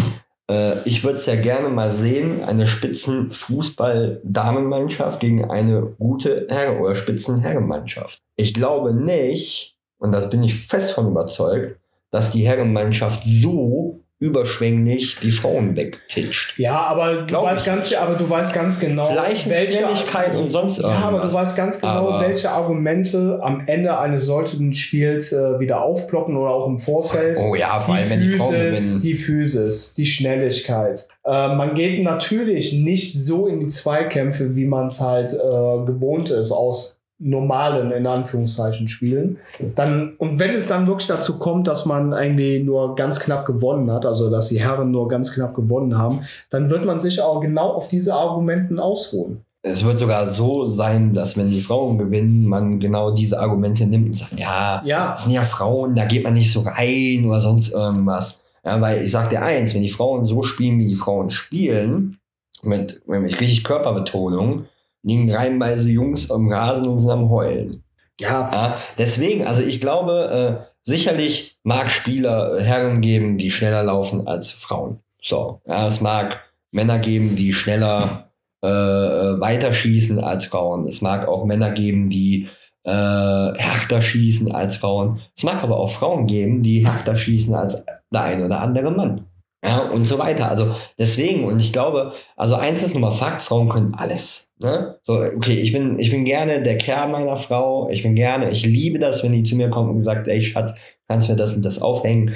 äh, 0.49 0.77
ich 0.85 1.03
würde 1.03 1.17
es 1.19 1.25
ja 1.25 1.35
gerne 1.35 1.67
mal 1.67 1.91
sehen, 1.91 2.41
eine 2.43 2.67
Spitzenfußball-Damenmannschaft 2.67 5.19
gegen 5.19 5.49
eine 5.51 5.81
gute 5.99 6.47
Herren- 6.49 6.79
oder 6.79 6.95
Spitzenherrenmannschaft. 6.95 8.21
Ich 8.37 8.53
glaube 8.53 8.93
nicht, 8.93 9.75
und 9.97 10.13
das 10.13 10.29
bin 10.29 10.41
ich 10.43 10.55
fest 10.55 10.93
von 10.93 11.07
überzeugt, 11.07 11.79
dass 12.11 12.31
die 12.31 12.47
Herrenmannschaft 12.47 13.23
so 13.25 13.99
überschwänglich 14.19 15.17
die 15.21 15.31
Frauen 15.31 15.75
wegtitscht. 15.75 16.57
Ja, 16.57 16.81
aber 16.83 17.13
du 17.21 17.25
Glaub 17.27 17.45
weißt 17.45 17.61
ich 17.61 17.65
ganz, 17.65 17.93
aber 17.93 18.15
du 18.15 18.29
weißt 18.29 18.53
ganz 18.53 18.79
genau, 18.79 19.07
Vielleicht 19.07 19.41
Schnelligkeit 19.43 20.35
und 20.35 20.51
sonst 20.51 20.79
Ja, 20.79 20.87
aber 20.87 21.01
du 21.11 21.15
irgendwas. 21.17 21.33
weißt 21.33 21.57
ganz 21.57 21.79
genau, 21.81 22.09
Aber- 22.09 22.21
welche 22.27 22.49
Argumente 22.49 23.39
am 23.41 23.63
Ende 23.67 23.97
eines 23.99 24.25
solchen 24.25 24.71
Spiels 24.73 25.33
äh, 25.33 25.59
wieder 25.59 25.83
aufploppen 25.83 26.37
oder 26.37 26.51
auch 26.51 26.67
im 26.67 26.79
Vorfeld. 26.79 27.37
Oh 27.39 27.55
ja, 27.55 27.79
vor 27.79 27.95
allem 27.95 28.09
wenn 28.09 28.21
die 28.21 28.29
Frauen 28.29 28.51
gewinnen. 28.53 29.01
die 29.01 29.13
Physis, 29.15 29.93
die 29.95 30.05
Schnelligkeit. 30.05 31.07
Äh, 31.25 31.55
man 31.55 31.73
geht 31.75 32.01
natürlich 32.03 32.73
nicht 32.73 33.13
so 33.13 33.47
in 33.47 33.59
die 33.59 33.67
Zweikämpfe, 33.69 34.55
wie 34.55 34.65
man 34.65 34.87
es 34.87 35.01
halt 35.01 35.33
äh, 35.33 35.85
gewohnt 35.85 36.29
ist 36.29 36.51
aus 36.51 36.99
normalen, 37.17 37.91
in 37.91 38.05
Anführungszeichen, 38.07 38.87
Spielen. 38.87 39.37
Dann, 39.75 40.15
und 40.17 40.39
wenn 40.39 40.51
es 40.51 40.67
dann 40.67 40.85
wirklich 40.87 41.07
dazu 41.07 41.39
kommt, 41.39 41.67
dass 41.67 41.85
man 41.85 42.11
irgendwie 42.11 42.59
nur 42.59 42.95
ganz 42.95 43.19
knapp 43.19 43.45
gewonnen 43.45 43.89
hat, 43.89 44.05
also 44.05 44.29
dass 44.29 44.49
die 44.49 44.59
Herren 44.59 44.91
nur 44.91 45.07
ganz 45.07 45.31
knapp 45.31 45.55
gewonnen 45.55 45.97
haben, 45.97 46.21
dann 46.49 46.69
wird 46.69 46.85
man 46.85 46.99
sich 46.99 47.21
auch 47.21 47.39
genau 47.39 47.71
auf 47.71 47.87
diese 47.87 48.13
Argumenten 48.13 48.79
ausruhen. 48.79 49.45
Es 49.61 49.83
wird 49.83 49.97
sogar 49.97 50.31
so 50.31 50.69
sein, 50.69 51.13
dass 51.13 51.37
wenn 51.37 51.49
die 51.49 51.61
Frauen 51.61 51.97
gewinnen, 51.97 52.45
man 52.45 52.79
genau 52.79 53.11
diese 53.11 53.39
Argumente 53.39 53.87
nimmt 53.87 54.07
und 54.07 54.13
sagt, 54.13 54.37
ja, 54.37 54.83
Ja, 54.85 55.11
das 55.11 55.23
sind 55.23 55.33
ja 55.33 55.41
Frauen, 55.41 55.95
da 55.95 56.05
geht 56.05 56.23
man 56.23 56.35
nicht 56.35 56.53
so 56.53 56.61
rein 56.61 57.25
oder 57.25 57.41
sonst 57.41 57.73
irgendwas. 57.73 58.43
Ja, 58.63 58.79
weil 58.81 59.03
ich 59.03 59.11
sag 59.11 59.29
dir 59.29 59.41
eins, 59.41 59.73
wenn 59.73 59.81
die 59.81 59.89
Frauen 59.89 60.25
so 60.25 60.43
spielen, 60.43 60.79
wie 60.79 60.85
die 60.85 60.95
Frauen 60.95 61.29
spielen, 61.29 62.17
mit, 62.61 63.01
mit 63.07 63.39
richtig 63.39 63.63
Körperbetonung, 63.63 64.65
liegen 65.05 65.31
reihenweise 65.31 65.89
Jungs 65.89 66.31
am 66.31 66.51
Rasen 66.51 66.87
und 66.87 66.99
sind 66.99 67.11
am 67.11 67.29
Heulen. 67.29 67.83
ja, 68.19 68.49
Ja, 68.51 68.77
deswegen, 68.97 69.45
also 69.45 69.61
ich 69.61 69.79
glaube, 69.79 70.59
äh, 70.61 70.65
sicherlich 70.81 71.57
mag 71.63 71.91
Spieler 71.91 72.57
äh, 72.57 72.63
Herren 72.63 73.01
geben, 73.01 73.37
die 73.37 73.51
schneller 73.51 73.83
laufen 73.83 74.27
als 74.27 74.49
Frauen. 74.49 74.99
So, 75.21 75.61
ja, 75.65 75.87
es 75.87 76.01
mag 76.01 76.41
Männer 76.71 76.99
geben, 76.99 77.35
die 77.35 77.53
schneller 77.53 78.31
äh, 78.61 78.67
weiter 78.67 79.73
schießen 79.73 80.23
als 80.23 80.45
Frauen. 80.47 80.87
Es 80.87 81.01
mag 81.01 81.27
auch 81.27 81.45
Männer 81.45 81.71
geben, 81.71 82.09
die 82.09 82.49
äh, 82.83 82.91
härter 82.91 84.01
schießen 84.01 84.51
als 84.51 84.75
Frauen. 84.75 85.21
Es 85.35 85.43
mag 85.43 85.63
aber 85.63 85.77
auch 85.77 85.91
Frauen 85.91 86.25
geben, 86.25 86.63
die 86.63 86.85
härter 86.85 87.15
schießen 87.15 87.53
als 87.53 87.83
der 88.11 88.23
ein 88.23 88.43
oder 88.43 88.61
andere 88.61 88.91
Mann. 88.91 89.25
Ja, 89.65 89.79
und 89.89 90.05
so 90.05 90.19
weiter. 90.19 90.49
Also 90.49 90.75
deswegen, 90.99 91.45
und 91.45 91.59
ich 91.59 91.73
glaube, 91.73 92.13
also 92.35 92.55
eins 92.55 92.83
ist 92.83 92.93
nun 92.93 93.01
mal 93.01 93.11
Fakt, 93.11 93.41
Frauen 93.41 93.67
können 93.69 93.95
alles. 93.95 94.53
Ne? 94.59 94.99
So, 95.03 95.13
okay, 95.13 95.55
ich 95.55 95.73
bin, 95.73 95.97
ich 95.99 96.11
bin 96.11 96.23
gerne 96.23 96.61
der 96.61 96.77
Kerl 96.77 97.09
meiner 97.09 97.37
Frau, 97.37 97.89
ich 97.89 98.03
bin 98.03 98.15
gerne, 98.15 98.51
ich 98.51 98.65
liebe 98.65 98.99
das, 98.99 99.23
wenn 99.23 99.33
die 99.33 99.43
zu 99.43 99.55
mir 99.55 99.69
kommt 99.69 99.89
und 99.89 100.03
sagt, 100.03 100.27
ey 100.27 100.41
Schatz, 100.41 100.75
kannst 101.07 101.27
du 101.27 101.33
mir 101.33 101.37
das 101.37 101.55
und 101.55 101.65
das 101.65 101.81
aufhängen? 101.81 102.35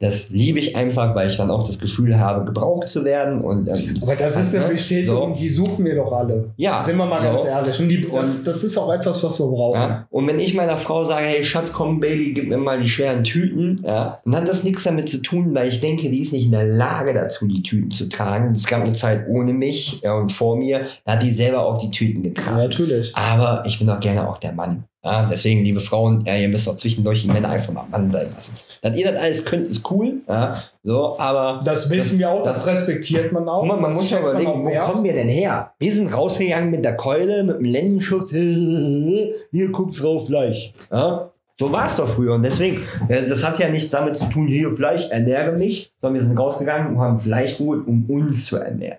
Das 0.00 0.30
liebe 0.30 0.58
ich 0.58 0.74
einfach, 0.76 1.14
weil 1.14 1.28
ich 1.28 1.36
dann 1.36 1.50
auch 1.52 1.64
das 1.66 1.78
Gefühl 1.78 2.18
habe, 2.18 2.44
gebraucht 2.44 2.88
zu 2.88 3.04
werden. 3.04 3.40
Und, 3.42 3.68
ähm, 3.68 3.94
Aber 4.02 4.16
das 4.16 4.36
ist 4.38 4.52
eine 4.54 4.64
ne? 4.66 4.72
Bestätigung, 4.72 5.34
So. 5.34 5.40
die 5.40 5.48
suchen 5.48 5.84
wir 5.84 5.94
doch 5.94 6.12
alle. 6.12 6.50
Ja. 6.56 6.82
Sind 6.82 6.96
wir 6.96 7.06
mal 7.06 7.22
so. 7.22 7.28
ganz 7.28 7.44
ehrlich. 7.44 7.78
Und 7.80 7.88
die, 7.88 8.00
das, 8.00 8.38
Und- 8.38 8.46
das 8.48 8.64
ist 8.64 8.76
auch 8.76 8.92
etwas, 8.92 9.22
was 9.22 9.38
wir 9.38 9.46
brauchen. 9.46 9.80
Ja? 9.80 10.06
Und 10.10 10.26
wenn 10.26 10.40
ich 10.40 10.52
meiner 10.52 10.78
Frau 10.78 11.04
sage, 11.04 11.26
hey 11.26 11.44
Schatz, 11.44 11.72
komm 11.72 12.00
Baby, 12.00 12.32
gib 12.34 12.48
mir 12.48 12.58
mal 12.58 12.80
die 12.80 12.88
schweren 12.88 13.22
Tüten, 13.22 13.82
ja, 13.86 14.18
dann 14.24 14.34
hat 14.42 14.48
das 14.48 14.64
nichts 14.64 14.82
damit 14.82 15.08
zu 15.08 15.18
tun, 15.22 15.54
weil 15.54 15.68
ich 15.68 15.80
denke, 15.80 16.10
die 16.10 16.20
ist 16.20 16.32
nicht 16.32 16.46
in 16.46 16.52
der 16.52 16.66
Lage 16.66 17.14
dazu, 17.14 17.46
die 17.46 17.62
Tüten 17.62 17.92
zu 17.92 18.08
tragen. 18.08 18.50
Es 18.50 18.66
gab 18.66 18.82
eine 18.82 18.92
Zeit 18.94 19.26
ohne 19.28 19.52
mich 19.52 20.00
ja, 20.02 20.14
und 20.14 20.32
vor 20.32 20.56
mir, 20.56 20.86
da 21.04 21.12
hat 21.12 21.22
die 21.22 21.30
selber 21.30 21.64
auch 21.64 21.78
die 21.78 21.90
Tüten 21.92 22.22
getragen. 22.24 22.56
Natürlich. 22.58 23.14
Aber 23.14 23.62
ich 23.64 23.78
bin 23.78 23.88
auch 23.88 24.00
gerne 24.00 24.28
auch 24.28 24.38
der 24.38 24.52
Mann. 24.52 24.84
Ja, 25.04 25.28
deswegen, 25.30 25.62
liebe 25.64 25.80
Frauen, 25.80 26.24
ja, 26.26 26.34
ihr 26.34 26.48
müsst 26.48 26.66
auch 26.66 26.76
zwischendurch 26.76 27.20
die 27.22 27.28
Männer 27.28 27.50
einfach 27.50 27.72
mal 27.74 27.84
Mann 27.90 28.10
sein 28.10 28.28
lassen. 28.34 28.54
Dass 28.84 28.94
ihr 28.96 29.10
das 29.10 29.18
alles 29.18 29.44
könnt, 29.46 29.70
ist 29.70 29.90
cool. 29.90 30.18
Ja, 30.28 30.52
so, 30.82 31.18
aber 31.18 31.62
Das 31.64 31.88
wissen 31.88 32.18
wir 32.18 32.28
auch, 32.28 32.42
das, 32.42 32.64
das- 32.64 32.66
respektiert 32.66 33.32
man 33.32 33.48
auch. 33.48 33.64
Man 33.64 33.80
Das 33.82 33.96
muss 33.96 34.10
ja 34.10 34.20
man 34.20 34.30
überlegen, 34.32 34.62
wo 34.62 34.66
wert. 34.70 34.84
kommen 34.84 35.04
wir 35.04 35.14
denn 35.14 35.28
her? 35.30 35.72
Wir 35.78 35.90
sind 35.90 36.12
rausgegangen 36.12 36.70
mit 36.70 36.84
der 36.84 36.94
Keule, 36.94 37.44
mit 37.44 37.56
dem 37.56 37.64
Lendenschutz. 37.64 38.30
Hier 39.50 39.68
guckt 39.72 39.94
Frau 39.94 40.18
Fleisch. 40.18 40.74
Ja? 40.92 41.30
So 41.58 41.72
war 41.72 41.86
es 41.86 41.96
doch 41.96 42.06
früher. 42.08 42.34
Und 42.34 42.42
deswegen, 42.42 42.82
äh, 43.08 43.26
das 43.26 43.42
hat 43.46 43.58
ja 43.58 43.70
nichts 43.70 43.88
damit 43.90 44.18
zu 44.18 44.26
tun, 44.26 44.48
hier 44.48 44.70
Fleisch, 44.70 45.08
ernähre 45.08 45.52
mich, 45.52 45.92
sondern 46.02 46.20
wir 46.20 46.26
sind 46.28 46.36
rausgegangen 46.38 46.94
und 46.94 47.00
haben 47.00 47.16
Fleisch 47.16 47.56
geholt, 47.56 47.86
um 47.86 48.04
uns 48.10 48.44
zu 48.46 48.56
ernähren. 48.58 48.98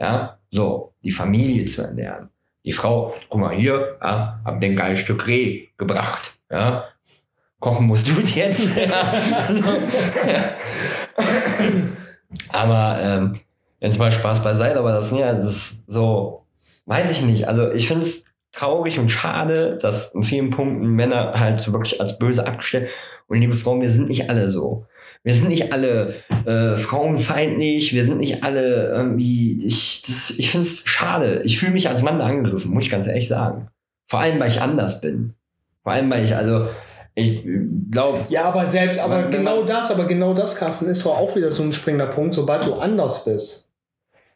Ja, 0.00 0.38
so, 0.50 0.92
die 1.04 1.10
Familie 1.10 1.66
zu 1.66 1.82
ernähren. 1.82 2.28
Die 2.64 2.72
Frau, 2.72 3.12
guck 3.28 3.40
mal 3.40 3.54
hier, 3.54 3.96
ja, 4.00 4.40
hab 4.44 4.60
dir 4.60 4.66
ein 4.66 4.76
geiles 4.76 5.00
Stück 5.00 5.26
Reh 5.26 5.66
gebracht. 5.76 6.38
Ja, 6.50 6.84
kochen 7.66 7.86
musst 7.88 8.06
du 8.06 8.12
jetzt. 8.20 8.68
aber 12.52 12.98
ähm, 13.02 13.40
jetzt 13.80 13.98
mal 13.98 14.12
Spaß 14.12 14.44
beiseite, 14.44 14.78
aber 14.78 14.92
das, 14.92 15.10
ja, 15.10 15.32
das 15.32 15.50
ist 15.50 15.90
so, 15.90 16.44
weiß 16.86 17.10
ich 17.10 17.22
nicht. 17.22 17.48
Also 17.48 17.72
ich 17.72 17.88
finde 17.88 18.04
es 18.04 18.26
traurig 18.52 19.00
und 19.00 19.08
schade, 19.08 19.78
dass 19.82 20.14
in 20.14 20.22
vielen 20.22 20.50
Punkten 20.50 20.86
Männer 20.86 21.32
halt 21.40 21.58
so 21.58 21.72
wirklich 21.72 22.00
als 22.00 22.20
böse 22.20 22.46
abgestellt. 22.46 22.88
Und 23.26 23.40
liebe 23.40 23.54
Frauen, 23.54 23.80
wir 23.80 23.90
sind 23.90 24.08
nicht 24.08 24.30
alle 24.30 24.48
so. 24.48 24.86
Wir 25.24 25.34
sind 25.34 25.48
nicht 25.48 25.72
alle 25.72 26.14
äh, 26.46 26.76
frauenfeindlich, 26.76 27.92
wir 27.92 28.04
sind 28.04 28.18
nicht 28.20 28.44
alle 28.44 28.90
irgendwie. 28.92 29.58
Ich, 29.66 30.04
das- 30.06 30.30
ich 30.38 30.52
finde 30.52 30.68
es 30.68 30.82
schade. 30.84 31.42
Ich 31.44 31.58
fühle 31.58 31.72
mich 31.72 31.88
als 31.88 32.02
Mann 32.02 32.20
angegriffen, 32.20 32.72
muss 32.72 32.84
ich 32.84 32.90
ganz 32.92 33.08
ehrlich 33.08 33.26
sagen. 33.26 33.66
Vor 34.04 34.20
allem, 34.20 34.38
weil 34.38 34.50
ich 34.52 34.60
anders 34.62 35.00
bin. 35.00 35.34
Vor 35.82 35.90
allem, 35.92 36.08
weil 36.10 36.24
ich, 36.24 36.36
also, 36.36 36.68
ich 37.18 37.42
glaube, 37.90 38.26
Ja, 38.28 38.44
aber 38.44 38.66
selbst, 38.66 38.98
aber 38.98 39.22
genau 39.24 39.64
das, 39.64 39.90
aber 39.90 40.04
genau 40.04 40.34
das, 40.34 40.54
Carsten, 40.56 40.86
ist 40.88 41.04
doch 41.04 41.16
auch 41.16 41.34
wieder 41.34 41.50
so 41.50 41.62
ein 41.62 41.72
springender 41.72 42.06
Punkt. 42.06 42.34
Sobald 42.34 42.66
du 42.66 42.74
anders 42.74 43.24
bist, 43.24 43.72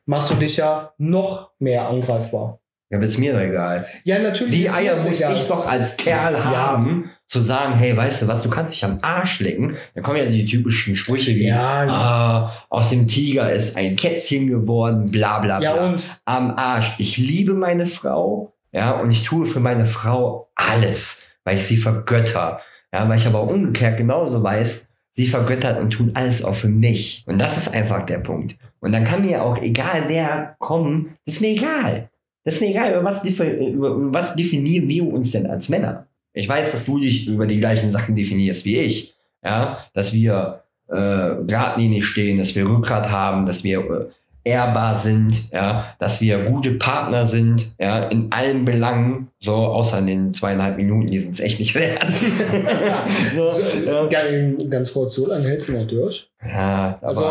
machst 0.07 0.31
du 0.31 0.35
dich 0.35 0.57
ja 0.57 0.93
noch 0.97 1.51
mehr 1.59 1.87
angreifbar. 1.89 2.59
ja, 2.91 2.99
ist 2.99 3.18
mir 3.18 3.35
doch 3.35 3.41
egal. 3.41 3.87
Ja, 4.05 4.18
natürlich. 4.18 4.59
Die 4.59 4.70
Eier 4.70 4.97
muss 4.97 5.18
egal. 5.18 5.35
ich 5.35 5.47
doch 5.47 5.66
als 5.68 5.99
Kerl 5.99 6.43
haben, 6.43 7.11
zu 7.26 7.41
sagen, 7.41 7.74
hey, 7.74 7.95
weißt 7.95 8.22
du 8.22 8.28
was, 8.28 8.43
du 8.43 8.49
kannst 8.49 8.72
dich 8.72 8.85
am 8.85 8.99
Arsch 9.03 9.41
lecken. 9.41 9.76
Da 9.95 10.01
kommen 10.01 10.16
ja 10.16 10.24
die 10.24 10.47
typischen 10.47 10.97
Sprüche 10.97 11.33
wie, 11.33 11.49
Ja, 11.49 11.87
ah, 11.87 12.53
aus 12.70 12.89
dem 12.89 13.07
Tiger 13.07 13.53
ist 13.53 13.76
ein 13.76 13.95
Kätzchen 13.97 14.49
geworden, 14.49 15.11
bla 15.11 15.39
bla 15.41 15.59
bla. 15.59 15.76
ja, 15.76 15.85
und 15.85 16.05
am 16.24 16.57
Arsch. 16.57 16.95
Ich 16.99 17.18
liebe 17.18 17.53
meine 17.53 17.85
Frau, 17.85 18.55
ja, 18.72 18.93
und 18.93 19.11
ich 19.11 19.22
tue 19.22 19.45
für 19.45 19.61
meine 19.61 19.85
Frau 19.87 20.51
alles, 20.57 21.24
weil 21.45 21.59
ich 21.59 21.66
sie 21.66 21.76
vergötter. 21.76 22.61
Ja, 22.93 23.09
weil 23.09 23.18
ich 23.18 23.26
aber 23.26 23.43
umgekehrt 23.43 23.99
genauso 23.99 24.43
weiß, 24.43 24.91
sie 25.12 25.26
vergöttert 25.26 25.80
und 25.80 25.91
tut 25.91 26.14
alles 26.16 26.45
auch 26.45 26.55
für 26.55 26.68
mich. 26.68 27.24
Und 27.26 27.38
das 27.38 27.57
ist 27.57 27.74
einfach 27.74 28.07
der 28.07 28.18
Punkt. 28.18 28.57
Und 28.80 28.93
dann 28.93 29.05
kann 29.05 29.22
mir 29.24 29.43
auch 29.43 29.59
egal 29.59 30.05
wer 30.07 30.57
kommen, 30.59 31.16
das 31.24 31.36
ist 31.36 31.41
mir 31.41 31.51
egal. 31.51 32.09
Das 32.45 32.55
ist 32.55 32.61
mir 32.61 32.70
egal, 32.70 32.93
über 32.93 33.05
was, 33.05 33.24
über 33.24 34.12
was 34.12 34.34
definieren 34.34 34.88
wir 34.88 35.07
uns 35.07 35.32
denn 35.32 35.47
als 35.47 35.68
Männer? 35.68 36.07
Ich 36.32 36.49
weiß, 36.49 36.72
dass 36.72 36.86
du 36.86 36.99
dich 36.99 37.28
über 37.28 37.47
die 37.47 37.59
gleichen 37.59 37.91
Sachen 37.91 38.16
definierst 38.16 38.64
wie 38.64 38.78
ich. 38.78 39.14
Ja, 39.45 39.84
dass 39.95 40.12
wir 40.12 40.62
äh, 40.88 41.45
geradlinig 41.47 42.05
stehen, 42.05 42.38
dass 42.38 42.55
wir 42.55 42.66
Rückgrat 42.66 43.11
haben, 43.11 43.47
dass 43.47 43.64
wir 43.64 43.78
äh, 43.78 44.07
ehrbar 44.45 44.95
sind, 44.97 45.51
ja, 45.53 45.95
dass 45.99 46.20
wir 46.20 46.45
gute 46.45 46.72
Partner 46.72 47.26
sind, 47.26 47.72
ja, 47.78 48.05
in 48.05 48.28
allen 48.30 48.64
Belangen, 48.64 49.28
so 49.41 49.53
außer 49.53 49.99
in 49.99 50.07
den 50.07 50.34
zweieinhalb 50.34 50.76
Minuten, 50.76 51.07
die 51.09 51.18
sind 51.18 51.34
es 51.34 51.41
echt 51.41 51.61
nicht 51.61 51.74
wert. 51.74 52.07
so, 53.36 53.51
ja. 53.86 54.07
Geil, 54.07 54.57
ganz 54.70 54.93
kurz, 54.93 55.14
so 55.14 55.26
lange 55.28 55.49
hältst 55.49 55.68
du 55.68 55.72
noch 55.72 55.86
durch. 55.86 56.28
ja, 56.47 56.99
aber, 57.03 57.07
Also, 57.09 57.24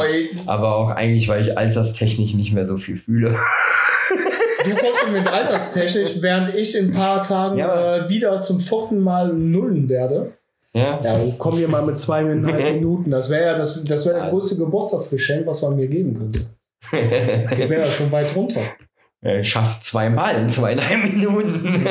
aber 0.46 0.76
auch 0.76 0.90
eigentlich, 0.92 1.28
weil 1.28 1.44
ich 1.48 1.58
alterstechnisch 1.58 2.34
nicht 2.34 2.54
mehr 2.54 2.68
so 2.68 2.78
viel 2.78 2.98
fühle. 2.98 3.30
du 4.64 4.70
kommst 4.72 5.12
mit 5.12 5.28
alterstechnisch, 5.32 6.22
während 6.22 6.54
ich 6.56 6.76
in 6.78 6.88
ein 6.92 6.94
paar 6.94 7.24
Tagen 7.24 7.58
Ja. 7.58 7.98
äh, 8.06 8.10
wieder 8.10 8.40
zum 8.42 8.60
vierten 8.60 9.00
Mal 9.02 9.34
nullen 9.34 9.90
werde. 9.90 10.34
Ja, 10.74 11.00
Ja, 11.04 11.16
komm 11.40 11.56
hier 11.58 11.68
mal 11.68 11.84
mit 11.84 11.98
zweieinhalb 11.98 12.74
Minuten. 12.76 13.10
Das 13.10 13.30
wäre 13.32 13.46
ja 13.48 13.56
das, 13.56 13.84
das 13.84 14.06
wäre 14.06 14.18
Ja. 14.18 14.24
das 14.26 14.32
größte 14.32 14.58
Geburtstagsgeschenk, 14.58 15.48
was 15.48 15.62
man 15.64 15.76
mir 15.76 15.88
geben 15.88 16.14
könnte. 16.16 16.42
Ich 16.82 16.92
wäre 16.92 17.86
ja 17.86 17.92
schon 17.92 18.12
weit 18.12 18.36
runter. 18.36 18.62
Er 19.22 19.44
schafft 19.44 19.84
zweimal 19.84 20.34
in 20.36 20.48
zweieinhalb 20.48 21.04
Minuten. 21.14 21.86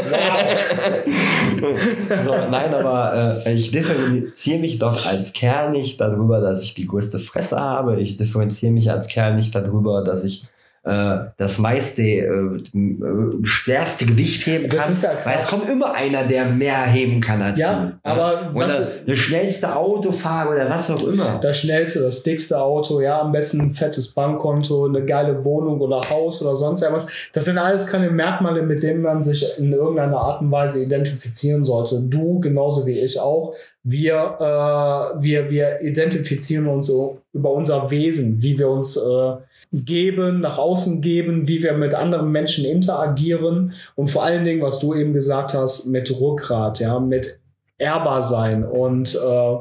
so, 2.25 2.35
nein, 2.51 2.73
aber 2.73 3.43
äh, 3.45 3.53
ich 3.53 3.71
differenziere 3.71 4.59
mich 4.59 4.79
doch 4.79 5.05
als 5.05 5.35
Kerl 5.35 5.73
nicht 5.73 6.01
darüber, 6.01 6.41
dass 6.41 6.63
ich 6.63 6.73
die 6.73 6.87
größte 6.87 7.19
Fresse 7.19 7.61
habe. 7.61 8.01
Ich 8.01 8.17
differenziere 8.17 8.73
mich 8.73 8.91
als 8.91 9.09
Kerl 9.09 9.35
nicht 9.35 9.55
darüber, 9.55 10.03
dass 10.03 10.25
ich 10.25 10.47
äh, 10.89 11.19
das 11.37 11.59
meiste, 11.59 12.03
äh, 12.03 12.25
äh, 12.25 13.45
schwerste 13.45 14.07
Gewicht 14.07 14.47
heben 14.47 14.69
kann. 14.71 14.79
Das 14.79 14.89
ist 14.89 15.03
ja 15.03 15.11
Weil 15.23 15.37
es 15.43 15.47
kommt 15.49 15.69
immer 15.69 15.95
einer, 15.95 16.25
der 16.27 16.47
mehr 16.47 16.83
heben 16.87 17.21
kann 17.21 17.43
als 17.43 17.59
Ja, 17.59 17.93
du. 18.03 18.09
aber 18.11 18.51
Oder 18.55 18.67
was, 18.67 18.81
das 19.07 19.19
schnellste 19.19 19.77
Autofahrer 19.77 20.53
oder 20.53 20.71
was 20.71 20.91
auch 20.91 21.07
immer. 21.07 21.39
das 21.43 21.59
schnellste, 21.59 22.01
das 22.01 22.23
dickste 22.23 22.59
Auto, 22.59 23.03
ja, 23.03 23.21
am 23.21 23.33
besten 23.33 23.61
ein 23.61 23.75
fettes 23.75 24.09
Bankkonto, 24.09 24.87
eine 24.87 25.05
geile 25.05 25.45
Wohnung 25.45 25.79
oder 25.81 26.01
Haus 26.09 26.41
oder 26.41 26.57
sonst 26.57 26.81
irgendwas. 26.81 27.07
Das 27.35 27.45
sind 27.45 27.59
alles 27.59 27.87
keine 27.87 28.09
Merkmale, 28.11 28.63
mit 28.63 28.83
denen 28.83 29.03
man 29.03 29.21
sich 29.21 29.45
in 29.59 29.73
irgendeiner 29.73 30.17
Art 30.19 30.41
und 30.41 30.51
Weise 30.51 30.83
identifizieren 30.83 31.67
sollte. 31.67 32.01
Du, 32.01 32.41
genauso 32.41 32.87
wie 32.87 32.99
ich 32.99 33.21
auch. 33.21 33.55
Wir, 33.83 34.15
äh, 34.41 35.23
wir, 35.23 35.51
wir 35.51 35.81
identifizieren 35.83 36.67
uns 36.67 36.87
so 36.87 37.19
über 37.35 37.53
unser 37.53 37.91
Wesen, 37.91 38.41
wie 38.43 38.59
wir 38.59 38.69
uns 38.69 38.97
äh, 38.97 39.33
geben, 39.73 40.41
nach 40.41 40.59
außen 40.59 41.01
geben, 41.03 41.47
wie 41.49 41.63
wir 41.63 41.75
mit 41.75 41.95
anderen 41.95 42.33
Menschen 42.33 42.65
interagieren 42.65 43.75
und 43.95 44.09
vor 44.09 44.25
allen 44.25 44.45
Dingen, 44.45 44.63
was 44.63 44.79
du 44.79 44.95
eben 44.95 45.13
gesagt 45.13 45.55
hast, 45.55 45.87
mit 45.87 46.11
Rückgrat, 46.21 46.81
ja, 46.81 46.99
mit 47.01 47.41
ehrbar 47.77 48.23
sein 48.23 48.65
und 48.65 49.15
äh, 49.15 49.57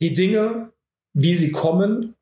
die 0.00 0.14
Dinge, 0.14 0.70
wie 1.12 1.34
sie 1.34 1.52
kommen, 1.52 2.14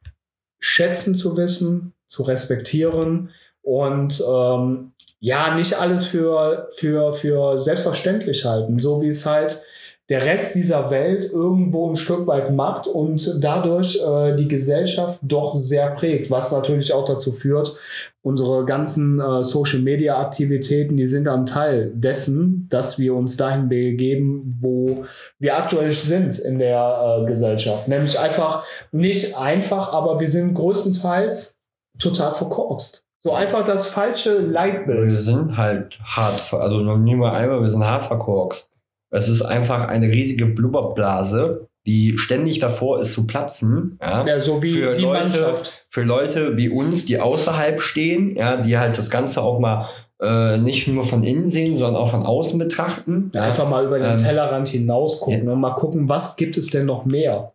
schätzen 0.59 1.15
zu 1.15 1.37
wissen, 1.37 1.95
zu 2.09 2.25
respektieren 2.25 3.31
und 3.63 4.23
ähm, 4.29 4.93
ja, 5.21 5.55
nicht 5.55 5.75
alles 5.75 6.07
für, 6.07 6.69
für, 6.73 7.13
für 7.13 7.59
selbstverständlich 7.59 8.45
halten, 8.45 8.79
so 8.79 9.03
wie 9.03 9.09
es 9.09 9.27
halt 9.27 9.63
der 10.11 10.25
Rest 10.27 10.57
dieser 10.57 10.91
Welt 10.91 11.31
irgendwo 11.33 11.89
ein 11.89 11.95
Stück 11.95 12.27
weit 12.27 12.53
macht 12.53 12.89
und 12.89 13.39
dadurch 13.41 13.97
äh, 14.05 14.35
die 14.35 14.49
Gesellschaft 14.49 15.21
doch 15.23 15.55
sehr 15.55 15.91
prägt, 15.93 16.33
was 16.33 16.51
natürlich 16.51 16.93
auch 16.93 17.05
dazu 17.05 17.31
führt, 17.31 17.77
unsere 18.23 18.65
ganzen 18.65 19.21
äh, 19.21 19.45
Social-Media-Aktivitäten, 19.45 20.97
die 20.97 21.07
sind 21.07 21.29
ein 21.29 21.47
Teil 21.47 21.93
dessen, 21.95 22.67
dass 22.71 22.99
wir 22.99 23.15
uns 23.15 23.37
dahin 23.37 23.69
begeben, 23.69 24.43
wo 24.61 25.05
wir 25.39 25.57
aktuell 25.57 25.93
sind 25.93 26.39
in 26.41 26.59
der 26.59 27.23
äh, 27.23 27.27
Gesellschaft. 27.27 27.87
Nämlich 27.87 28.19
einfach, 28.19 28.65
nicht 28.91 29.39
einfach, 29.39 29.93
aber 29.93 30.19
wir 30.19 30.29
sind 30.29 30.55
größtenteils 30.55 31.61
total 32.01 32.35
verkorkst. 32.35 33.05
So 33.23 33.33
einfach 33.33 33.65
das 33.65 33.87
falsche 33.87 34.43
Wir 34.43 34.49
Leitbild. 34.49 35.13
sind 35.13 35.57
halt 35.57 35.99
hart, 36.03 36.53
also 36.55 36.79
noch 36.79 36.99
nie 36.99 37.15
mal 37.15 37.33
einmal, 37.33 37.61
wir 37.61 37.69
sind 37.69 37.85
hart 37.85 38.07
verkorkst. 38.07 38.71
Es 39.11 39.29
ist 39.29 39.43
einfach 39.43 39.89
eine 39.89 40.09
riesige 40.09 40.47
Blubberblase, 40.47 41.69
die 41.87 42.17
ständig 42.19 42.59
davor 42.59 43.01
ist 43.01 43.15
zu 43.15 43.27
platzen. 43.27 43.99
Ja? 44.01 44.25
Ja, 44.27 44.41
so 44.41 44.63
wie 44.63 44.71
Für 44.71 44.95
die 44.95 45.03
Leute- 45.03 45.19
Mannschaft. 45.25 45.87
Für 45.91 46.03
Leute 46.03 46.57
wie 46.57 46.69
uns, 46.69 47.07
die 47.07 47.19
außerhalb 47.19 47.81
stehen, 47.81 48.37
ja, 48.37 48.59
die 48.59 48.79
halt 48.79 48.97
das 48.99 49.11
Ganze 49.11 49.43
auch 49.43 49.59
mal 49.59 49.89
äh, 50.23 50.59
nicht 50.59 50.87
nur 50.87 51.03
von 51.03 51.25
innen 51.25 51.51
sehen, 51.51 51.79
sondern 51.79 51.97
auch 51.97 52.11
von 52.11 52.25
außen 52.25 52.59
betrachten. 52.59 53.31
Ja, 53.35 53.43
einfach 53.43 53.69
mal 53.69 53.85
über 53.87 53.99
den 53.99 54.13
Ähm, 54.13 54.19
Tellerrand 54.19 54.69
hinaus 54.69 55.21
gucken 55.21 55.49
und 55.49 55.59
mal 55.61 55.75
gucken, 55.75 56.09
was 56.09 56.37
gibt 56.37 56.57
es 56.59 56.69
denn 56.69 56.87
noch 56.87 57.07
mehr? 57.07 57.53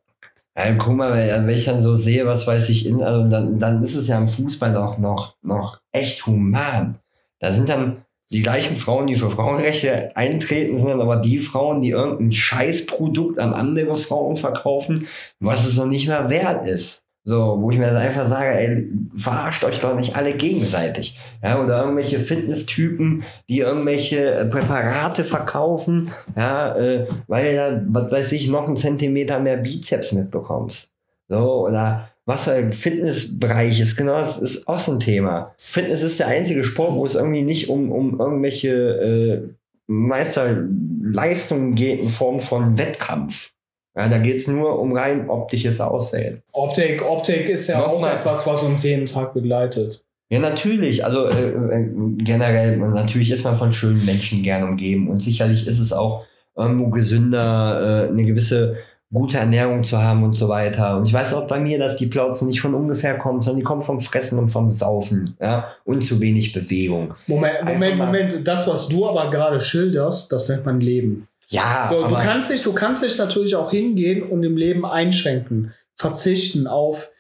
Ja, 0.58 0.74
guck 0.78 0.96
mal, 0.96 1.14
wenn 1.16 1.50
ich 1.50 1.66
dann 1.66 1.82
so 1.82 1.96
sehe, 1.96 2.26
was 2.26 2.48
weiß 2.48 2.70
ich, 2.70 2.86
in, 2.88 3.04
also 3.04 3.30
dann, 3.30 3.60
dann 3.60 3.84
ist 3.84 3.96
es 3.96 4.08
ja 4.08 4.18
im 4.18 4.28
Fußball 4.30 4.72
noch, 4.72 4.98
noch, 4.98 5.36
noch 5.44 5.80
echt 5.92 6.26
human. 6.26 6.96
Da 7.40 7.52
sind 7.52 7.70
dann 7.70 7.98
die 8.32 8.42
gleichen 8.42 8.76
Frauen, 8.76 9.08
die 9.08 9.16
für 9.16 9.30
Frauenrechte 9.30 10.16
eintreten, 10.16 10.80
sind 10.80 11.00
aber 11.00 11.18
die 11.18 11.40
Frauen, 11.40 11.82
die 11.82 11.92
irgendein 11.92 12.32
Scheißprodukt 12.32 13.40
an 13.40 13.54
andere 13.54 13.96
Frauen 13.96 14.36
verkaufen, 14.36 15.08
was 15.40 15.68
es 15.68 15.78
noch 15.78 15.86
nicht 15.86 16.08
mehr 16.08 16.30
wert 16.30 16.68
ist. 16.68 17.06
So, 17.28 17.60
wo 17.60 17.72
ich 17.72 17.80
mir 17.80 17.88
dann 17.88 17.98
einfach 17.98 18.28
sage, 18.28 18.52
ey, 18.52 18.88
verarscht 19.16 19.64
euch 19.64 19.80
doch 19.80 19.96
nicht 19.96 20.16
alle 20.16 20.36
gegenseitig. 20.38 21.18
Ja, 21.42 21.60
oder 21.60 21.82
irgendwelche 21.82 22.20
Fitnesstypen, 22.20 23.24
die 23.50 23.60
irgendwelche 23.60 24.32
äh, 24.32 24.46
Präparate 24.46 25.24
verkaufen, 25.24 26.12
ja, 26.36 26.76
äh, 26.78 27.08
weil 27.28 27.52
du 27.52 27.58
da, 27.58 28.02
was 28.02 28.12
weiß 28.12 28.32
ich, 28.34 28.48
noch 28.48 28.68
einen 28.68 28.78
Zentimeter 28.78 29.40
mehr 29.40 29.58
Bizeps 29.58 30.12
mitbekommst. 30.12 30.96
So, 31.28 31.66
oder 31.66 32.10
was 32.26 32.46
für 32.46 32.74
Fitnessbereich 32.74 33.80
ist, 33.80 33.96
genau, 33.96 34.18
das 34.18 34.40
ist 34.40 34.68
auch 34.68 34.80
so 34.80 34.94
ein 34.94 35.00
Thema. 35.00 35.54
Fitness 35.58 36.02
ist 36.02 36.20
der 36.20 36.28
einzige 36.28 36.64
Sport, 36.64 36.94
wo 36.94 37.06
es 37.06 37.16
irgendwie 37.16 37.44
nicht 37.44 37.70
um, 37.70 37.92
um 37.92 38.20
irgendwelche 38.20 38.70
äh, 38.70 39.42
Meisterleistungen 39.88 41.76
geht 41.76 42.00
in 42.02 42.10
Form 42.10 42.40
von 42.40 42.78
Wettkampf. 42.78 43.52
Ja, 43.96 44.10
da 44.10 44.18
geht 44.18 44.36
es 44.36 44.48
nur 44.48 44.80
um 44.80 44.98
rein 44.98 45.30
optisches 45.30 45.80
Aussehen. 45.80 46.42
Optik, 46.52 47.08
Optik 47.08 47.48
ist 47.48 47.68
ja 47.68 47.86
auch 47.86 47.94
Nochmal. 47.94 48.16
etwas, 48.16 48.46
was 48.46 48.64
uns 48.64 48.84
jeden 48.84 49.06
Tag 49.06 49.34
begleitet. 49.34 50.04
Ja, 50.30 50.40
natürlich. 50.40 51.06
Also 51.06 51.28
äh, 51.28 51.50
äh, 51.50 51.90
generell, 52.18 52.78
natürlich 52.78 53.32
ist 53.32 53.44
man 53.44 53.56
von 53.56 53.72
schönen 53.72 54.04
Menschen 54.04 54.44
gern 54.44 54.64
umgeben 54.64 55.08
und 55.10 55.22
sicherlich 55.22 55.68
ist 55.68 55.80
es 55.80 55.94
auch 55.94 56.26
irgendwo 56.58 56.90
gesünder, 56.90 58.06
äh, 58.06 58.10
eine 58.10 58.26
gewisse 58.26 58.78
gute 59.12 59.38
Ernährung 59.38 59.84
zu 59.84 60.02
haben 60.02 60.24
und 60.24 60.34
so 60.34 60.50
weiter. 60.50 60.98
Und 60.98 61.08
ich 61.08 61.14
weiß 61.14 61.34
auch 61.34 61.48
bei 61.48 61.60
mir, 61.60 61.80
dass 61.80 61.98
die 61.98 62.08
Plauzen 62.08 62.48
nicht 62.48 62.62
von 62.62 62.74
ungefähr 62.74 63.18
kommen, 63.18 63.42
sondern 63.42 63.60
die 63.60 63.64
kommen 63.64 63.84
vom 63.84 64.02
Fressen 64.02 64.40
und 64.40 64.50
vom 64.50 64.72
Saufen, 64.72 65.36
ja, 65.40 65.68
und 65.84 66.04
zu 66.04 66.20
wenig 66.20 66.54
Bewegung. 66.54 67.14
Moment, 67.28 67.64
Moment, 67.66 67.98
Moment. 67.98 68.48
Das, 68.48 68.68
was 68.68 68.88
du 68.90 69.08
aber 69.08 69.30
gerade 69.30 69.62
schilderst, 69.62 70.32
das 70.32 70.50
nennt 70.50 70.66
man 70.66 70.80
Leben. 70.80 71.28
Ja, 71.48 71.88
So, 71.90 72.08
du 72.08 72.16
kannst 72.16 72.50
dich, 72.52 72.64
du 72.64 72.74
kannst 72.74 73.04
dich 73.04 73.18
natürlich 73.18 73.56
auch 73.56 73.70
hingehen 73.70 74.24
und 74.24 74.44
im 74.44 74.58
Leben 74.58 74.86
einschränken, 74.86 75.74
verzichten 75.96 76.68
auf, 76.68 77.12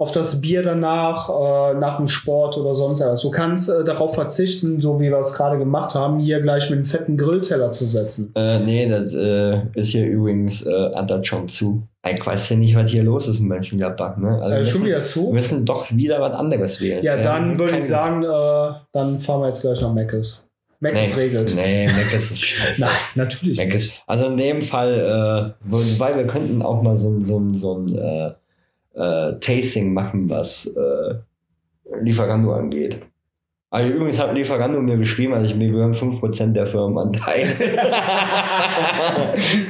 auf 0.00 0.10
das 0.12 0.40
Bier 0.40 0.62
danach, 0.62 1.28
äh, 1.28 1.74
nach 1.74 1.98
dem 1.98 2.08
Sport 2.08 2.56
oder 2.56 2.72
sonst 2.74 3.00
etwas. 3.02 3.20
Du 3.20 3.30
kannst 3.30 3.68
äh, 3.68 3.84
darauf 3.84 4.14
verzichten, 4.14 4.80
so 4.80 4.98
wie 4.98 5.10
wir 5.10 5.18
es 5.18 5.34
gerade 5.34 5.58
gemacht 5.58 5.94
haben, 5.94 6.18
hier 6.20 6.40
gleich 6.40 6.70
mit 6.70 6.78
einem 6.78 6.86
fetten 6.86 7.16
Grillteller 7.18 7.70
zu 7.70 7.84
setzen. 7.84 8.32
äh, 8.34 8.60
nee, 8.60 8.88
das 8.88 9.12
äh, 9.12 9.60
ist 9.74 9.88
hier 9.88 10.06
übrigens 10.06 10.64
äh, 10.64 10.72
Anton 10.94 11.22
schon 11.22 11.48
zu. 11.48 11.82
Ich 12.08 12.24
weiß 12.24 12.48
ja 12.48 12.56
nicht, 12.56 12.74
was 12.74 12.90
hier 12.90 13.02
los 13.02 13.28
ist 13.28 13.40
in 13.40 13.48
Mönchengladbach. 13.48 14.16
Ne? 14.16 14.40
Also 14.40 14.54
Äh, 14.54 14.56
wir 14.56 14.64
schon 14.64 14.84
wieder 14.86 14.96
Wir 14.96 15.04
zu? 15.04 15.30
müssen 15.32 15.66
doch 15.66 15.90
wieder 15.94 16.18
was 16.20 16.32
anderes 16.32 16.80
wählen. 16.80 17.04
Ja, 17.04 17.18
dann 17.18 17.56
Äh, 17.56 17.58
würde 17.58 17.76
ich 17.76 17.84
sagen, 17.84 18.22
äh, 18.22 18.78
dann 18.92 19.18
fahren 19.20 19.42
wir 19.42 19.48
jetzt 19.48 19.60
gleich 19.60 19.82
nach 19.82 19.92
Meckes. 19.92 20.46
Meckes 20.82 21.14
Nee, 21.14 21.22
regelt. 21.24 21.54
Nee, 21.54 21.86
Mac 21.88 22.10
ist 22.16 22.38
scheiße. 22.42 22.80
Nein, 22.80 22.90
natürlich 23.16 23.58
Mac 23.58 23.66
nicht. 23.68 23.76
ist, 23.76 24.02
also 24.06 24.24
in 24.28 24.38
dem 24.38 24.62
Fall, 24.62 25.54
äh, 25.60 25.68
weil 25.98 26.16
wir 26.16 26.26
könnten 26.26 26.62
auch 26.62 26.80
mal 26.80 26.96
so, 26.96 27.10
ein- 27.10 27.26
so, 27.26 27.38
ein- 27.38 27.54
so 27.54 27.74
ein 27.80 28.34
äh, 28.94 29.00
äh, 29.00 29.38
Tasting 29.40 29.92
machen, 29.92 30.28
was 30.30 30.76
äh, 30.76 31.14
Lieferando 32.02 32.52
angeht. 32.52 33.00
Also 33.72 33.88
übrigens 33.88 34.18
hat 34.18 34.34
Lieferando 34.34 34.80
mir 34.80 34.96
geschrieben, 34.96 35.32
also 35.32 35.46
ich 35.46 35.54
mir 35.54 35.70
gehören 35.70 35.94
5% 35.94 36.54
der 36.54 36.66
Firmenanteil. 36.66 37.46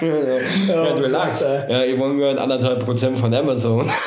ja, 0.01 0.95
du 0.95 1.05
Oh 1.05 1.07
lagst. 1.07 1.45
Ey. 1.45 1.71
Ja, 1.71 1.85
ihr 1.85 1.99
wollen 1.99 2.16
gehören 2.16 2.39
anderthalb 2.39 2.83
Prozent 2.83 3.18
von 3.18 3.35
Amazon. 3.35 3.91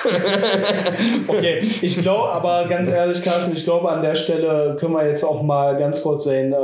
Okay, 1.27 1.61
ich 1.81 2.01
glaube 2.01 2.29
aber 2.29 2.65
ganz 2.67 2.87
ehrlich, 2.87 3.21
Carsten, 3.23 3.55
ich 3.55 3.63
glaube 3.63 3.89
an 3.89 4.03
der 4.03 4.15
Stelle 4.15 4.75
können 4.79 4.93
wir 4.93 5.05
jetzt 5.07 5.23
auch 5.23 5.41
mal 5.43 5.77
ganz 5.77 6.01
kurz 6.01 6.23
den 6.25 6.53
äh, 6.53 6.55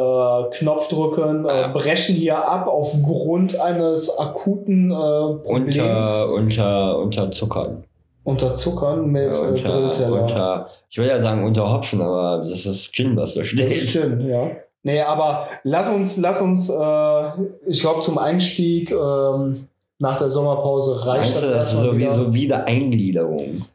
Knopf 0.52 0.88
drücken, 0.88 1.46
äh, 1.46 1.62
Ja. 1.62 1.68
brechen 1.68 2.16
hier 2.16 2.38
ab 2.38 2.68
aufgrund 2.68 3.60
eines 3.60 4.18
akuten 4.18 4.92
äh, 4.92 4.96
Problems 5.44 5.78
unter, 5.78 6.34
unter, 6.34 7.00
unter 7.00 7.32
Zuckern. 7.32 7.84
Unter 8.30 8.56
Zuckern 8.56 9.08
mit 9.12 9.36
Ja, 9.36 9.44
äh, 9.44 9.52
unter, 9.52 10.12
unter, 10.14 10.70
ich 10.90 10.98
will 10.98 11.08
ja 11.08 11.20
sagen 11.20 11.44
unter 11.46 11.72
Hopfen, 11.72 12.02
aber 12.02 12.46
das 12.48 12.66
ist 12.66 12.94
Gin, 12.94 13.16
was 13.18 13.34
da 13.34 13.42
Das 13.42 13.50
steht. 13.50 13.72
ist 13.72 13.90
schön, 13.90 14.28
ja. 14.28 14.52
Nee, 14.84 15.02
aber 15.02 15.48
lass 15.64 15.90
uns, 15.90 16.16
lass 16.18 16.40
uns, 16.42 16.70
äh, 16.70 17.24
ich 17.68 17.82
glaube 17.82 18.02
zum 18.02 18.18
Einstieg 18.18 18.92
ähm, 18.92 19.68
nach 20.00 20.18
der 20.18 20.30
Sommerpause 20.30 21.06
reicht 21.06 21.34
Meinst 21.34 21.38
du, 21.38 21.42
das 21.42 21.52
das 21.72 21.74
ist 21.74 21.80
so 21.80 21.94
wie 21.94 21.98
wieder. 22.00 22.16
so 22.16 22.34
Wiedereingliederung? 22.34 23.66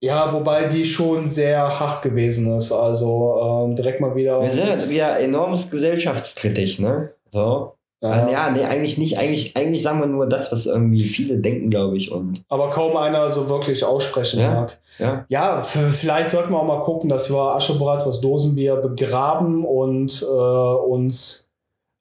Ja, 0.00 0.32
wobei 0.32 0.66
die 0.66 0.84
schon 0.84 1.26
sehr 1.28 1.80
hart 1.80 2.02
gewesen 2.02 2.56
ist. 2.56 2.70
Also 2.70 3.64
ähm, 3.66 3.74
direkt 3.74 4.00
mal 4.00 4.14
wieder. 4.14 4.40
Wir 4.42 4.50
sind 4.50 4.68
jetzt 4.68 4.90
wieder 4.90 5.18
enormes 5.18 5.70
gesellschaftskritisch, 5.70 6.78
ne? 6.78 7.10
So. 7.32 7.72
Ja. 8.04 8.28
ja, 8.28 8.50
nee, 8.50 8.64
eigentlich 8.64 8.98
nicht. 8.98 9.18
Eigentlich, 9.18 9.56
eigentlich 9.56 9.82
sagen 9.82 10.00
wir 10.00 10.06
nur 10.06 10.28
das, 10.28 10.52
was 10.52 10.66
irgendwie 10.66 11.06
viele 11.08 11.38
denken, 11.38 11.70
glaube 11.70 11.96
ich. 11.96 12.12
Und 12.12 12.42
aber 12.48 12.68
kaum 12.70 12.96
einer 12.96 13.30
so 13.30 13.48
wirklich 13.48 13.82
aussprechen 13.84 14.40
Ja. 14.40 14.50
mag. 14.54 14.78
ja, 14.98 15.24
Ja, 15.28 15.62
vielleicht 15.62 16.30
sollten 16.30 16.52
wir 16.52 16.58
auch 16.60 16.66
mal 16.66 16.82
gucken, 16.82 17.08
dass 17.08 17.30
wir 17.30 17.40
Aschebrat, 17.40 18.06
was 18.06 18.20
Dosenbier 18.20 18.76
begraben 18.76 19.64
und 19.64 20.22
äh, 20.22 20.26
uns 20.26 21.48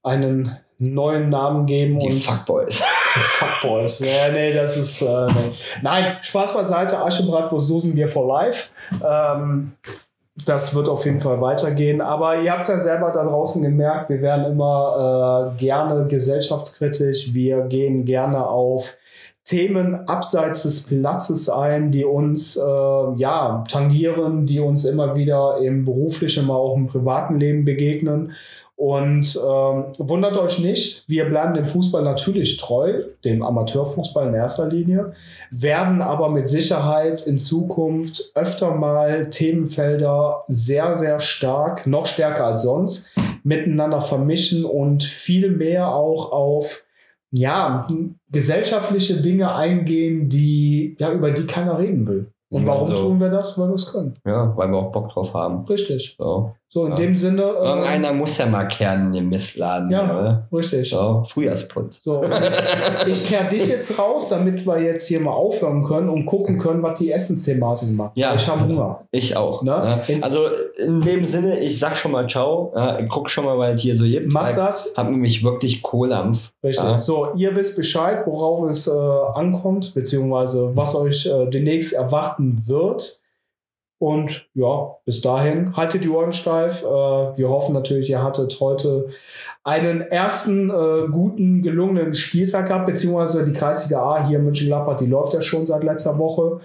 einen 0.03 0.57
neuen 0.79 1.29
Namen 1.29 1.65
geben 1.65 1.99
die 1.99 2.07
und 2.07 2.13
Fuckboys. 2.15 2.79
die 3.15 3.19
Fuckboys. 3.19 3.99
Ja, 3.99 4.29
nee, 4.33 4.51
das 4.51 4.75
ist. 4.75 5.01
Äh, 5.01 5.27
nee. 5.27 5.51
Nein, 5.81 6.17
Spaß 6.21 6.53
beiseite, 6.53 6.97
Aschebrat, 6.97 7.49
was 7.53 7.67
Dosenbier 7.67 8.09
for 8.09 8.27
life. 8.27 8.71
Ähm, 9.01 9.71
das 10.35 10.73
wird 10.73 10.89
auf 10.89 11.05
jeden 11.05 11.19
Fall 11.19 11.39
weitergehen. 11.41 12.01
Aber 12.01 12.41
ihr 12.41 12.51
habt 12.51 12.63
es 12.63 12.69
ja 12.69 12.79
selber 12.79 13.11
da 13.11 13.23
draußen 13.23 13.61
gemerkt, 13.61 14.09
wir 14.09 14.21
werden 14.21 14.51
immer 14.51 15.53
äh, 15.55 15.59
gerne 15.59 16.07
gesellschaftskritisch. 16.07 17.33
Wir 17.33 17.61
gehen 17.61 18.05
gerne 18.05 18.47
auf 18.47 18.97
Themen 19.45 20.07
abseits 20.07 20.63
des 20.63 20.83
Platzes 20.83 21.49
ein, 21.49 21.91
die 21.91 22.05
uns 22.05 22.55
äh, 22.55 22.61
ja 22.61 23.63
tangieren, 23.67 24.45
die 24.45 24.59
uns 24.59 24.85
immer 24.85 25.15
wieder 25.15 25.57
im 25.57 25.83
beruflichen, 25.83 26.45
aber 26.45 26.57
auch 26.57 26.77
im 26.77 26.87
privaten 26.87 27.39
Leben 27.39 27.65
begegnen. 27.65 28.31
Und 28.75 29.35
ähm, 29.35 29.85
wundert 29.97 30.35
euch 30.35 30.59
nicht, 30.59 31.07
wir 31.07 31.25
bleiben 31.25 31.53
dem 31.53 31.65
Fußball 31.65 32.01
natürlich 32.01 32.57
treu, 32.57 33.03
dem 33.23 33.43
Amateurfußball 33.43 34.27
in 34.27 34.33
erster 34.33 34.67
Linie, 34.67 35.13
werden 35.51 36.01
aber 36.01 36.29
mit 36.29 36.49
Sicherheit 36.49 37.25
in 37.27 37.37
Zukunft 37.37 38.31
öfter 38.35 38.73
mal 38.73 39.29
Themenfelder 39.29 40.43
sehr, 40.47 40.97
sehr 40.97 41.19
stark, 41.19 41.85
noch 41.85 42.07
stärker 42.07 42.45
als 42.47 42.63
sonst, 42.63 43.11
miteinander 43.43 44.01
vermischen 44.01 44.65
und 44.65 45.03
viel 45.03 45.51
mehr 45.51 45.93
auch 45.93 46.31
auf 46.31 46.83
ja, 47.31 47.87
gesellschaftliche 48.31 49.21
Dinge 49.21 49.55
eingehen, 49.55 50.29
die, 50.29 50.95
ja, 50.99 51.11
über 51.11 51.31
die 51.31 51.45
keiner 51.45 51.79
reden 51.79 52.07
will. 52.07 52.31
Und 52.49 52.67
warum 52.67 52.91
Also, 52.91 53.07
tun 53.07 53.19
wir 53.19 53.29
das? 53.29 53.57
Weil 53.57 53.69
wir 53.69 53.75
es 53.75 53.91
können. 53.91 54.13
Ja, 54.25 54.55
weil 54.55 54.69
wir 54.69 54.77
auch 54.77 54.91
Bock 54.91 55.09
drauf 55.09 55.33
haben. 55.33 55.65
Richtig. 55.65 56.15
So. 56.19 56.53
So, 56.73 56.85
in 56.85 56.91
Ja. 56.93 56.95
dem 56.97 57.13
Sinne. 57.15 57.43
äh, 57.43 57.65
Irgendeiner 57.67 58.13
muss 58.13 58.35
ja 58.39 58.47
mal 58.47 58.63
kehren 58.67 59.07
in 59.07 59.13
dem 59.13 59.29
Mistladen, 59.29 59.91
Ja. 59.91 60.03
oder? 60.05 60.47
Richtig. 60.51 60.89
So, 60.89 61.23
Frühjahrsputz. 61.27 62.01
So, 62.03 62.23
ich, 62.23 63.07
ich 63.07 63.27
kehre 63.27 63.45
dich 63.45 63.67
jetzt 63.67 63.99
raus, 63.99 64.27
damit 64.29 64.65
wir 64.65 64.81
jetzt 64.81 65.07
hier 65.07 65.19
mal 65.19 65.29
aufhören 65.33 65.83
können 65.83 66.09
und 66.09 66.25
gucken 66.25 66.57
können, 66.57 66.81
was 66.81 66.97
die 66.97 67.11
Essensthematik 67.11 67.91
macht. 67.91 68.17
Ja. 68.17 68.33
Ich 68.33 68.47
habe 68.47 68.65
Hunger. 68.67 69.01
Ich 69.11 69.37
auch. 69.37 69.61
Ne? 69.61 69.71
Ne? 69.71 70.01
In- 70.15 70.23
Also 70.23 70.47
in 70.83 71.01
dem 71.01 71.25
Sinne, 71.25 71.59
ich 71.59 71.77
sag 71.77 71.95
schon 71.95 72.11
mal 72.11 72.27
ciao. 72.27 72.73
Ja, 72.75 72.97
ich 72.97 73.07
guck 73.07 73.29
schon 73.29 73.45
mal, 73.45 73.57
was 73.59 73.75
es 73.75 73.81
hier 73.81 73.95
so 73.95 74.05
gibt. 74.05 74.33
Macht 74.33 74.57
das. 74.57 74.91
hab 74.97 75.09
nämlich 75.11 75.43
wirklich 75.43 75.83
Kohlampf. 75.83 76.53
Richtig. 76.63 76.83
Ja. 76.83 76.97
So, 76.97 77.27
ihr 77.35 77.55
wisst 77.55 77.75
Bescheid, 77.77 78.25
worauf 78.25 78.67
es 78.67 78.87
äh, 78.87 78.91
ankommt, 79.35 79.93
beziehungsweise 79.93 80.71
was 80.75 80.95
euch 80.95 81.27
äh, 81.27 81.45
demnächst 81.51 81.93
erwarten 81.93 82.63
wird. 82.65 83.19
Und 84.03 84.49
ja, 84.53 84.97
bis 85.05 85.21
dahin, 85.21 85.77
haltet 85.77 86.03
die 86.03 86.09
Ohren 86.09 86.33
steif. 86.33 86.83
Äh, 86.83 86.85
wir 86.85 87.47
hoffen 87.47 87.73
natürlich, 87.73 88.09
ihr 88.09 88.21
hattet 88.21 88.59
heute 88.59 89.07
einen 89.63 90.01
ersten 90.01 90.69
äh, 90.69 91.07
guten, 91.09 91.63
gelungenen 91.63 92.13
Spieltag 92.13 92.67
gehabt, 92.67 92.87
beziehungsweise 92.87 93.45
die 93.45 93.53
Kreisliga 93.53 94.03
A 94.03 94.27
hier 94.27 94.39
in 94.39 94.43
Mönchengladbach, 94.43 94.97
die 94.97 95.05
läuft 95.05 95.33
ja 95.33 95.41
schon 95.41 95.65
seit 95.65 95.85
letzter 95.85 96.19
Woche. 96.19 96.59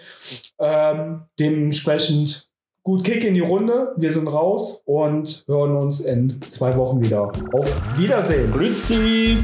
Ähm, 0.59 1.23
dementsprechend 1.39 2.49
gut 2.83 3.05
Kick 3.05 3.23
in 3.23 3.35
die 3.35 3.41
Runde. 3.41 3.93
Wir 3.97 4.11
sind 4.11 4.27
raus 4.27 4.83
und 4.85 5.45
hören 5.47 5.77
uns 5.77 6.01
in 6.01 6.41
zwei 6.43 6.77
Wochen 6.77 7.01
wieder. 7.01 7.31
Auf 7.53 7.81
Wiedersehen. 7.97 8.51
Grüezi! 8.51 9.37